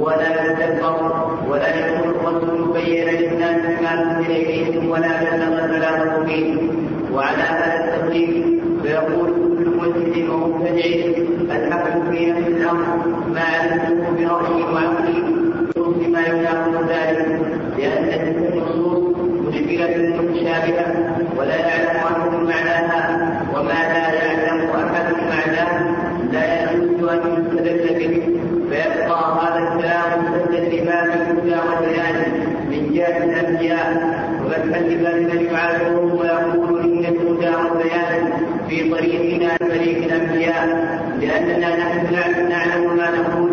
ولا 0.00 0.44
يتدبر 0.44 1.30
ولا 1.48 1.68
يكون 1.76 2.10
الرسول 2.10 2.72
بين 2.72 3.08
للناس 3.08 3.82
ما 3.82 4.02
أنزل 4.02 4.30
إليهم 4.30 4.90
ولا 4.90 5.08
بلغ 5.08 5.64
البلاغ 5.64 6.02
المبين 6.02 6.70
وعلى 7.12 7.42
هذا 7.42 7.84
التقدير 7.84 8.60
فيقول 8.82 9.26
كل 9.58 9.70
مسلم 9.76 10.30
ومبتدع 10.30 11.56
الحق 11.56 12.10
في 12.10 12.32
نفس 12.32 12.48
الأمر 12.48 12.86
ما 13.34 13.44
برايي 14.18 14.62
وعقلي 14.62 15.48
بما 15.76 16.26
يناقض 16.26 16.90
ذلك 16.90 17.40
لأن 17.78 18.04
تلك 18.10 18.52
النصوص 18.52 19.16
مشكله 19.48 20.22
متشابهه 20.22 21.16
ولا 21.36 21.56
يعلم 21.56 21.96
احد 21.96 22.32
معناها 22.32 23.42
وما 23.54 23.72
لا 23.72 24.14
يعلم 24.14 24.60
احد 24.70 25.14
معناه 25.30 25.96
لا 26.32 26.72
يجوز 26.72 27.08
ان 27.08 27.46
يستدل 27.46 27.98
به 27.98 28.22
فيبقى 28.70 29.38
هذا 29.40 29.58
الكلام 29.58 30.24
سدا 30.46 30.60
لباب 30.60 31.06
الهدى 31.06 31.56
والبيان 31.68 32.16
من 32.70 32.92
جهه 32.94 33.24
الانبياء 33.24 34.18
وفتحا 34.46 34.80
لباب 34.80 35.14
من 35.14 35.46
يعارضهم 35.52 36.18
ويقول 36.18 36.80
ان 36.80 37.04
الهدى 37.04 37.56
والبيان 37.56 38.32
في 38.68 38.90
طريقنا 38.90 39.56
طريق 39.56 40.04
الانبياء 40.04 40.66
لاننا 41.20 41.76
نحن 41.76 42.14
نعلم 42.50 42.96
ما 42.96 43.08
نقول 43.10 43.50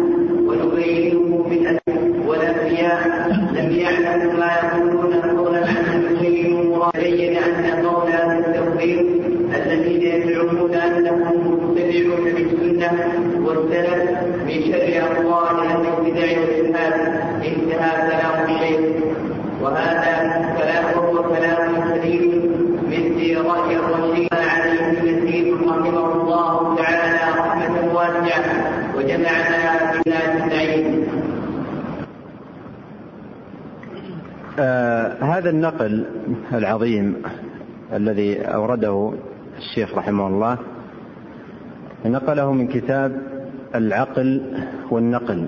ونبينه 0.48 1.46
بالادب 1.50 2.26
والانبياء 2.28 3.28
لم 3.54 3.72
يعلموا 3.72 4.34
ما 4.34 4.52
يقولون 4.64 5.14
قولا 5.14 5.60
عنه 5.60 6.22
يبين 6.22 6.72
بين 6.96 7.38
ان 7.38 7.86
قول 7.86 8.12
هذا 8.12 8.40
التوحيد 8.48 9.06
الذين 9.56 10.02
يزعمون 10.02 10.74
انهم 10.74 11.60
متبعون 11.64 12.28
للسنه 12.28 12.92
والسلف 13.44 14.10
من 14.46 14.62
شر 14.72 15.02
اقوال 15.02 15.68
أهل 15.68 15.86
البدع 15.98 16.42
والالحاد 16.42 16.94
انتهى 17.36 18.10
كلام 18.10 18.56
الشيخ 18.56 18.80
وهذا 19.62 20.46
كلام 20.58 20.86
وهو 20.98 21.24
كلام 21.24 21.90
سليم 21.90 22.32
من 22.90 23.20
سيرة 23.20 23.72
الرسول 23.72 24.28
عليه 24.32 24.90
المسيح 24.90 25.62
رحمه 25.68 26.14
الله 26.14 26.76
تعالى 26.76 27.40
رحمة 27.40 27.94
واسعة 27.96 28.44
وجمعنا 28.98 29.92
بذات 30.06 30.44
النعيم 30.44 31.08
آه 34.60 35.24
هذا 35.24 35.50
النقل 35.66 36.06
العظيم 36.54 37.16
الذي 37.94 38.42
أورده 38.42 39.14
الشيخ 39.58 39.98
رحمه 39.98 40.28
الله 40.28 40.58
نقله 42.06 42.54
من 42.54 42.68
كتاب 42.68 43.22
العقل 43.76 44.42
والنقل 44.92 45.46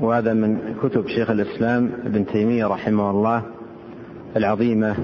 وهذا 0.00 0.32
من 0.32 0.58
كتب 0.82 1.08
شيخ 1.08 1.30
الإسلام 1.30 1.90
ابن 2.06 2.26
تيمية 2.26 2.66
رحمه 2.66 3.10
الله 3.10 3.42
العظيمة 4.36 4.96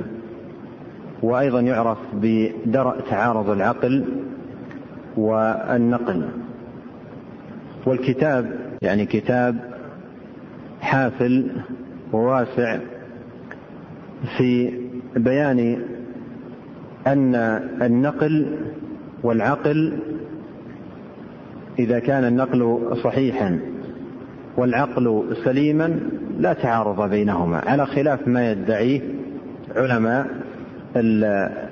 وأيضا 1.23 1.61
يعرف 1.61 1.99
بدرء 2.15 3.01
تعارض 3.11 3.51
العقل 3.51 4.05
والنقل. 5.17 6.29
والكتاب 7.87 8.51
يعني 8.83 9.07
كتاب 9.07 9.57
حافل 10.81 11.51
وواسع 12.13 12.79
في 14.39 14.73
بيان 15.17 15.79
أن 17.07 17.35
النقل 17.83 18.57
والعقل 19.23 19.99
إذا 21.79 21.99
كان 21.99 22.25
النقل 22.25 22.79
صحيحا 23.05 23.61
والعقل 24.57 25.37
سليما 25.45 26.01
لا 26.39 26.53
تعارض 26.53 27.11
بينهما 27.11 27.63
على 27.67 27.87
خلاف 27.87 28.29
ما 28.29 28.51
يدعيه 28.53 29.01
علماء 29.77 30.27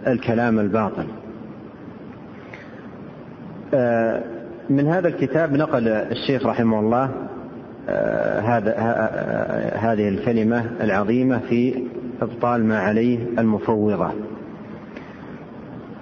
الكلام 0.06 0.58
الباطل. 0.58 1.06
من 4.70 4.86
هذا 4.88 5.08
الكتاب 5.08 5.52
نقل 5.52 5.88
الشيخ 5.88 6.46
رحمه 6.46 6.80
الله 6.80 7.10
هذا 8.44 8.74
هذه 9.78 10.08
الكلمة 10.08 10.64
العظيمة 10.80 11.38
في 11.38 11.82
إبطال 12.22 12.64
ما 12.64 12.78
عليه 12.78 13.18
المفوضة. 13.38 14.10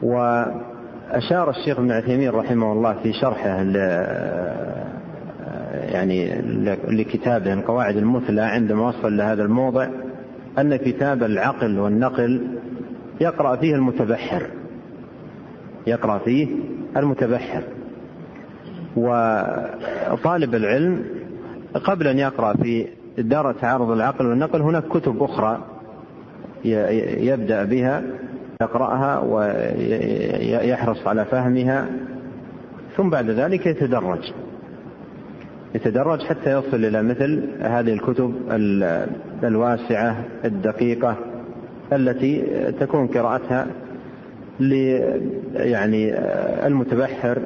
وأشار 0.03 1.51
الشيخ 1.51 1.79
ابن 1.79 1.91
عثيمين 1.91 2.31
رحمه 2.31 2.73
الله 2.73 2.93
في 3.03 3.13
شرحه 3.13 3.49
يعني 5.93 6.43
لكتابه 6.89 7.53
القواعد 7.53 7.97
المثلى 7.97 8.41
عندما 8.41 8.89
وصل 8.89 9.17
لهذا 9.17 9.43
الموضع 9.43 9.89
أن 10.59 10.77
كتاب 10.77 11.23
العقل 11.23 11.79
والنقل 11.79 12.47
يقرأ 13.21 13.57
فيه 13.57 13.75
المتبحر. 13.75 14.47
يقرأ 15.87 16.19
فيه 16.19 16.49
المتبحر. 16.97 17.63
وطالب 18.97 20.55
العلم 20.55 21.05
قبل 21.85 22.07
أن 22.07 22.19
يقرأ 22.19 22.57
في 22.57 22.87
دار 23.19 23.53
تعارض 23.53 23.91
العقل 23.91 24.27
والنقل 24.27 24.63
هناك 24.63 24.89
كتب 24.89 25.23
أخرى 25.23 25.65
يبدأ 26.65 27.65
بها 27.65 28.03
يقرأها 28.63 29.19
ويحرص 29.19 31.07
على 31.07 31.25
فهمها 31.25 31.87
ثم 32.97 33.11
بعد 33.11 33.31
ذلك 33.31 33.67
يتدرج. 33.67 34.33
يتدرج 35.75 36.23
حتى 36.23 36.51
يصل 36.51 36.85
إلى 36.85 37.03
مثل 37.03 37.49
هذه 37.61 37.93
الكتب 37.93 38.35
الواسعة 39.45 40.25
الدقيقة 40.45 41.17
التي 41.93 42.43
تكون 42.81 43.07
قراءتها 43.07 43.67
يعني 45.55 46.15
المتبحر 46.67 47.39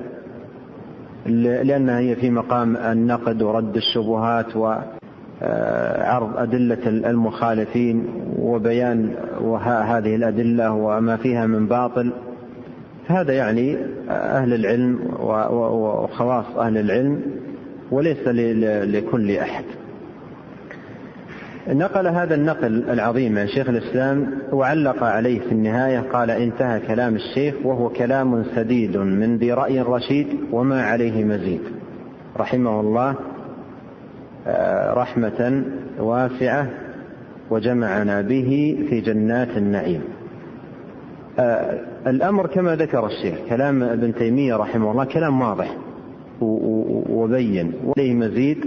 لأنها 1.26 1.98
هي 1.98 2.16
في 2.16 2.30
مقام 2.30 2.76
النقد 2.76 3.42
ورد 3.42 3.76
الشبهات 3.76 4.56
وعرض 5.42 6.36
أدلة 6.36 6.86
المخالفين 6.86 8.06
وبيان 8.38 9.10
هذه 9.64 10.16
الأدلة 10.16 10.72
وما 10.72 11.16
فيها 11.16 11.46
من 11.46 11.66
باطل. 11.66 12.12
هذا 13.06 13.32
يعني 13.32 13.76
أهل 14.10 14.54
العلم 14.54 14.98
وخواص 15.20 16.44
أهل 16.58 16.78
العلم 16.78 17.22
وليس 17.90 18.28
لكل 18.28 19.36
أحد. 19.36 19.64
نقل 21.68 22.06
هذا 22.06 22.34
النقل 22.34 22.90
العظيم 22.90 23.38
عن 23.38 23.48
شيخ 23.48 23.68
الإسلام 23.68 24.26
وعلق 24.52 25.04
عليه 25.04 25.40
في 25.40 25.52
النهاية 25.52 25.98
قال 26.12 26.30
انتهى 26.30 26.80
كلام 26.80 27.14
الشيخ 27.14 27.54
وهو 27.64 27.88
كلام 27.88 28.44
سديد 28.54 28.96
من 28.96 29.36
ذي 29.36 29.52
رأي 29.52 29.80
رشيد 29.80 30.26
وما 30.52 30.82
عليه 30.82 31.24
مزيد. 31.24 31.60
رحمه 32.36 32.80
الله. 32.80 33.10
آه، 33.10 33.37
رحمة 34.94 35.62
واسعة 35.98 36.70
وجمعنا 37.50 38.22
به 38.22 38.78
في 38.88 39.00
جنات 39.00 39.56
النعيم. 39.56 40.02
آه، 41.38 41.80
الأمر 42.06 42.46
كما 42.46 42.76
ذكر 42.76 43.06
الشيخ 43.06 43.34
كلام 43.48 43.82
ابن 43.82 44.14
تيمية 44.14 44.56
رحمه 44.56 44.90
الله 44.90 45.04
كلام 45.04 45.40
واضح 45.40 45.76
وبين 47.10 47.72
وليه 47.84 48.14
مزيد 48.14 48.64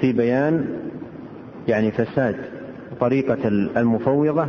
في 0.00 0.12
بيان 0.12 0.66
يعني 1.68 1.90
فساد 1.90 2.36
طريقة 3.00 3.48
المفوضة 3.48 4.46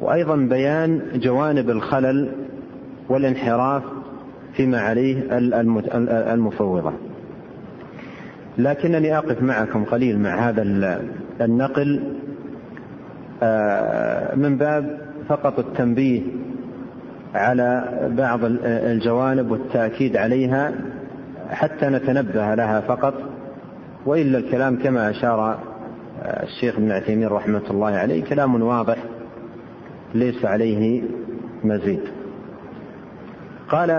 وأيضا 0.00 0.36
بيان 0.36 1.02
جوانب 1.14 1.70
الخلل 1.70 2.32
والانحراف 3.08 3.82
فيما 4.56 4.80
عليه 4.80 5.22
المفوضة. 6.34 6.92
لكنني 8.58 9.18
أقف 9.18 9.42
معكم 9.42 9.84
قليل 9.84 10.18
مع 10.18 10.48
هذا 10.48 10.62
النقل. 11.40 12.02
آه، 13.42 14.34
من 14.34 14.56
باب 14.56 14.98
فقط 15.28 15.58
التنبيه 15.58 16.22
على 17.34 17.84
بعض 18.18 18.40
الجوانب 18.64 19.50
والتأكيد 19.50 20.16
عليها 20.16 20.72
حتى 21.50 21.86
نتنبه 21.86 22.54
لها 22.54 22.80
فقط 22.80 23.14
وإلا 24.06 24.38
الكلام 24.38 24.76
كما 24.76 25.10
أشار 25.10 25.58
الشيخ 26.22 26.76
ابن 26.76 26.90
عثيمين 26.92 27.28
رحمة 27.28 27.62
الله 27.70 27.88
عليه 27.88 28.24
كلام 28.24 28.62
واضح 28.62 28.96
ليس 30.14 30.44
عليه 30.44 31.02
مزيد. 31.64 32.00
قال 33.68 33.90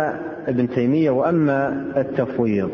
ابن 0.47 0.69
تيمية 0.69 1.09
وأما 1.09 1.85
التفويض 1.97 2.69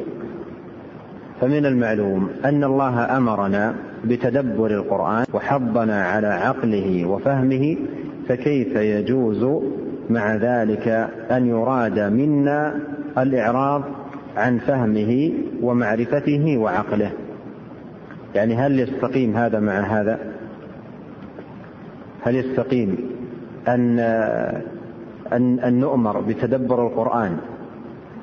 فمن 1.41 1.65
المعلوم 1.65 2.29
أن 2.45 2.63
الله 2.63 3.17
أمرنا 3.17 3.75
بتدبر 4.05 4.71
القرآن 4.71 5.25
وحضنا 5.33 6.05
على 6.05 6.27
عقله 6.27 7.05
وفهمه 7.05 7.77
فكيف 8.27 8.75
يجوز 8.75 9.63
مع 10.09 10.35
ذلك 10.35 10.87
أن 11.31 11.47
يراد 11.47 11.99
منا 11.99 12.79
الإعراض 13.17 13.83
عن 14.37 14.57
فهمه 14.57 15.31
ومعرفته 15.61 16.57
وعقله؟ 16.57 17.11
يعني 18.35 18.55
هل 18.55 18.79
يستقيم 18.79 19.37
هذا 19.37 19.59
مع 19.59 19.79
هذا؟ 19.79 20.19
هل 22.23 22.35
يستقيم 22.35 22.97
أن 23.67 23.99
أن, 25.33 25.59
أن 25.59 25.79
نؤمر 25.79 26.19
بتدبر 26.19 26.87
القرآن 26.87 27.37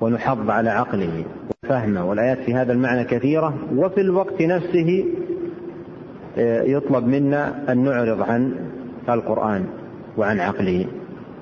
ونحض 0.01 0.51
على 0.51 0.71
عقله؟ 0.71 1.25
وفهمه 1.69 2.05
والآيات 2.05 2.39
في 2.39 2.55
هذا 2.55 2.73
المعنى 2.73 3.05
كثيرة 3.05 3.55
وفي 3.77 4.01
الوقت 4.01 4.43
نفسه 4.43 5.05
آه، 6.39 6.63
يطلب 6.63 7.07
منا 7.07 7.73
أن 7.73 7.85
نعرض 7.85 8.23
عن 8.23 8.55
القرآن 9.09 9.67
وعن 10.17 10.41
عقله 10.41 10.87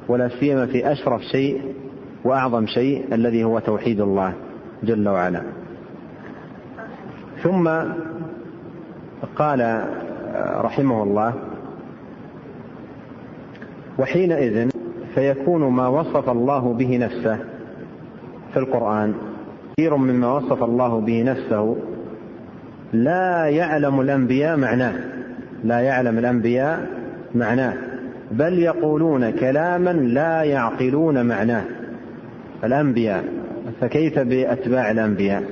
ولا 0.09 0.29
سيما 0.29 0.66
في 0.66 0.93
أشرف 0.93 1.22
شيء 1.22 1.61
وأعظم 2.24 2.66
شيء 2.66 3.14
الذي 3.14 3.45
هو 3.45 3.59
توحيد 3.59 4.01
الله 4.01 4.33
جل 4.83 5.09
وعلا. 5.09 5.43
ثم 7.43 7.70
قال 9.37 9.85
رحمه 10.57 11.03
الله 11.03 11.35
وحينئذ 13.99 14.70
فيكون 15.14 15.64
ما 15.64 15.89
وصف 15.89 16.31
الله 16.31 16.74
به 16.74 16.99
نفسه 16.99 17.39
في 18.53 18.57
القرآن 18.57 19.14
كثير 19.81 19.97
مما 19.97 20.37
وصف 20.37 20.62
الله 20.62 21.01
به 21.01 21.22
نفسه. 21.22 21.77
لا 22.93 23.47
يعلم 23.47 24.01
الأنبياء 24.01 24.57
معناه. 24.57 24.95
لا 25.64 25.81
يعلم 25.81 26.18
الأنبياء 26.18 26.87
معناه. 27.35 27.74
بل 28.31 28.59
يقولون 28.59 29.31
كلاما 29.31 29.91
لا 29.91 30.43
يعقلون 30.43 31.27
معناه. 31.27 31.64
الأنبياء 32.64 33.24
فكيف 33.81 34.18
بأتباع 34.18 34.91
الأنبياء؟ 34.91 35.43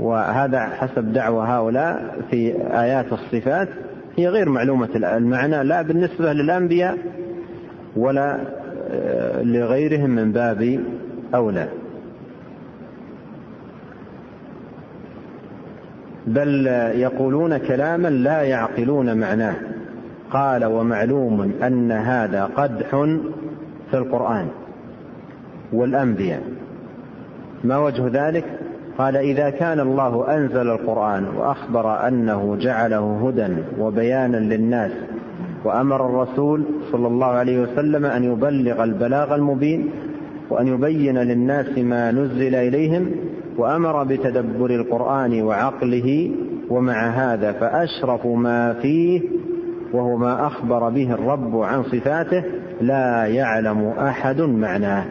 وهذا 0.00 0.60
حسب 0.60 1.12
دعوى 1.12 1.46
هؤلاء 1.48 2.16
في 2.30 2.54
آيات 2.80 3.12
الصفات. 3.12 3.68
هي 4.16 4.28
غير 4.28 4.48
معلومة 4.48 4.88
المعنى 4.96 5.64
لا 5.64 5.82
بالنسبة 5.82 6.32
للأنبياء 6.32 6.98
ولا 7.96 8.38
آه، 8.90 9.42
لغيرهم 9.42 10.10
من 10.10 10.32
باب 10.32 10.80
أولى 11.34 11.68
بل 16.26 16.66
يقولون 16.94 17.56
كلاما 17.58 18.08
لا 18.08 18.42
يعقلون 18.42 19.16
معناه. 19.16 19.54
قال 20.30 20.64
ومعلوم 20.64 21.52
أن 21.62 21.92
هذا 21.92 22.44
قدح 22.44 22.90
في 23.90 23.94
القرآن 23.94 24.48
والأنبياء. 25.72 26.42
ما 27.64 27.78
وجه 27.78 28.08
ذلك؟ 28.12 28.44
قال 28.98 29.16
إذا 29.16 29.50
كان 29.50 29.80
الله 29.80 30.36
أنزل 30.36 30.70
القرآن 30.70 31.24
وأخبر 31.36 32.08
أنه 32.08 32.56
جعله 32.60 33.28
هدى 33.28 33.54
وبيانا 33.78 34.36
للناس 34.36 34.92
وأمر 35.64 36.06
الرسول 36.06 36.64
صلى 36.92 37.06
الله 37.06 37.26
عليه 37.26 37.62
وسلم 37.62 38.04
أن 38.04 38.24
يبلغ 38.24 38.84
البلاغ 38.84 39.34
المبين 39.34 39.90
وأن 40.50 40.66
يبين 40.66 41.18
للناس 41.18 41.78
ما 41.78 42.10
نزل 42.10 42.54
إليهم 42.54 43.10
وأمر 43.56 44.04
بتدبر 44.04 44.70
القرآن 44.70 45.42
وعقله 45.42 46.30
ومع 46.70 47.06
هذا 47.08 47.52
فأشرف 47.52 48.26
ما 48.26 48.72
فيه 48.72 49.20
وهو 49.92 50.16
ما 50.16 50.46
أخبر 50.46 50.88
به 50.88 51.12
الرب 51.12 51.56
عن 51.56 51.82
صفاته 51.82 52.44
لا 52.80 53.26
يعلم 53.26 53.88
أحد 53.88 54.40
معناه. 54.40 55.04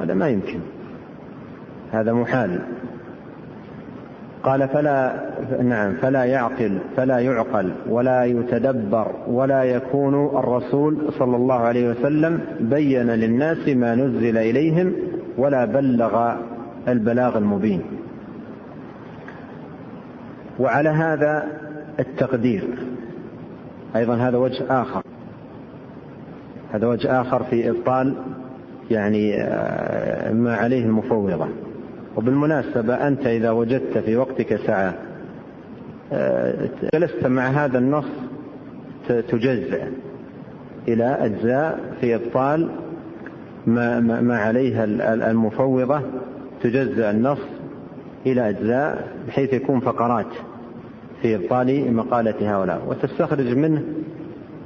هذا 0.00 0.14
ما 0.14 0.28
يمكن. 0.28 0.58
هذا 1.92 2.12
محال. 2.12 2.60
قال 4.46 4.68
فلا 4.68 5.20
نعم 5.62 5.92
فلا 5.92 6.24
يعقل 6.24 6.78
فلا 6.96 7.18
يعقل 7.18 7.72
ولا 7.88 8.24
يتدبر 8.24 9.12
ولا 9.28 9.62
يكون 9.62 10.38
الرسول 10.38 11.12
صلى 11.18 11.36
الله 11.36 11.54
عليه 11.54 11.90
وسلم 11.90 12.40
بين 12.60 13.10
للناس 13.10 13.68
ما 13.68 13.94
نزل 13.94 14.38
إليهم 14.38 14.92
ولا 15.38 15.64
بلغ 15.64 16.32
البلاغ 16.88 17.38
المبين. 17.38 17.82
وعلى 20.58 20.88
هذا 20.88 21.46
التقدير. 21.98 22.64
أيضا 23.96 24.14
هذا 24.14 24.36
وجه 24.36 24.64
آخر. 24.70 25.02
هذا 26.72 26.86
وجه 26.86 27.20
آخر 27.20 27.42
في 27.42 27.70
إبطال 27.70 28.14
يعني 28.90 29.42
آه، 29.42 30.32
ما 30.32 30.54
عليه 30.56 30.84
المفوضة. 30.84 31.48
وبالمناسبة 32.16 32.94
أنت 32.94 33.26
إذا 33.26 33.50
وجدت 33.50 33.98
في 33.98 34.16
وقتك 34.16 34.56
ساعة 34.66 34.94
آه، 36.12 36.68
جلست 36.94 37.26
مع 37.26 37.46
هذا 37.46 37.78
النص 37.78 38.06
تجزئ 39.08 39.82
إلى 40.88 41.04
أجزاء 41.04 41.94
في 42.00 42.14
إبطال 42.14 42.68
ما, 43.66 44.00
ما 44.00 44.38
عليها 44.38 44.84
المفوضة 45.30 46.00
تجزأ 46.62 47.10
النص 47.10 47.38
إلى 48.26 48.48
أجزاء 48.48 49.08
بحيث 49.28 49.52
يكون 49.52 49.80
فقرات 49.80 50.26
في 51.22 51.36
إبطال 51.36 51.94
مقالة 51.94 52.56
هؤلاء. 52.56 52.82
وتستخرج 52.88 53.56
منه 53.56 53.82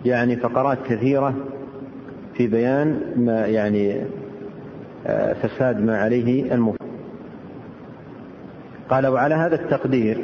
يعني 0.04 0.36
فقرات 0.36 0.78
كثيرة 0.86 1.34
في 2.34 2.46
بيان 2.46 3.00
ما 3.16 3.46
يعني 3.46 4.02
آه، 5.06 5.32
فساد 5.32 5.84
ما 5.84 5.98
عليه 5.98 6.54
المفوض 6.54 6.89
قال 8.90 9.06
وعلى 9.06 9.34
هذا 9.34 9.54
التقدير 9.54 10.18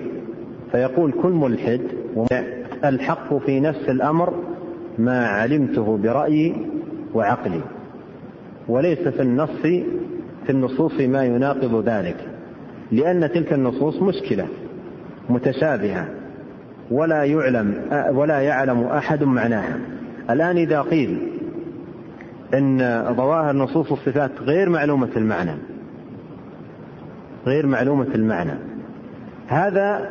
فيقول 0.73 1.13
كل 1.13 1.33
ملحد 1.33 1.81
الحق 2.85 3.37
في 3.37 3.61
نفس 3.61 3.89
الأمر 3.89 4.35
ما 4.99 5.27
علمته 5.27 5.99
برأيي 5.99 6.67
وعقلي 7.15 7.61
وليس 8.69 9.09
في 9.09 9.23
النص 9.23 9.51
في 10.47 10.51
النصوص 10.51 11.01
ما 11.01 11.25
يناقض 11.25 11.89
ذلك 11.89 12.17
لأن 12.93 13.33
تلك 13.33 13.53
النصوص 13.53 14.03
مشكلة 14.03 14.47
متشابهة 15.31 16.09
ولا 16.91 17.25
يعلم 17.25 17.75
ولا 18.13 18.41
يعلم 18.41 18.85
أحد 18.85 19.25
معناها. 19.25 19.79
الآن 20.31 20.57
إذا 20.57 20.81
قيل 20.81 21.19
إن 22.55 22.79
ظواهر 23.17 23.57
نصوص 23.57 23.93
الصفات 23.93 24.31
غير 24.41 24.69
معلومة 24.69 25.11
المعنى 25.17 25.53
غير 27.47 27.67
معلومة 27.67 28.15
المعنى. 28.15 28.59
هذا 29.47 30.11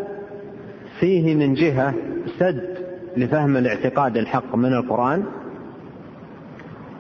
فيه 0.99 1.36
من 1.36 1.53
جهة 1.53 1.93
سد 2.39 2.77
لفهم 3.17 3.57
الاعتقاد 3.57 4.17
الحق 4.17 4.55
من 4.55 4.73
القرآن 4.73 5.23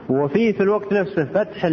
وفيه 0.09 0.53
في 0.53 0.63
الوقت 0.63 0.93
نفسه 0.93 1.25
فتح 1.25 1.65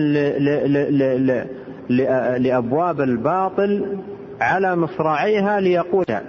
لأبواب 2.38 3.00
الباطل 3.00 3.98
على 4.40 4.76
مصراعيها 4.76 5.60
ليقودها 5.60 6.22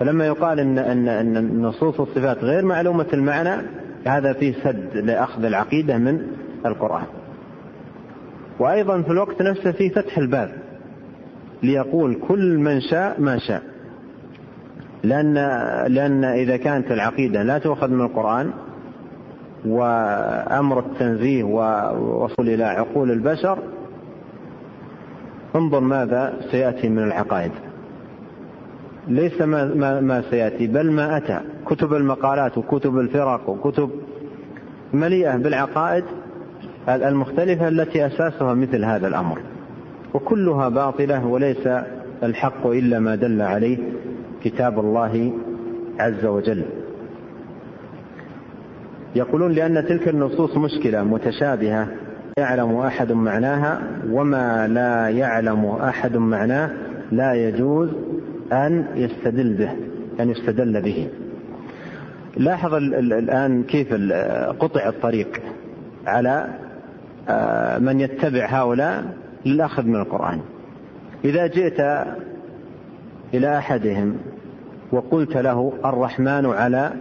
فلما 0.00 0.26
يقال 0.26 0.60
إن, 0.60 0.78
إن, 0.78 1.08
إن 1.08 1.62
نصوص 1.62 2.00
الصفات 2.00 2.44
غير 2.44 2.64
معلومة 2.64 3.06
المعنى 3.12 3.62
هذا 4.06 4.32
فيه 4.32 4.54
سد 4.64 4.96
لأخذ 4.96 5.44
العقيدة 5.44 5.98
من 5.98 6.26
القرآن. 6.66 7.06
وأيضا 8.58 9.02
في 9.02 9.10
الوقت 9.10 9.42
نفسه 9.42 9.72
في 9.72 9.90
فتح 9.90 10.18
الباب. 10.18 10.63
ليقول 11.64 12.18
كل 12.28 12.58
من 12.58 12.80
شاء 12.80 13.20
ما 13.20 13.38
شاء. 13.38 13.62
لأن 15.02 15.34
لأن 15.88 16.24
إذا 16.24 16.56
كانت 16.56 16.90
العقيدة 16.90 17.42
لا 17.42 17.58
تؤخذ 17.58 17.88
من 17.88 18.00
القرآن 18.00 18.50
وأمر 19.66 20.78
التنزيه 20.78 21.44
ووصول 21.44 22.48
إلى 22.48 22.64
عقول 22.64 23.10
البشر 23.10 23.58
انظر 25.56 25.80
ماذا 25.80 26.40
سيأتي 26.50 26.88
من 26.88 27.02
العقائد. 27.02 27.52
ليس 29.08 29.40
ما, 29.40 29.64
ما, 29.64 30.00
ما 30.00 30.22
سيأتي 30.30 30.66
بل 30.66 30.90
ما 30.90 31.16
أتى. 31.16 31.40
كتب 31.66 31.94
المقالات 31.94 32.58
وكتب 32.58 32.98
الفرق 32.98 33.48
وكتب 33.48 33.90
مليئة 34.92 35.36
بالعقائد 35.36 36.04
المختلفة 36.88 37.68
التي 37.68 38.06
أساسها 38.06 38.54
مثل 38.54 38.84
هذا 38.84 39.08
الأمر. 39.08 39.38
وكلها 40.14 40.68
باطلة 40.68 41.26
وليس 41.26 41.68
الحق 42.22 42.66
إلا 42.66 42.98
ما 42.98 43.14
دل 43.14 43.42
عليه 43.42 43.78
كتاب 44.44 44.78
الله 44.78 45.32
عز 45.98 46.24
وجل. 46.24 46.64
يقولون 49.16 49.52
لأن 49.52 49.86
تلك 49.86 50.08
النصوص 50.08 50.56
مشكلة 50.56 51.02
متشابهة 51.04 51.88
يعلم 52.38 52.76
أحد 52.76 53.12
معناها 53.12 53.82
وما 54.10 54.68
لا 54.68 55.08
يعلم 55.08 55.66
أحد 55.66 56.16
معناه 56.16 56.70
لا 57.12 57.34
يجوز 57.34 57.88
أن 58.52 58.86
يستدل 58.94 59.54
به 59.54 59.70
أن 60.20 60.30
يستدل 60.30 60.82
به. 60.82 61.08
لاحظ 62.36 62.74
الآن 62.74 63.62
كيف 63.62 63.92
قطع 64.58 64.88
الطريق 64.88 65.28
على 66.06 66.48
آه، 67.28 67.78
من 67.78 68.00
يتبع 68.00 68.46
هؤلاء 68.46 69.04
للأخذ 69.46 69.82
من 69.82 69.96
القرآن. 69.96 70.40
إذا 71.24 71.46
جئت 71.46 71.80
إلى 73.34 73.58
أحدهم 73.58 74.16
وقلت 74.92 75.36
له 75.36 75.72
الرحمن 75.84 76.46
على 76.46 76.92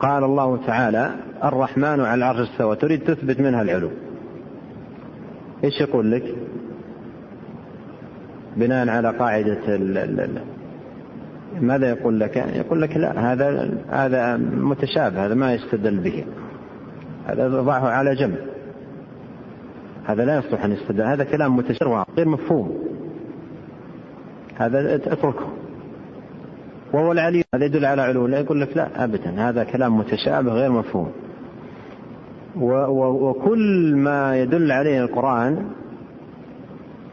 قال 0.00 0.24
الله 0.24 0.58
تعالى 0.66 1.10
الرحمن 1.44 2.00
على 2.00 2.14
العرش 2.14 2.48
استوى 2.50 2.76
تريد 2.76 3.00
تثبت 3.00 3.40
منها 3.40 3.62
العلو. 3.62 3.90
إيش 5.64 5.80
يقول 5.80 6.10
لك؟ 6.10 6.34
بناء 8.56 8.88
على 8.88 9.10
قاعدة 9.10 9.78
ماذا 11.60 11.88
يقول 11.88 12.20
لك؟ 12.20 12.36
يقول 12.36 12.82
لك 12.82 12.96
لا 12.96 13.32
هذا 13.32 13.70
هذا 13.90 14.36
متشابه 14.36 15.26
هذا 15.26 15.34
ما 15.34 15.54
يستدل 15.54 15.98
به. 15.98 16.24
هذا 17.26 17.48
ضعه 17.48 17.88
على 17.88 18.14
جنب 18.14 18.36
هذا 20.10 20.24
لا 20.24 20.38
يصلح 20.38 20.64
أن 20.64 20.72
يستدل 20.72 21.02
هذا 21.02 21.24
كلام 21.24 21.56
متشابه 21.56 22.04
غير 22.16 22.28
مفهوم. 22.28 22.78
هذا 24.56 24.94
أتركه. 24.94 25.48
وهو 26.92 27.12
العلي. 27.12 27.44
هذا 27.54 27.64
يدل 27.64 27.84
على 27.84 28.02
علو. 28.02 28.26
لا 28.26 28.40
يقول 28.40 28.60
لك 28.60 28.76
لا 28.76 29.04
أبدا. 29.04 29.48
هذا 29.48 29.64
كلام 29.64 29.98
متشابه 29.98 30.52
غير 30.52 30.70
مفهوم. 30.70 31.12
وكل 32.56 33.96
ما 33.96 34.36
يدل 34.36 34.72
عليه 34.72 35.04
القرآن 35.04 35.66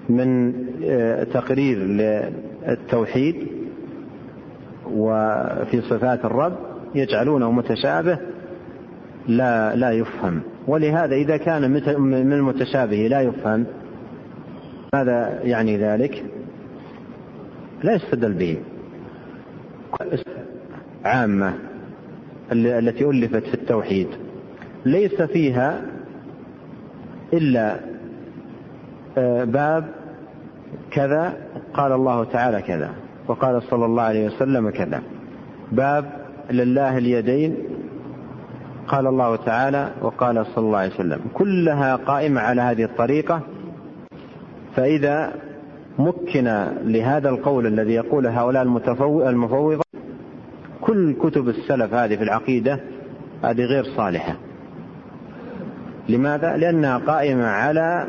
من 0.10 0.54
آه، 0.86 1.24
تقرير 1.24 1.78
للتوحيد 1.78 3.48
وفي 4.91 5.82
صفات 5.82 6.26
الرب 6.26 6.54
يجعلونه 6.95 7.52
متشابه 7.52 8.20
لا 9.28 9.76
لا 9.76 9.92
يفهم. 9.92 10.42
ولهذا 10.68 11.16
إذا 11.16 11.38
كان 11.38 11.72
من 12.00 12.34
المتشابه 12.34 13.08
لا 13.08 13.22
يفهم 13.22 13.66
ماذا 14.94 15.40
يعني 15.44 15.78
ذلك؟ 15.78 16.24
لا 17.84 17.94
يستدل 17.96 18.34
به. 18.34 18.58
عامة 21.06 21.54
التي 22.52 23.06
ألفت 23.06 23.44
في 23.44 23.54
التوحيد 23.54 24.08
ليس 24.86 25.22
فيها 25.22 25.82
إلا 27.34 27.80
آه، 29.18 29.44
باب 29.44 29.86
كذا 30.92 31.38
قال 31.74 31.92
الله 31.92 32.24
تعالى 32.24 32.62
كذا 32.62 32.92
وقال 33.28 33.62
صلى 33.64 33.86
الله 33.86 34.04
عليه 34.04 34.28
وسلم 34.28 34.70
كذا. 34.70 35.02
باب 35.72 36.06
لله 36.52 36.98
اليدين 36.98 37.58
قال 38.88 39.08
الله 39.08 39.36
تعالى 39.36 39.92
وقال 40.02 40.46
صلى 40.46 40.66
الله 40.66 40.78
عليه 40.78 40.94
وسلم 40.94 41.20
كلها 41.34 41.96
قائمة 41.96 42.42
على 42.42 42.62
هذه 42.62 42.84
الطريقة 42.84 43.42
فإذا 44.76 45.34
مكن 46.00 46.68
لهذا 46.84 47.30
القول 47.30 47.68
الذي 47.68 47.94
يقوله 47.94 48.42
هؤلاء 48.42 48.64
المفوضة 49.30 49.84
كل 50.82 51.14
كتب 51.14 51.50
السلف 51.50 51.94
هذه 51.94 52.16
في 52.16 52.24
العقيدة 52.24 52.80
هذه 53.44 53.62
غير 53.62 53.84
صالحة 53.84 54.36
لماذا؟ 56.10 56.58
لأنها 56.58 56.98
قائمة 56.98 57.46
على 57.46 58.08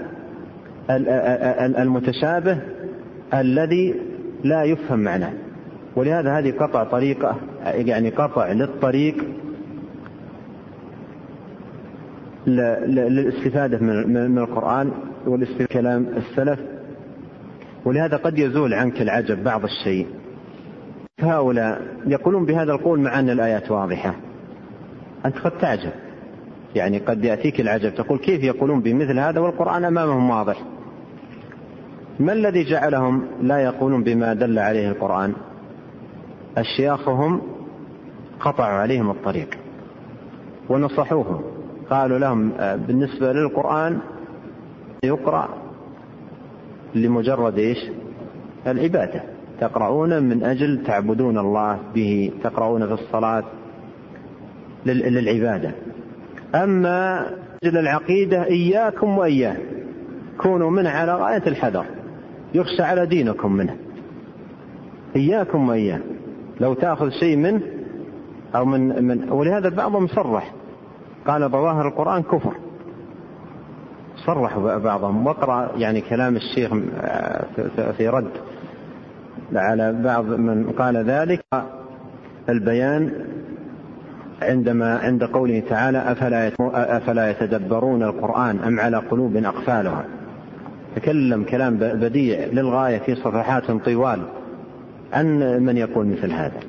المتشابه 1.79 2.59
الذي 3.35 3.95
لا 4.45 4.65
يفهم 4.65 4.99
معناه 4.99 5.33
ولهذا 5.97 6.39
هذه 6.39 6.51
قطع 6.51 6.85
طريقة 6.85 7.37
يعني 7.65 8.11
قطع 8.11 8.53
للطريق 8.53 9.25
للاستفادة 12.49 13.79
من 14.07 14.39
القرآن 14.39 14.93
والاستفادة 15.27 15.67
كلام 15.67 16.07
السلف. 16.17 16.61
ولهذا 17.85 18.17
قد 18.17 18.39
يزول 18.39 18.75
عنك 18.75 19.03
العجب 19.03 19.45
بعض 19.45 19.65
الشيء. 19.65 20.07
هؤلاء 21.21 21.83
يقولون 22.07 22.47
بهذا 22.47 22.73
القول 22.73 23.01
مع 23.01 23.19
أن 23.19 23.31
الآيات 23.31 23.71
واضحة. 23.71 24.15
أنت 25.27 25.39
قد 25.39 25.59
تعجب. 25.59 25.93
يعني 26.75 26.99
قد 26.99 27.25
يأتيك 27.25 27.61
العجب. 27.61 27.95
تقول 27.95 28.19
كيف 28.19 28.45
يقولون 28.45 28.81
بمثل 28.81 29.19
هذا 29.19 29.41
والقرآن 29.41 29.85
أمامهم 29.85 30.31
واضح؟ 30.31 30.63
ما 32.21 32.33
الذي 32.33 32.65
جعلهم 32.65 33.27
لا 33.43 33.59
يقولون 33.59 34.03
بما 34.03 34.35
دل 34.35 34.59
عليه 34.59 34.89
القرآن؟ 34.89 35.33
أشياخهم 36.57 37.43
قطعوا 38.41 38.79
عليهم 38.79 39.11
الطريق 39.11 39.49
ونصحوهم. 40.69 41.58
قالوا 41.91 42.19
لهم 42.19 42.53
بالنسبة 42.87 43.33
للقرآن 43.33 43.99
يقرأ 45.05 45.49
لمجرد 46.95 47.59
إيش؟ 47.59 47.79
العبادة. 48.67 49.23
تقرؤون 49.61 50.23
من 50.23 50.45
أجل 50.45 50.83
تعبدون 50.87 51.39
الله 51.39 51.79
به 51.95 52.33
تقرؤون 52.43 52.87
في 52.87 52.93
الصلاة 52.93 53.45
للعبادة. 54.87 55.73
أما 56.55 57.27
أجل 57.65 57.79
العقيدة 57.79 58.45
إياكم 58.45 59.19
وإياه. 59.19 59.57
كونوا 60.39 60.71
منه 60.71 60.91
على 60.91 61.15
غاية 61.15 61.43
الحذر. 61.47 61.85
يخشى 62.55 62.83
على 62.83 63.07
دينكم 63.07 63.53
منه. 63.53 63.77
إياكم 65.17 65.69
وإياه. 65.69 66.01
لو 66.61 66.75
تأخذ 66.75 67.11
شيء 67.11 67.37
منه 67.37 67.63
أو 68.55 68.65
من 68.65 69.05
من 69.05 69.31
ولهذا 69.31 69.69
بعضهم 69.69 70.07
صرح. 70.07 70.53
قال 71.29 71.51
ظواهر 71.51 71.89
القرآن 71.89 72.23
كفر. 72.23 72.55
صرح 74.27 74.59
بعضهم 74.59 75.27
واقرأ 75.27 75.71
يعني 75.77 76.01
كلام 76.01 76.37
الشيخ 76.37 76.71
في 77.97 78.09
رد 78.09 78.31
على 79.55 79.93
بعض 80.05 80.25
من 80.25 80.71
قال 80.71 80.97
ذلك. 80.97 81.41
البيان 82.49 83.13
عندما 84.43 84.99
عند 84.99 85.25
قوله 85.25 85.63
تعالى 85.69 85.99
أفلا 85.99 86.53
أفلا 86.97 87.31
يتدبرون 87.31 88.03
القرآن 88.03 88.59
أم 88.59 88.81
على 88.81 88.97
قلوب 88.97 89.37
أقفالها؟ 89.37 90.05
تكلم 90.97 91.45
كلام 91.45 91.77
بديع 91.77 92.47
للغاية 92.47 92.99
في 92.99 93.15
صفحات 93.15 93.71
طوال. 93.71 94.21
عن 95.13 95.39
من 95.63 95.77
يقول 95.77 96.07
مثل 96.07 96.33
هذا؟ 96.33 96.61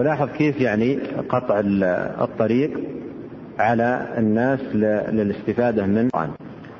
فلاحظ 0.00 0.28
كيف 0.28 0.60
يعني 0.60 0.98
قطع 1.28 1.60
الطريق 2.20 2.80
على 3.58 4.06
الناس 4.18 4.60
للاستفادة 5.12 5.86
من 5.86 5.98
القرآن. 5.98 6.30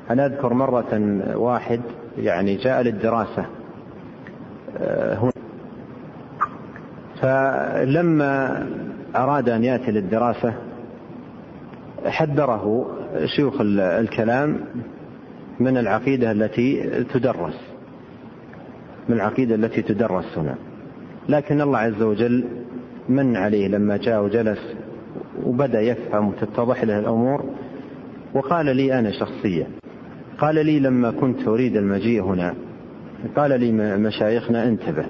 أنا 0.09 0.25
أذكر 0.25 0.53
مرة 0.53 1.21
واحد 1.35 1.81
يعني 2.17 2.55
جاء 2.55 2.81
للدراسة 2.81 3.45
آه، 4.77 5.15
هنا. 5.15 5.31
فلما 7.21 8.65
أراد 9.15 9.49
أن 9.49 9.63
يأتي 9.63 9.91
للدراسة 9.91 10.53
حذره 12.05 12.87
شيوخ 13.25 13.53
الكلام 13.79 14.59
من 15.59 15.77
العقيدة 15.77 16.31
التي 16.31 16.89
تدرس 17.13 17.59
من 19.09 19.15
العقيدة 19.15 19.55
التي 19.55 19.81
تدرس 19.81 20.37
هنا. 20.37 20.55
لكن 21.29 21.61
الله 21.61 21.77
عز 21.77 22.01
وجل 22.01 22.60
من 23.09 23.37
عليه 23.37 23.67
لما 23.67 23.97
جاء 23.97 24.23
وجلس 24.23 24.59
وبدأ 25.45 25.81
يفهم 25.81 26.27
وتتضح 26.27 26.83
له 26.83 26.99
الأمور. 26.99 27.43
وقال 28.33 28.75
لي 28.75 28.99
أنا 28.99 29.11
شخصيا 29.11 29.67
قال 30.37 30.65
لي 30.65 30.79
لما 30.79 31.11
كنت 31.11 31.47
أريد 31.47 31.77
المجيء 31.77 32.23
هنا 32.23 32.55
قال 33.35 33.59
لي 33.59 33.71
مشايخنا 33.97 34.67
انتبه 34.67 35.05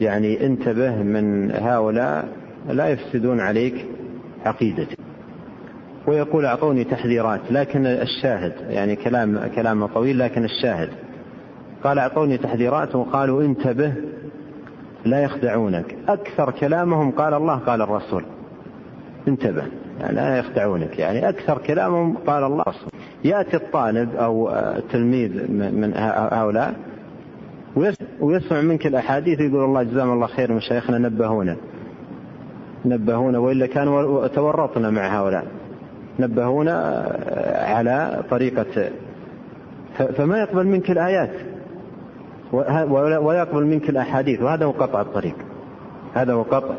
يعني 0.00 0.46
انتبه 0.46 1.02
من 1.02 1.50
هؤلاء 1.50 2.28
لا 2.68 2.88
يفسدون 2.88 3.40
عليك 3.40 3.86
عقيدتك. 4.44 4.98
ويقول 6.08 6.44
أعطوني 6.44 6.84
تحذيرات 6.84 7.40
لكن 7.50 7.86
الشاهد 7.86 8.52
يعني 8.68 8.96
كلام 8.96 9.46
كلام 9.54 9.86
طويل 9.86 10.18
لكن 10.18 10.44
الشاهد. 10.44 10.88
قال 11.84 11.98
أعطوني 11.98 12.38
تحذيرات. 12.38 12.94
وقالوا 12.94 13.42
انتبه 13.42 13.92
لا 15.04 15.22
يخدعونك. 15.22 15.96
أكثر 16.08 16.50
كلامهم 16.50 17.10
قال 17.10 17.34
الله 17.34 17.54
قال 17.54 17.82
الرسول. 17.82 18.24
انتبه. 19.28 19.62
يعني 20.00 20.16
لا 20.16 20.38
يخدعونك. 20.38 20.98
يعني 20.98 21.28
أكثر 21.28 21.58
كلامهم 21.58 22.16
قال 22.26 22.44
الله 22.44 22.62
الرسول. 22.62 22.90
يأتي 23.24 23.56
الطالب 23.56 24.16
أو 24.16 24.50
التلميذ 24.50 25.52
من 25.52 25.92
هؤلاء 25.96 26.74
ويسمع 28.20 28.60
منك 28.60 28.86
الأحاديث 28.86 29.40
يقول 29.40 29.64
الله 29.64 29.82
جزاهم 29.82 30.12
الله 30.12 30.26
خير 30.26 30.52
مشايخنا 30.52 30.98
نبهونا. 30.98 31.56
نبهونا. 32.84 33.38
وإلا 33.38 33.66
كانوا 33.66 34.26
تورطنا 34.26 34.90
مع 34.90 35.20
هؤلاء. 35.20 35.46
نبهونا 36.18 36.74
على 37.54 38.22
طريقة. 38.30 38.90
فما 40.16 40.38
يقبل 40.38 40.66
منك 40.66 40.90
الآيات. 40.90 41.30
ولا 42.52 43.38
يقبل 43.38 43.66
منك 43.66 43.90
الأحاديث 43.90 44.42
وهذا 44.42 44.64
هو 44.64 44.70
قطع 44.70 45.00
الطريق. 45.00 45.34
هذا 46.14 46.32
هو 46.32 46.42
قطع. 46.42 46.74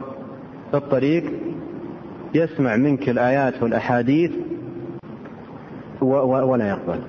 الطريق 0.74 1.24
يسمع 2.34 2.76
منك 2.76 3.09
الآيات 3.09 3.63
والأحاديث 3.63 4.32
ولا 6.01 6.70
يقبل. 6.70 6.99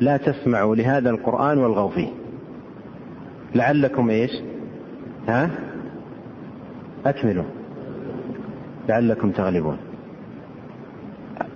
لا 0.00 0.16
تسمعوا 0.16 0.76
لهذا 0.76 1.10
القرآن 1.10 1.58
والغوا 1.58 1.90
فيه. 1.90 2.08
لعلكم 3.54 4.10
إيش؟ 4.10 4.30
ها؟ 5.28 5.50
أكملوا. 7.06 7.44
لعلكم 8.88 9.30
تغلبون 9.30 9.76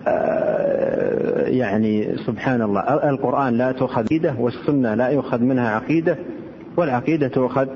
آه، 0.06 1.39
يعني 1.50 2.16
سبحان 2.26 2.62
الله 2.62 2.80
القرآن 3.10 3.58
لا 3.58 3.72
تؤخذ 3.72 4.04
عقيدة 4.04 4.34
والسنة 4.38 4.94
لا 4.94 5.08
يؤخذ 5.08 5.40
منها 5.40 5.68
عقيدة 5.70 6.16
والعقيدة 6.76 7.28
تؤخذ 7.28 7.66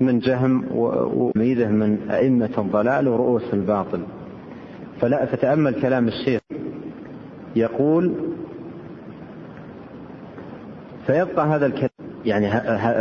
من 0.00 0.18
جهم 0.18 0.64
وميزة 1.14 1.68
من 1.68 2.10
أئمة 2.10 2.50
الضلال 2.58 3.08
ورؤوس 3.08 3.54
الباطل. 3.54 4.00
فلا 5.00 5.26
فتأمل 5.26 5.80
كلام 5.82 6.08
الشيخ. 6.08 6.40
يقول 7.56 8.14
فيبقى 11.06 11.46
هذا 11.46 11.66
الكلام 11.66 11.90
يعني 12.24 12.46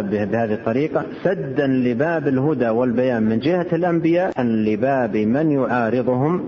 بهذه 0.02 0.54
الطريقة 0.54 1.06
سدا 1.24 1.68
لباب 1.68 2.28
الهدى 2.28 2.70
والبيان 2.70 3.24
من 3.24 3.40
جهة 3.40 3.68
الأنبياء 3.74 4.42
لباب 4.42 5.18
من 5.18 5.52
يعارضهم 5.52 6.46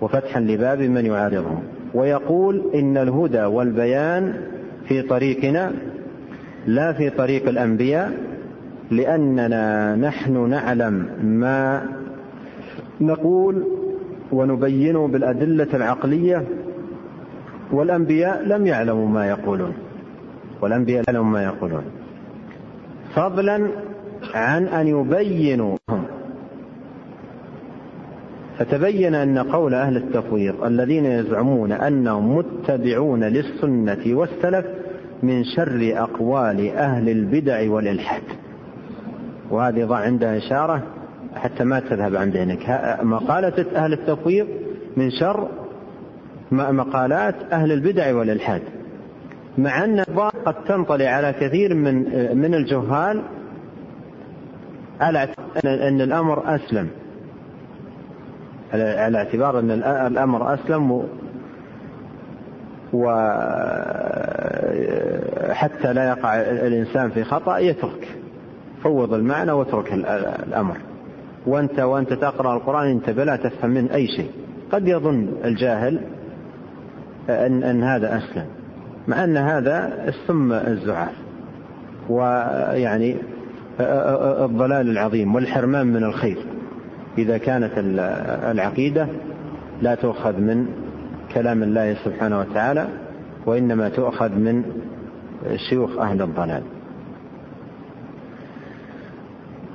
وفتحا 0.00 0.40
لباب 0.40 0.80
من 0.80 1.06
يعارضهم. 1.06 1.62
ويقول 1.94 2.62
إن 2.74 2.96
الهدى 2.96 3.44
والبيان 3.44 4.34
في 4.88 5.02
طريقنا 5.02 5.72
لا 6.66 6.92
في 6.92 7.10
طريق 7.10 7.48
الأنبياء 7.48 8.12
لأننا 8.90 9.96
نحن 9.96 10.50
نعلم 10.50 11.08
ما 11.22 11.82
نقول 13.00 13.64
ونبينه 14.32 15.08
بالأدلة 15.08 15.68
العقلية 15.74 16.44
والأنبياء 17.72 18.42
لم 18.42 18.66
يعلموا 18.66 19.08
ما 19.08 19.28
يقولون 19.28 19.72
والأنبياء 20.60 20.98
لا 20.98 21.12
يعلمون 21.12 21.32
ما 21.32 21.42
يقولون. 21.44 21.82
فضلا 23.14 23.68
عن 24.34 24.64
أن 24.64 24.86
يبينوا 24.86 25.76
فتبين 28.58 29.14
أن 29.14 29.38
قول 29.38 29.74
أهل 29.74 29.96
التفويض 29.96 30.64
الذين 30.64 31.04
يزعمون 31.04 31.72
أنهم 31.72 32.36
متبعون 32.36 33.24
للسنة 33.24 34.16
والسلف 34.16 34.66
من 35.22 35.44
شر 35.44 35.92
أقوال 35.96 36.70
أهل 36.70 37.08
البدع 37.08 37.70
والإلحاد. 37.70 38.22
وهذه 39.50 39.84
ضع 39.84 39.96
عندها 39.96 40.36
إشارة 40.36 40.82
حتى 41.34 41.64
ما 41.64 41.80
تذهب 41.80 42.16
عن 42.16 42.30
ذهنك. 42.30 42.98
مقالة 43.02 43.66
أهل 43.76 43.92
التفويض 43.92 44.46
من 44.96 45.10
شر 45.10 45.48
مقالات 46.52 47.34
أهل 47.52 47.72
البدع 47.72 48.14
والإلحاد. 48.14 48.62
مع 49.58 49.84
أن 49.84 50.00
قد 50.44 50.54
تنطلي 50.68 51.06
على 51.06 51.32
كثير 51.32 51.74
من 51.74 51.94
من 52.38 52.54
الجهال 52.54 53.22
على 55.00 55.28
أن 55.64 56.00
الأمر 56.00 56.54
أسلم. 56.54 56.88
على 58.72 59.18
اعتبار 59.18 59.58
أن 59.58 59.70
الأمر 60.06 60.54
أسلم 60.54 61.08
وحتى 62.92 63.12
لا 65.92 66.08
يقع 66.08 66.34
الإنسان 66.40 67.10
في 67.10 67.24
خطأ 67.24 67.58
يترك. 67.58 68.08
فوض 68.82 69.14
المعنى 69.14 69.52
واترك 69.52 69.92
الأمر. 70.46 70.76
وأنت 71.46 71.80
وأنت 71.80 72.12
تقرأ 72.12 72.56
القرآن 72.56 72.90
أنت 72.90 73.10
لا 73.10 73.36
تفهم 73.36 73.70
منه 73.70 73.94
أي 73.94 74.06
شيء. 74.06 74.30
قد 74.72 74.88
يظن 74.88 75.28
الجاهل 75.44 76.00
أن, 77.30 77.62
أن 77.62 77.82
هذا 77.82 78.16
أسلم 78.16 78.46
مع 79.08 79.24
أن 79.24 79.36
هذا 79.36 80.04
السم 80.08 80.52
الزعاف. 80.52 81.14
ويعني 82.08 83.16
الضلال 84.40 84.90
العظيم 84.90 85.34
والحرمان 85.34 85.86
من 85.86 86.04
الخير. 86.04 86.38
إذا 87.18 87.38
كانت 87.38 87.72
العقيدة 88.52 89.08
لا 89.82 89.94
تؤخذ 89.94 90.40
من 90.40 90.66
كلام 91.34 91.62
الله 91.62 91.94
سبحانه 92.04 92.40
وتعالى 92.40 92.88
وإنما 93.46 93.88
تؤخذ 93.88 94.32
من 94.32 94.64
شيوخ 95.70 95.98
أهل 95.98 96.22
الضلال. 96.22 96.62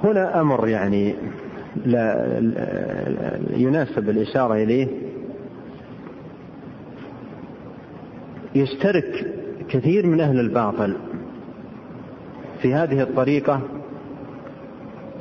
هنا 0.03 0.41
أمر 0.41 0.68
يعني 0.68 1.15
لا 1.86 2.28
يناسب 3.49 4.10
الإشارة 4.10 4.53
إليه. 4.53 4.88
يشترك 8.56 9.34
كثير 9.70 10.07
من 10.07 10.22
أهل 10.22 10.40
الباطل 10.40 10.95
في 12.61 12.74
هذه 12.74 13.02
الطريقة 13.02 13.61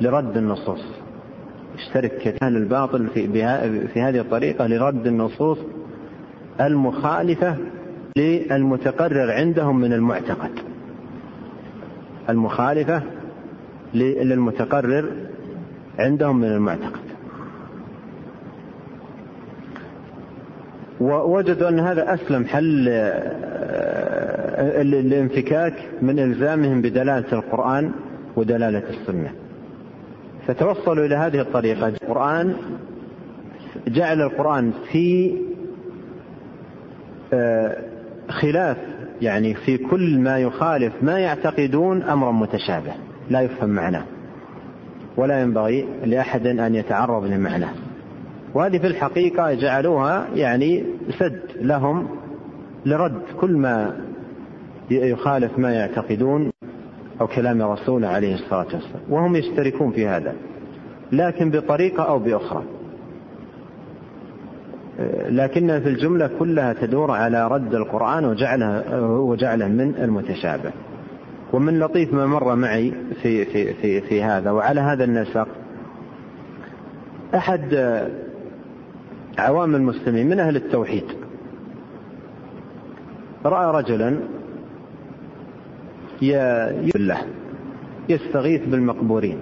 لرد 0.01 0.37
النصوص. 0.37 1.02
يشترك 1.75 2.35
أهل 2.43 2.57
الباطل 2.57 3.07
في, 3.07 3.27
في 3.87 4.01
هذه 4.01 4.19
الطريقة 4.19 4.67
لرد 4.67 5.07
النصوص 5.07 5.57
المخالفة 6.61 7.57
للمتقرر 8.17 9.31
عندهم 9.31 9.79
من 9.79 9.93
المعتقد. 9.93 10.51
المخالفة 12.29 13.01
للمتقرر 13.93 15.11
عندهم 15.99 16.39
من 16.39 16.47
المعتقد. 16.47 17.03
ووجدوا 21.01 21.69
أن 21.69 21.79
هذا 21.79 22.13
أسلم 22.13 22.45
حل 22.45 22.89
الانفكاك 24.93 25.73
من 26.01 26.19
إلزامهم 26.19 26.81
بدلالة 26.81 27.33
القرآن 27.33 27.91
ودلالة 28.35 28.83
السنة. 28.89 29.42
فتوصلوا 30.47 31.05
إلى 31.05 31.15
هذه 31.15 31.39
الطريقة. 31.39 31.87
القرآن 31.87 32.55
جعل 33.87 34.21
القرآن 34.21 34.73
في 34.91 35.37
آه، 37.33 37.77
خلاف 38.29 38.77
يعني 39.21 39.53
في 39.53 39.77
كل 39.77 40.19
ما 40.19 40.39
يخالف 40.39 40.93
ما 41.01 41.19
يعتقدون 41.19 42.01
أمرا 42.01 42.31
متشابه 42.31 42.93
لا 43.29 43.41
يفهم 43.41 43.69
معناه. 43.69 44.03
ولا 45.17 45.41
ينبغي 45.41 45.87
لأحد 46.05 46.47
أن 46.47 46.75
يتعرض 46.75 47.25
لمعناه. 47.25 47.73
وهذه 48.53 48.77
في 48.77 48.87
الحقيقة 48.87 49.53
جعلوها 49.53 50.27
يعني 50.35 50.83
سد 51.19 51.41
لهم 51.61 52.07
لرد 52.85 53.21
كل 53.41 53.57
ما 53.57 53.97
يخالف 54.91 55.59
ما 55.59 55.73
يعتقدون 55.73 56.51
أو 57.23 57.27
كلام 57.27 57.61
رسوله 57.61 58.07
عليه 58.07 58.35
الصلاة 58.35 58.67
والسلام. 58.73 59.01
وهم 59.09 59.35
يشتركون 59.35 59.91
في 59.91 60.07
هذا 60.07 60.33
لكن 61.11 61.51
بطريقة 61.51 62.03
أو 62.03 62.19
بأخرى. 62.19 62.63
لكنها 65.29 65.79
في 65.79 65.89
الجملة 65.89 66.29
كلها 66.39 66.73
تدور 66.73 67.11
على 67.11 67.47
رد 67.47 67.75
القرآن 67.75 68.25
وجعله 68.25 69.01
وجعله 69.01 69.67
من 69.67 69.95
المتشابه. 69.95 70.71
ومن 71.53 71.79
لطيف 71.79 72.13
ما 72.13 72.25
مر 72.25 72.55
معي 72.55 72.93
في 73.21 73.45
في 73.45 73.73
في 73.73 74.01
في 74.01 74.23
هذا. 74.23 74.51
وعلى 74.51 74.81
هذا 74.81 75.03
النسق 75.03 75.47
أحد 77.35 77.75
عوام 79.37 79.75
المسلمين 79.75 80.29
من 80.29 80.39
أهل 80.39 80.55
التوحيد 80.55 81.03
رأى 83.45 83.81
رجلا 83.81 84.19
بالله 86.93 87.17
يستغيث 88.09 88.65
بالمقبورين 88.65 89.37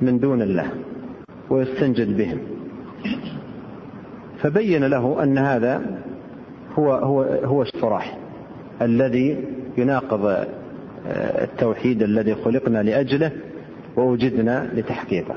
من 0.00 0.18
دون 0.18 0.42
الله 0.42 0.70
ويستنجد 1.50 2.16
بهم. 2.16 2.38
فبين 4.38 4.84
له 4.84 5.22
أن 5.22 5.38
هذا 5.38 6.00
هو 6.78 6.92
هو 6.92 7.22
هو 7.22 7.62
الصراح 7.62 8.18
الذي 8.82 9.44
يناقض 9.78 10.26
آه، 11.06 11.44
التوحيد 11.44 12.02
الذي 12.02 12.34
خلقنا 12.34 12.82
لأجله 12.82 13.30
ووجدنا 13.96 14.70
لتحقيقه. 14.74 15.34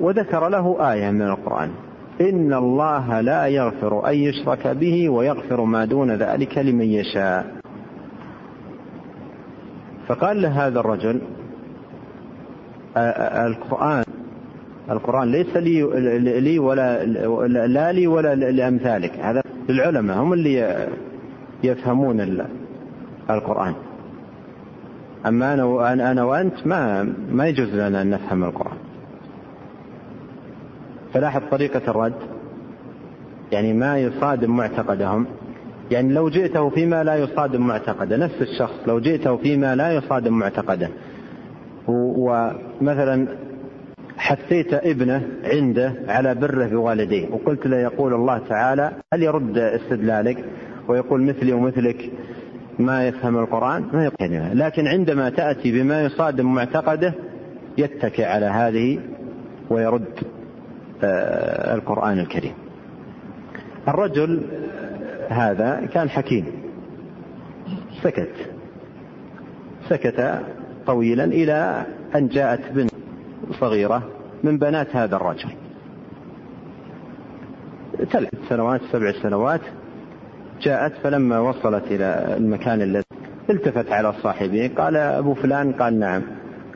وذكر 0.00 0.48
له 0.48 0.92
آية 0.92 1.10
من 1.10 1.22
القرآن. 1.22 1.70
إن 2.20 2.54
الله 2.54 3.20
لا 3.20 3.46
يغفر 3.46 4.08
أن 4.08 4.14
يشرك 4.14 4.66
به 4.66 5.08
ويغفر 5.08 5.64
ما 5.64 5.84
دون 5.84 6.10
ذلك 6.10 6.58
لمن 6.58 6.84
يشاء. 6.84 7.46
فقال 10.06 10.42
له 10.42 10.66
هذا 10.66 10.80
الرجل 10.80 11.20
القرآن 13.46 14.04
القرآن 14.90 15.32
ليس 15.32 15.56
لي 15.56 15.82
لي 16.40 16.58
ولا 16.58 17.04
لا 17.66 17.92
لي 17.92 18.06
ولا 18.06 18.34
لأمثالك 18.34 19.12
هذا 19.18 19.42
للعلماء 19.68 20.18
هم 20.18 20.32
اللي 20.32 20.88
يفهمون 21.64 22.20
القرآن. 23.30 23.74
أما 25.26 25.54
أنا 26.10 26.24
وأنت 26.24 26.66
ما 26.66 27.12
ما 27.32 27.48
يجوز 27.48 27.68
لنا 27.74 28.02
أن 28.02 28.10
نفهم 28.10 28.44
القرآن. 28.44 28.76
فلاحظ 31.14 31.42
طريقة 31.50 31.90
الرد. 31.90 32.14
يعني 33.52 33.72
ما 33.72 33.98
يصادم 33.98 34.56
معتقدهم. 34.56 35.26
يعني 35.90 36.12
لو 36.12 36.28
جئته 36.28 36.70
فيما 36.70 37.04
لا 37.04 37.14
يصادم 37.16 37.66
معتقده 37.66 38.16
نفس 38.16 38.42
الشخص 38.42 38.74
لو 38.86 39.00
جئته 39.00 39.36
فيما 39.36 39.74
لا 39.74 39.92
يصادم 39.92 40.38
معتقده. 40.38 40.88
ومثلا 41.88 43.28
حثيت 44.16 44.74
ابنه 44.74 45.22
عنده 45.44 45.94
على 46.08 46.34
بره 46.34 46.66
بوالديه 46.66 47.28
وقلت 47.30 47.66
له 47.66 47.76
يقول 47.76 48.14
الله 48.14 48.38
تعالى 48.38 48.92
هل 49.12 49.22
يرد 49.22 49.58
استدلالك؟ 49.58 50.44
ويقول 50.88 51.22
مثلي 51.22 51.52
ومثلك. 51.52 52.10
ما 52.78 53.08
يفهم 53.08 53.38
القرآن؟ 53.38 53.84
ما 53.92 54.04
يقول. 54.04 54.58
لكن 54.58 54.86
عندما 54.86 55.30
تأتي 55.30 55.72
بما 55.72 56.02
يصادم 56.04 56.54
معتقده 56.54 57.14
يتكئ 57.78 58.24
على 58.24 58.46
هذه 58.46 58.98
ويرد. 59.70 60.33
القرآن 61.02 62.18
الكريم. 62.18 62.54
الرجل 63.88 64.42
هذا 65.28 65.88
كان 65.92 66.10
حكيم. 66.10 66.46
سكت. 68.02 68.34
سكت 69.88 70.40
طويلا 70.86 71.24
إلى 71.24 71.86
أن 72.14 72.28
جاءت 72.28 72.72
بنت 72.72 72.90
صغيرة 73.60 74.02
من 74.44 74.58
بنات 74.58 74.96
هذا 74.96 75.16
الرجل. 75.16 75.48
ثلاث 78.12 78.34
سنوات 78.48 78.80
سبع 78.92 79.12
سنوات 79.22 79.60
جاءت 80.60 80.92
فلما 81.02 81.38
وصلت 81.38 81.84
إلى 81.90 82.36
المكان 82.36 82.82
الذي 82.82 83.04
التفت 83.50 83.92
على 83.92 84.12
صاحبه 84.22 84.70
قال 84.76 84.96
أبو 84.96 85.34
فلان 85.34 85.72
قال 85.72 85.98
نعم. 85.98 86.22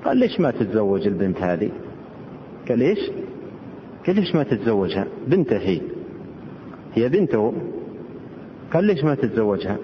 قال 0.04 0.16
ليش 0.16 0.40
ما 0.40 0.50
تتزوج 0.50 1.06
البنت 1.06 1.42
هذه؟ 1.42 1.70
قال 2.68 2.78
ليش؟ 2.78 2.98
قال 4.08 4.16
ليش 4.16 4.34
ما 4.34 4.42
تتزوجها؟ 4.42 5.06
بنته 5.26 5.56
هي. 5.56 5.80
هي 6.94 7.08
بنته. 7.08 7.52
قال 8.72 8.84
ليش 8.84 9.04
ما 9.04 9.14
تتزوجها؟ 9.14 9.76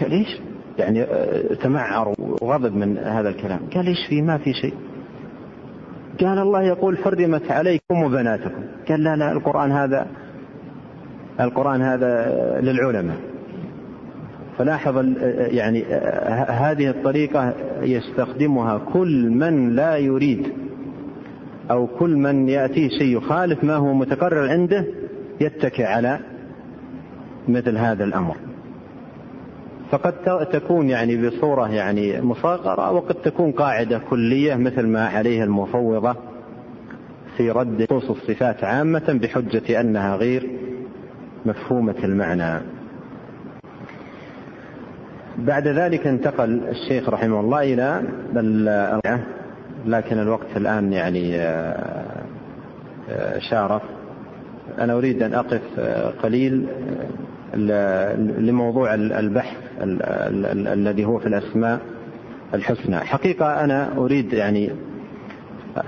قال 0.00 0.10
ليش؟ 0.10 0.40
يعني 0.78 1.02
آه، 1.02 1.54
تمعر 1.54 2.14
وغضب 2.18 2.76
من 2.76 2.98
هذا 2.98 3.28
الكلام. 3.28 3.60
قال 3.74 3.84
ليش 3.84 3.98
في 4.08 4.22
ما 4.22 4.38
في 4.38 4.52
شيء. 4.52 4.74
قال 6.20 6.38
الله 6.38 6.62
يقول 6.62 6.98
حرمت 6.98 7.50
عليكم 7.50 8.02
وبناتكم 8.02 8.64
قال 8.88 9.04
لا 9.04 9.16
لا 9.16 9.32
القرآن 9.32 9.72
هذا 9.72 10.06
القرآن 11.40 11.82
هذا 11.82 12.30
للعلماء. 12.60 13.16
فلاحظ 14.58 14.98
آه، 14.98 15.46
يعني 15.46 15.84
آه، 15.84 16.50
هذه 16.50 16.90
الطريقة 16.90 17.54
يستخدمها 17.82 18.78
كل 18.78 19.30
من 19.30 19.74
لا 19.76 19.96
يريد. 19.96 20.65
أو 21.70 21.86
كل 21.86 22.16
من 22.16 22.48
يأتيه 22.48 22.88
شيء 22.88 23.16
يخالف 23.16 23.64
ما 23.64 23.74
هو 23.74 23.94
متقرر 23.94 24.48
عنده 24.48 24.84
يتكئ 25.40 25.84
على 25.84 26.18
مثل 27.48 27.76
هذا 27.76 28.04
الأمر. 28.04 28.36
فقد 29.90 30.12
تكون 30.52 30.88
يعني 30.90 31.28
بصورة 31.28 31.68
يعني 31.68 32.20
مصغرة 32.22 32.92
وقد 32.92 33.14
تكون 33.14 33.52
قاعدة 33.52 33.98
كلية 34.10 34.54
مثل 34.54 34.86
ما 34.86 35.08
عليه 35.08 35.44
المفوضة 35.44 36.16
في 37.36 37.50
رد 37.50 37.82
نصوص 37.82 38.10
الصفات 38.10 38.64
عامة 38.64 39.18
بحجة 39.22 39.80
أنها 39.80 40.16
غير 40.16 40.50
مفهومة 41.46 41.94
المعنى. 42.04 42.62
بعد 45.38 45.68
ذلك 45.68 46.06
انتقل 46.06 46.60
الشيخ 46.68 47.08
رحمه 47.08 47.40
الله 47.40 47.62
إلى 47.74 48.02
لكن 49.86 50.18
الوقت 50.18 50.56
الآن 50.56 50.92
يعني 50.92 51.36
آه، 51.36 52.22
آه، 53.10 53.38
شارف. 53.38 53.82
أنا 54.78 54.92
أريد 54.92 55.22
أن 55.22 55.34
أقف 55.34 55.62
آه، 55.78 56.10
قليل 56.22 56.66
لموضوع 58.38 58.94
البحث 58.94 59.56
الذي 59.80 61.04
هو 61.04 61.18
في 61.18 61.26
الأسماء 61.26 61.80
الحسنى. 62.54 62.98
حقيقة 62.98 63.64
أنا 63.64 63.96
أريد 63.96 64.32
يعني 64.32 64.70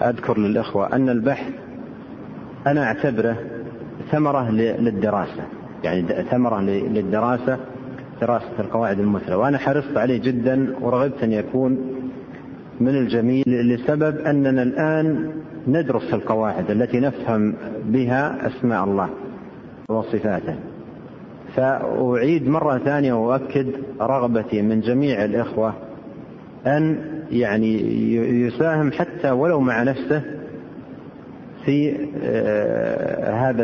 أذكر 0.02 0.38
للإخوة 0.38 0.92
أن 0.92 1.08
البحث 1.08 1.52
أنا 2.66 2.84
أعتبره 2.84 3.36
ثمرة 4.12 4.50
للدراسة. 4.50 5.42
يعني 5.84 6.02
ثمرة 6.30 6.60
للدراسة 6.60 7.58
دراسة 8.20 8.60
القواعد 8.60 9.00
المثلى. 9.00 9.34
وأنا 9.34 9.58
حرصت 9.58 9.96
عليه 9.96 10.20
جدا 10.20 10.74
ورغبت 10.80 11.22
أن 11.22 11.32
يكون 11.32 11.97
من 12.80 12.88
الجميل 12.88 13.44
لسبب 13.46 14.18
أننا 14.18 14.62
الآن 14.62 15.30
ندرس 15.68 16.14
القواعد 16.14 16.70
التي 16.70 17.00
نفهم 17.00 17.54
بها 17.84 18.46
أسماء 18.46 18.84
الله 18.84 19.08
وصفاته. 19.88 20.56
فأعيد 21.56 22.48
مرة 22.48 22.78
ثانية 22.78 23.12
وأؤكد 23.12 23.66
رغبتي 24.00 24.62
من 24.62 24.80
جميع 24.80 25.24
الإخوة 25.24 25.74
أن 26.66 26.98
يعني 27.30 27.80
يساهم 28.46 28.92
حتى 28.92 29.30
ولو 29.30 29.60
مع 29.60 29.82
نفسه 29.82 30.22
في 31.64 31.96
آه، 32.24 33.34
هذا 33.34 33.62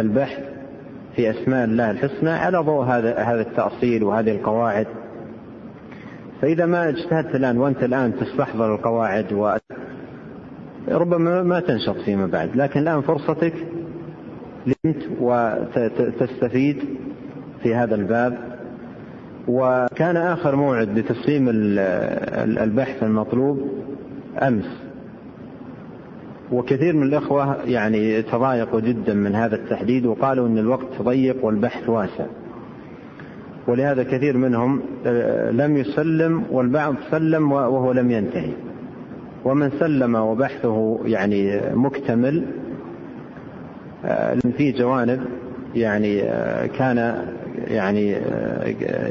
البحث 0.00 0.38
في 1.16 1.30
أسماء 1.30 1.64
الله 1.64 1.90
الحسنى 1.90 2.30
على 2.30 2.58
ضوء 2.58 2.84
هذا 2.84 3.18
هذا 3.18 3.40
التأصيل 3.40 4.02
وهذه 4.02 4.30
القواعد. 4.30 4.86
فإذا 6.42 6.66
ما 6.66 6.88
اجتهدت 6.88 7.34
الآن 7.34 7.58
وأنت 7.58 7.82
الآن 7.82 8.12
تستحضر 8.16 8.74
القواعد 8.74 9.32
و 9.32 9.56
ربما 10.88 11.42
ما 11.42 11.60
تنشط 11.60 11.96
فيما 12.04 12.26
بعد 12.26 12.56
لكن 12.56 12.80
الآن 12.80 13.00
فرصتك 13.00 13.54
لنت 14.66 15.02
وتستفيد 15.20 16.76
في 17.62 17.74
هذا 17.74 17.94
الباب. 17.94 18.38
وكان 19.48 20.16
آخر 20.16 20.56
موعد 20.56 20.98
لتسليم 20.98 21.48
البحث 22.62 23.02
المطلوب 23.02 23.68
أمس. 24.42 24.82
وكثير 26.52 26.96
من 26.96 27.02
الإخوة 27.02 27.56
يعني 27.64 28.22
تضايقوا 28.22 28.80
جدا 28.80 29.14
من 29.14 29.34
هذا 29.34 29.56
التحديد 29.56 30.06
وقالوا 30.06 30.48
أن 30.48 30.58
الوقت 30.58 31.02
ضيق 31.02 31.44
والبحث 31.44 31.88
واسع. 31.88 32.26
ولهذا 33.66 34.02
كثير 34.02 34.36
منهم 34.36 34.80
آه، 35.06 35.50
لم 35.50 35.76
يسلم 35.76 36.44
والبعض 36.50 36.94
سلم 37.10 37.52
وهو 37.52 37.92
لم 37.92 38.10
ينتهي. 38.10 38.52
ومن 39.44 39.70
سلم 39.80 40.14
وبحثه 40.14 41.00
يعني 41.04 41.60
مكتمل 41.74 42.44
آه، 44.04 44.38
في 44.56 44.72
جوانب 44.72 45.20
يعني 45.74 46.22
آه، 46.22 46.66
كان 46.66 47.26
يعني 47.68 48.16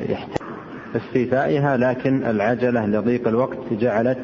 يحتاج 0.09 0.41
استيفائها 0.95 1.77
لكن 1.77 2.23
العجلة 2.23 2.85
لضيق 2.85 3.27
الوقت 3.27 3.57
جعلت 3.71 4.17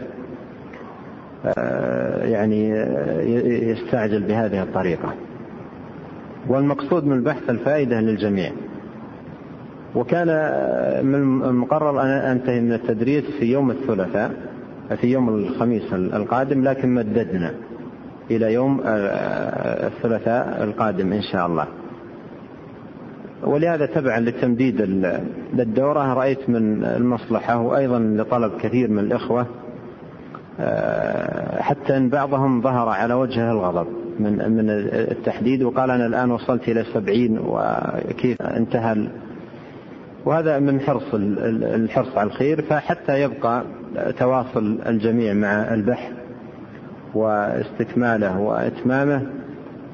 يعني 2.23 2.69
يستعجل 3.71 4.23
بهذه 4.23 4.63
الطريقة. 4.63 5.13
والمقصود 6.47 7.05
من 7.05 7.13
البحث 7.13 7.49
الفائدة 7.49 8.01
للجميع. 8.01 8.51
وكان 9.95 10.27
من 11.05 11.15
المقرر 11.43 12.01
أن 12.01 12.07
أنتهي 12.07 12.61
من 12.61 12.73
التدريس 12.73 13.23
في 13.39 13.45
يوم 13.45 13.71
الثلاثاء 13.71 14.31
في 15.01 15.07
يوم 15.07 15.29
الخميس 15.29 15.93
القادم 15.93 16.63
لكن 16.63 16.89
مددنا 16.89 17.51
إلى 18.31 18.53
يوم 18.53 18.81
الثلاثاء 18.85 20.63
القادم 20.63 21.13
إن 21.13 21.21
شاء 21.21 21.47
الله. 21.47 21.65
ولهذا 23.43 23.85
تبعا 23.85 24.19
للتمديد 24.19 24.81
للدورة 25.53 26.13
رأيت 26.13 26.49
من 26.49 26.85
المصلحة 26.85 27.59
وأيضا 27.61 27.99
لطلب 27.99 28.51
كثير 28.61 28.89
من 28.91 28.99
الإخوة 28.99 29.45
حتى 31.59 31.97
أن 31.97 32.09
بعضهم 32.09 32.61
ظهر 32.61 32.89
على 32.89 33.13
وجهه 33.13 33.51
الغضب 33.51 33.87
من 34.19 34.51
من 34.51 34.69
التحديد 35.11 35.63
وقال 35.63 35.91
أنا 35.91 36.05
الآن 36.05 36.31
وصلت 36.31 36.69
إلى 36.69 36.83
سبعين 36.93 37.39
وكيف 37.39 38.41
انتهى 38.41 39.07
وهذا 40.27 40.59
من 40.59 40.79
حرص 40.79 41.03
الحرص 41.13 42.17
على 42.17 42.27
الخير 42.27 42.61
فحتى 42.61 43.21
يبقى 43.21 43.63
تواصل 44.19 44.79
الجميع 44.87 45.33
مع 45.33 45.73
البحث 45.73 46.11
واستكماله 47.13 48.39
وإتمامه 48.39 49.21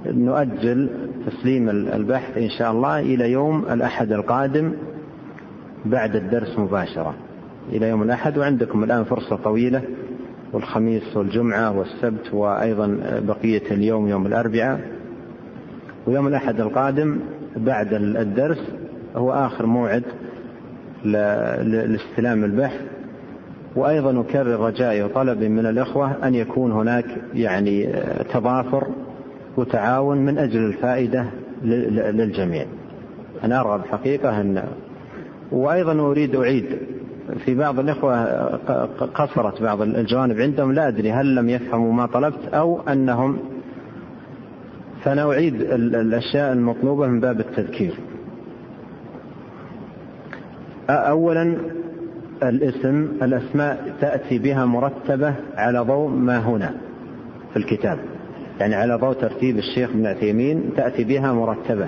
نؤجل 0.05 0.89
تسليم 1.27 1.69
البحث 1.69 2.37
إن 2.37 2.49
شاء 2.49 2.71
الله 2.71 2.99
إلى 2.99 3.31
يوم 3.31 3.65
الأحد 3.71 4.11
القادم 4.11 4.73
بعد 5.85 6.15
الدرس 6.15 6.59
مباشرة. 6.59 7.13
إلى 7.71 7.89
يوم 7.89 8.03
الأحد 8.03 8.37
وعندكم 8.37 8.83
الآن 8.83 9.03
فرصة 9.03 9.35
طويلة 9.35 9.81
والخميس 10.53 11.17
والجمعة 11.17 11.77
والسبت 11.77 12.33
وأيضا 12.33 12.97
بقية 13.27 13.71
اليوم 13.71 14.07
يوم 14.07 14.25
الأربعاء. 14.25 14.79
ويوم 16.07 16.27
الأحد 16.27 16.59
القادم 16.61 17.19
بعد 17.57 17.93
الدرس 17.93 18.61
هو 19.15 19.31
آخر 19.31 19.65
موعد 19.65 20.03
لاستلام 21.05 22.43
البحث. 22.43 22.81
وأيضا 23.75 24.21
أكرر 24.21 24.59
رجائي 24.59 25.03
وطلبي 25.03 25.49
من 25.49 25.65
الإخوة 25.65 26.27
أن 26.27 26.35
يكون 26.35 26.71
هناك 26.71 27.05
يعني 27.33 27.89
تضافر 28.33 28.87
وتعاون 29.57 30.17
من 30.17 30.37
أجل 30.37 30.65
الفائدة 30.65 31.25
للجميع. 31.63 32.65
أنا 33.43 33.59
أرغب 33.59 33.85
حقيقة 33.85 34.41
أن 34.41 34.63
وأيضا 35.51 35.93
أريد 35.93 36.35
أعيد. 36.35 36.65
في 37.45 37.55
بعض 37.55 37.79
الإخوة 37.79 38.25
قصرت 39.15 39.61
بعض 39.61 39.81
الجوانب 39.81 40.39
عندهم. 40.39 40.71
لا 40.71 40.87
أدري 40.87 41.11
هل 41.11 41.35
لم 41.35 41.49
يفهموا 41.49 41.93
ما 41.93 42.05
طلبت 42.05 42.53
أو 42.53 42.81
أنهم 42.81 43.37
فأنا 45.03 45.31
أعيد 45.31 45.61
الأشياء 45.81 46.53
المطلوبة 46.53 47.07
من 47.07 47.19
باب 47.19 47.39
التذكير. 47.39 47.93
أولا 50.89 51.57
الاسم 52.43 53.07
الأسماء 53.21 53.93
تأتي 54.01 54.39
بها 54.39 54.65
مرتبة 54.65 55.35
على 55.55 55.79
ضوء 55.79 56.09
ما 56.09 56.37
هنا 56.37 56.73
في 57.53 57.57
الكتاب. 57.57 57.99
يعني 58.59 58.75
على 58.75 58.95
ضوء 58.95 59.13
ترتيب 59.13 59.57
الشيخ 59.57 59.89
ابن 59.89 60.05
عثيمين 60.05 60.69
تأتي 60.77 61.03
بها 61.03 61.33
مرتبة. 61.33 61.87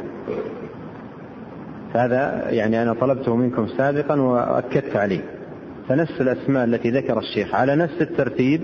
هذا 1.94 2.50
يعني 2.50 2.82
أنا 2.82 2.94
طلبته 2.94 3.36
منكم 3.36 3.68
سابقا 3.68 4.22
وأكدت 4.22 4.96
عليه. 4.96 5.22
فنفس 5.90 6.22
الأسماء 6.22 6.66
التي 6.66 6.90
ذكر 6.90 7.20
الشيخ 7.20 7.56
على 7.56 7.76
نفس 7.76 8.02
الترتيب 8.02 8.62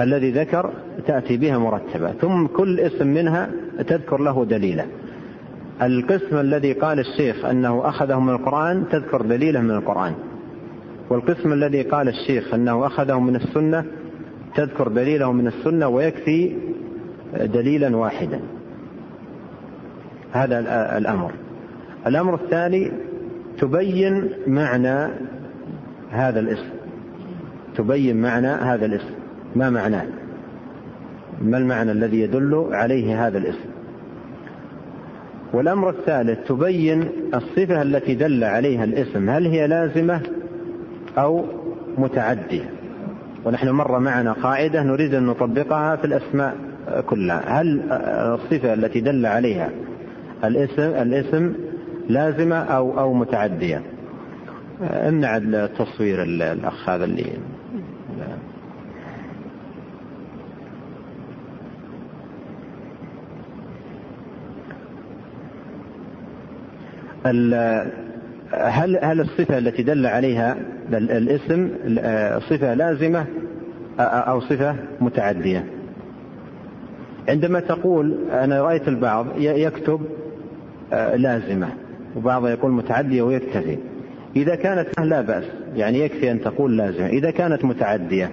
الذي 0.00 0.30
ذكر 0.30 0.70
تأتي 1.06 1.36
بها 1.36 1.58
مرتبة. 1.58 2.12
ثم 2.12 2.46
كل 2.46 2.80
اسم 2.80 3.06
منها 3.06 3.50
تذكر 3.86 4.20
له 4.20 4.44
دليلا 4.44 4.84
القسم 5.82 6.36
الذي 6.36 6.72
قال 6.72 6.98
الشيخ 6.98 7.44
أنه 7.44 7.88
أخذه 7.88 8.20
من 8.20 8.34
القرآن 8.34 8.88
تذكر 8.88 9.22
دليله 9.22 9.60
من 9.60 9.70
القرآن. 9.70 10.14
والقسم 11.10 11.52
الذي 11.52 11.82
قال 11.82 12.08
الشيخ 12.08 12.54
أنه 12.54 12.86
أخذه 12.86 13.20
من 13.20 13.36
السنة 13.36 13.84
تذكر 14.54 14.88
دليله 14.88 15.32
من 15.32 15.46
السنة 15.46 15.88
ويكفي 15.88 16.56
دليلا 17.40 17.96
واحدا. 17.96 18.40
هذا 20.32 20.58
الأمر. 20.98 21.32
الأمر 22.06 22.34
الثاني 22.34 22.92
تبين 23.58 24.30
معنى 24.46 25.12
هذا 26.10 26.40
الاسم. 26.40 26.70
تبين 27.76 28.22
معنى 28.22 28.48
هذا 28.48 28.86
الاسم. 28.86 29.14
ما 29.56 29.70
معناه؟ 29.70 30.06
ما 31.42 31.58
المعنى 31.58 31.92
الذي 31.92 32.20
يدل 32.20 32.68
عليه 32.70 33.26
هذا 33.26 33.38
الاسم؟ 33.38 33.77
والأمر 35.52 35.90
الثالث 35.90 36.48
تبين 36.48 37.08
الصفة 37.34 37.82
التي 37.82 38.14
دل 38.14 38.44
عليها 38.44 38.84
الاسم. 38.84 39.30
هل 39.30 39.46
هي 39.46 39.66
لازمة 39.66 40.20
أو 41.18 41.44
متعدية؟ 41.98 42.70
ونحن 43.44 43.68
مر 43.68 43.98
معنا 43.98 44.32
قاعدة 44.32 44.82
نريد 44.82 45.14
أن 45.14 45.26
نطبقها 45.26 45.96
في 45.96 46.04
الأسماء 46.04 46.56
كلها. 47.06 47.60
هل 47.60 47.92
الصفة 48.34 48.74
التي 48.74 49.00
دل 49.00 49.26
عليها 49.26 49.70
الاسم 50.44 50.82
الاسم 50.82 51.52
لازمة 52.08 52.56
أو 52.56 53.00
أو 53.00 53.14
متعدية؟ 53.14 53.82
امنع 54.80 55.36
التصوير 55.36 56.22
الأخ 56.22 56.88
هذا 56.88 57.04
اللي 57.04 57.24
هل 67.26 68.98
هل 69.02 69.20
الصفة 69.20 69.58
التي 69.58 69.82
دل 69.82 70.06
عليها 70.06 70.56
الاسم 70.92 71.70
صفة 72.38 72.74
لازمة 72.74 73.26
أو 74.00 74.40
صفة 74.40 74.76
متعدية؟ 75.00 75.64
عندما 77.28 77.60
تقول 77.60 78.16
أنا 78.30 78.62
رأيت 78.62 78.88
البعض 78.88 79.26
يكتب 79.38 80.00
لازمة 81.16 81.68
وبعض 82.16 82.46
يقول 82.46 82.72
متعدية 82.72 83.22
ويكتفي. 83.22 83.78
إذا 84.36 84.54
كانت 84.54 85.00
لا 85.00 85.20
بأس 85.20 85.44
يعني 85.76 86.00
يكفي 86.00 86.30
أن 86.30 86.40
تقول 86.40 86.76
لازمة. 86.76 87.06
إذا 87.06 87.30
كانت 87.30 87.64
متعدية 87.64 88.30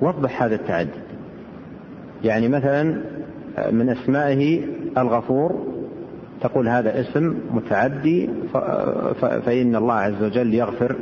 وضح 0.00 0.42
هذا 0.42 0.54
التعدي. 0.54 0.90
يعني 2.24 2.48
مثلا 2.48 3.00
من 3.70 3.88
أسمائه 3.88 4.60
الغفور 4.98 5.73
تقول 6.44 6.68
هذا 6.68 7.00
اسم 7.00 7.34
متعدي 7.50 8.28
فإن 9.20 9.76
الله 9.76 9.94
عز 9.94 10.22
وجل 10.22 10.54
يغفر 10.54 10.96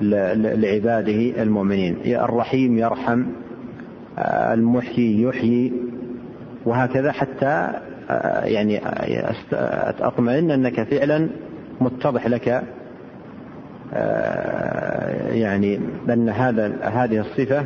لعباده 0.00 1.42
المؤمنين. 1.42 1.96
الرحيم 2.06 2.78
يرحم 2.78 3.24
المحيي 4.28 5.22
يحيي 5.22 5.72
وهكذا 6.64 7.12
حتى 7.12 7.70
يعني 8.44 8.80
أطمئن 10.00 10.50
أنك 10.50 10.82
فعلا 10.82 11.28
متضح 11.80 12.26
لك 12.26 12.62
يعني 15.32 15.80
أن 16.10 16.28
هذا 16.28 16.72
هذه 16.82 17.20
الصفة 17.20 17.64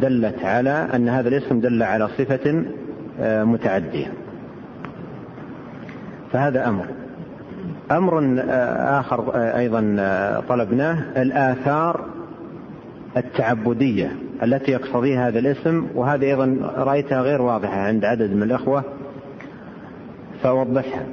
دلت 0.00 0.44
على 0.44 0.88
أن 0.94 1.08
هذا 1.08 1.28
الاسم 1.28 1.60
دل 1.60 1.82
على 1.82 2.08
صفة 2.08 2.64
متعدية. 3.44 4.06
فهذا 6.34 6.68
أمر. 6.68 6.84
أمر 7.90 8.42
آخر 8.98 9.30
أيضا 9.34 9.80
طلبناه 10.48 11.22
الآثار 11.22 12.04
التعبدية 13.16 14.12
التي 14.42 14.72
يقتضيها 14.72 15.28
هذا 15.28 15.38
الاسم 15.38 15.86
وهذه 15.94 16.24
أيضا 16.24 16.72
رأيتها 16.76 17.20
غير 17.20 17.42
واضحة 17.42 17.80
عند 17.80 18.04
عدد 18.04 18.30
من 18.30 18.42
الأخوة 18.42 18.84
فأوضحها 20.42 21.06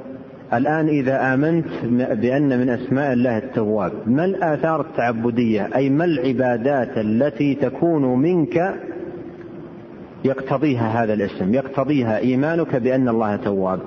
الآن 0.52 0.88
إذا 0.88 1.34
آمنت 1.34 1.66
بأن 2.12 2.58
من 2.58 2.68
أسماء 2.68 3.12
الله 3.12 3.38
التواب 3.38 3.92
ما 4.06 4.24
الآثار 4.24 4.80
التعبدية؟ 4.80 5.68
أي 5.74 5.90
ما 5.90 6.04
العبادات 6.04 6.98
التي 6.98 7.54
تكون 7.54 8.18
منك 8.18 8.74
يقتضيها 10.24 11.02
هذا 11.02 11.12
الاسم 11.12 11.54
يقتضيها 11.54 12.18
إيمانك 12.18 12.76
بأن 12.76 13.08
الله 13.08 13.36
تواب؟ 13.36 13.80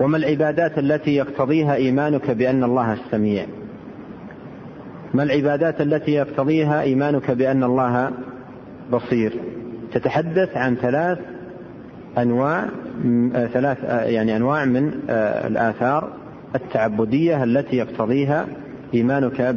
وما 0.00 0.16
العبادات 0.16 0.78
التي 0.78 1.14
يقتضيها 1.14 1.74
إيمانك 1.74 2.30
بأن 2.30 2.64
الله 2.64 2.92
السميع؟ 2.92 3.46
ما 5.14 5.22
العبادات 5.22 5.80
التي 5.80 6.10
يقتضيها 6.10 6.82
إيمانك 6.82 7.30
بأن 7.30 7.64
الله 7.64 8.10
بصير؟ 8.92 9.32
تتحدث 9.92 10.56
عن 10.56 10.74
ثلاث 10.74 11.18
أنواع 12.18 12.68
ثلاث 13.52 13.84
يعني 13.84 14.36
أنواع 14.36 14.64
من 14.64 14.92
الآثار 15.46 16.12
التعبدية 16.54 17.44
التي 17.44 17.76
يقتضيها 17.76 18.46
إيمانك 18.94 19.54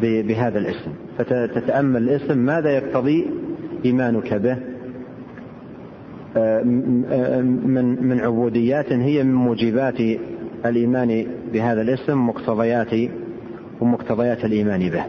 بهذا 0.00 0.58
الاسم. 0.58 0.90
فتتأمل 1.18 2.02
الاسم 2.02 2.38
ماذا 2.38 2.70
يقتضي 2.70 3.26
إيمانك 3.84 4.34
به؟ 4.34 4.56
من 6.36 8.08
من 8.08 8.20
عبوديات 8.20 8.92
هي 8.92 9.24
من 9.24 9.34
موجبات 9.34 10.00
الإيمان 10.66 11.26
بهذا 11.52 11.82
الاسم 11.82 12.26
مقتضيات 12.26 13.10
ومقتضيات 13.80 14.44
الإيمان 14.44 14.90
به. 14.90 15.04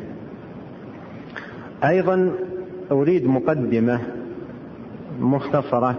أيضا 1.84 2.32
أريد 2.92 3.26
مقدمة 3.26 4.00
مختصرة 5.20 5.98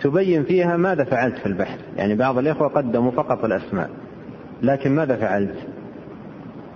تبين 0.00 0.42
فيها 0.42 0.76
ماذا 0.76 1.04
فعلت 1.04 1.38
في 1.38 1.46
البحث. 1.46 1.78
يعني 1.96 2.14
بعض 2.14 2.38
الإخوة 2.38 2.68
قدموا 2.68 3.10
فقط 3.10 3.44
الأسماء 3.44 3.90
لكن 4.62 4.90
ماذا 4.90 5.16
فعلت؟ 5.16 5.56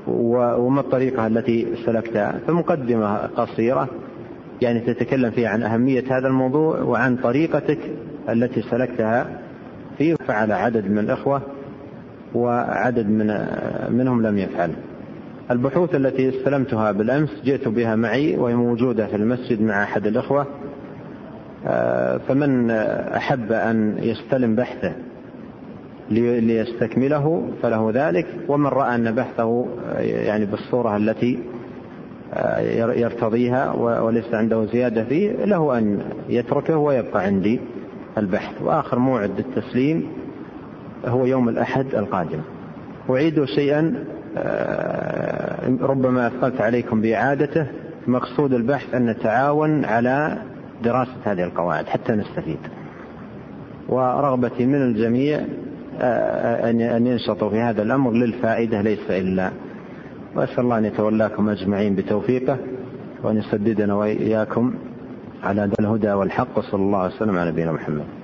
وما 0.07 0.81
الطريقة 0.81 1.27
التي 1.27 1.77
سلكتها؟ 1.87 2.41
فمقدمة 2.47 3.17
قصيرة 3.17 3.89
يعني 4.63 4.81
تتكلم 4.81 5.31
فيها 5.31 5.49
عن 5.49 5.63
أهمية 5.63 6.05
هذا 6.19 6.29
الموضوع 6.29 6.81
وعن 6.81 7.17
طريقتك 7.17 7.79
التي 8.29 8.63
سلكتها 8.63 9.41
فيه 9.99 10.15
فعل 10.15 10.53
عدد 10.53 10.91
من 10.91 10.99
الإخوة 10.99 11.43
وعدد 12.35 13.09
من 13.09 13.47
منهم 13.91 14.23
لم 14.23 14.39
يفعل. 14.39 14.71
البحوث 15.51 15.95
التي 15.95 16.29
استلمتها 16.29 16.93
بالأمس 16.93 17.31
جئت 17.45 17.69
بها 17.69 17.97
معي 17.97 18.37
وهي 18.37 18.55
موجودة 18.55 19.07
في 19.07 19.17
المسجد 19.17 19.63
مع 19.63 19.83
أحد 19.83 20.07
الإخوة. 20.07 20.47
فمن 22.29 22.71
أحب 22.71 23.53
أن 23.53 23.99
يستلم 24.03 24.55
بحثه 24.55 24.93
ليستكمله 26.11 27.49
فله 27.63 27.91
ذلك 27.95 28.27
ومن 28.49 28.67
رأى 28.67 28.95
أن 28.95 29.15
بحثه 29.15 29.67
يعني 29.99 30.45
بالصورة 30.45 30.97
التي 30.97 31.39
يرتضيها 32.97 33.73
وليس 33.73 34.35
عنده 34.35 34.65
زيادة 34.65 35.05
فيه 35.05 35.33
له 35.45 35.79
أن 35.79 36.01
يتركه 36.29 36.77
ويبقى 36.77 37.23
عندي 37.23 37.61
البحث. 38.19 38.63
وآخر 38.63 38.99
موعد 38.99 39.31
للتسليم 39.39 40.07
هو 41.07 41.27
يوم 41.27 41.49
الأحد 41.49 41.95
القادم. 41.95 42.41
أعيد 43.11 43.45
شيئا 43.45 43.95
ربما 45.81 46.27
أثقلت 46.27 46.61
عليكم 46.61 47.01
بإعادته. 47.01 47.67
مقصود 48.07 48.53
البحث 48.53 48.95
أن 48.95 49.07
نتعاون 49.07 49.85
على 49.85 50.39
دراسة 50.85 51.17
هذه 51.25 51.45
القواعد 51.45 51.87
حتى 51.87 52.13
نستفيد. 52.13 52.59
ورغبتي 53.89 54.67
من 54.67 54.83
الجميع 54.83 55.41
أن 56.71 57.07
ينشطوا 57.07 57.51
في 57.51 57.61
هذا 57.61 57.83
الأمر. 57.83 58.13
للفائدة 58.13 58.81
ليس 58.83 59.11
إلا 59.11 59.51
وأسأل 60.37 60.61
الله 60.61 60.79
أن 60.79 60.85
يتولاكم 60.85 61.49
أجمعين 61.49 61.95
بتوفيقه 61.95 62.59
وأن 63.23 63.37
يسددنا 63.37 63.95
وإياكم 63.95 64.75
على 65.43 65.71
الهدى 65.81 66.13
والحق 66.13 66.59
وصلى 66.59 66.83
الله 66.83 67.07
وسلم 67.07 67.39
على 67.39 67.51
نبينا 67.51 67.73
محمد. 67.73 68.20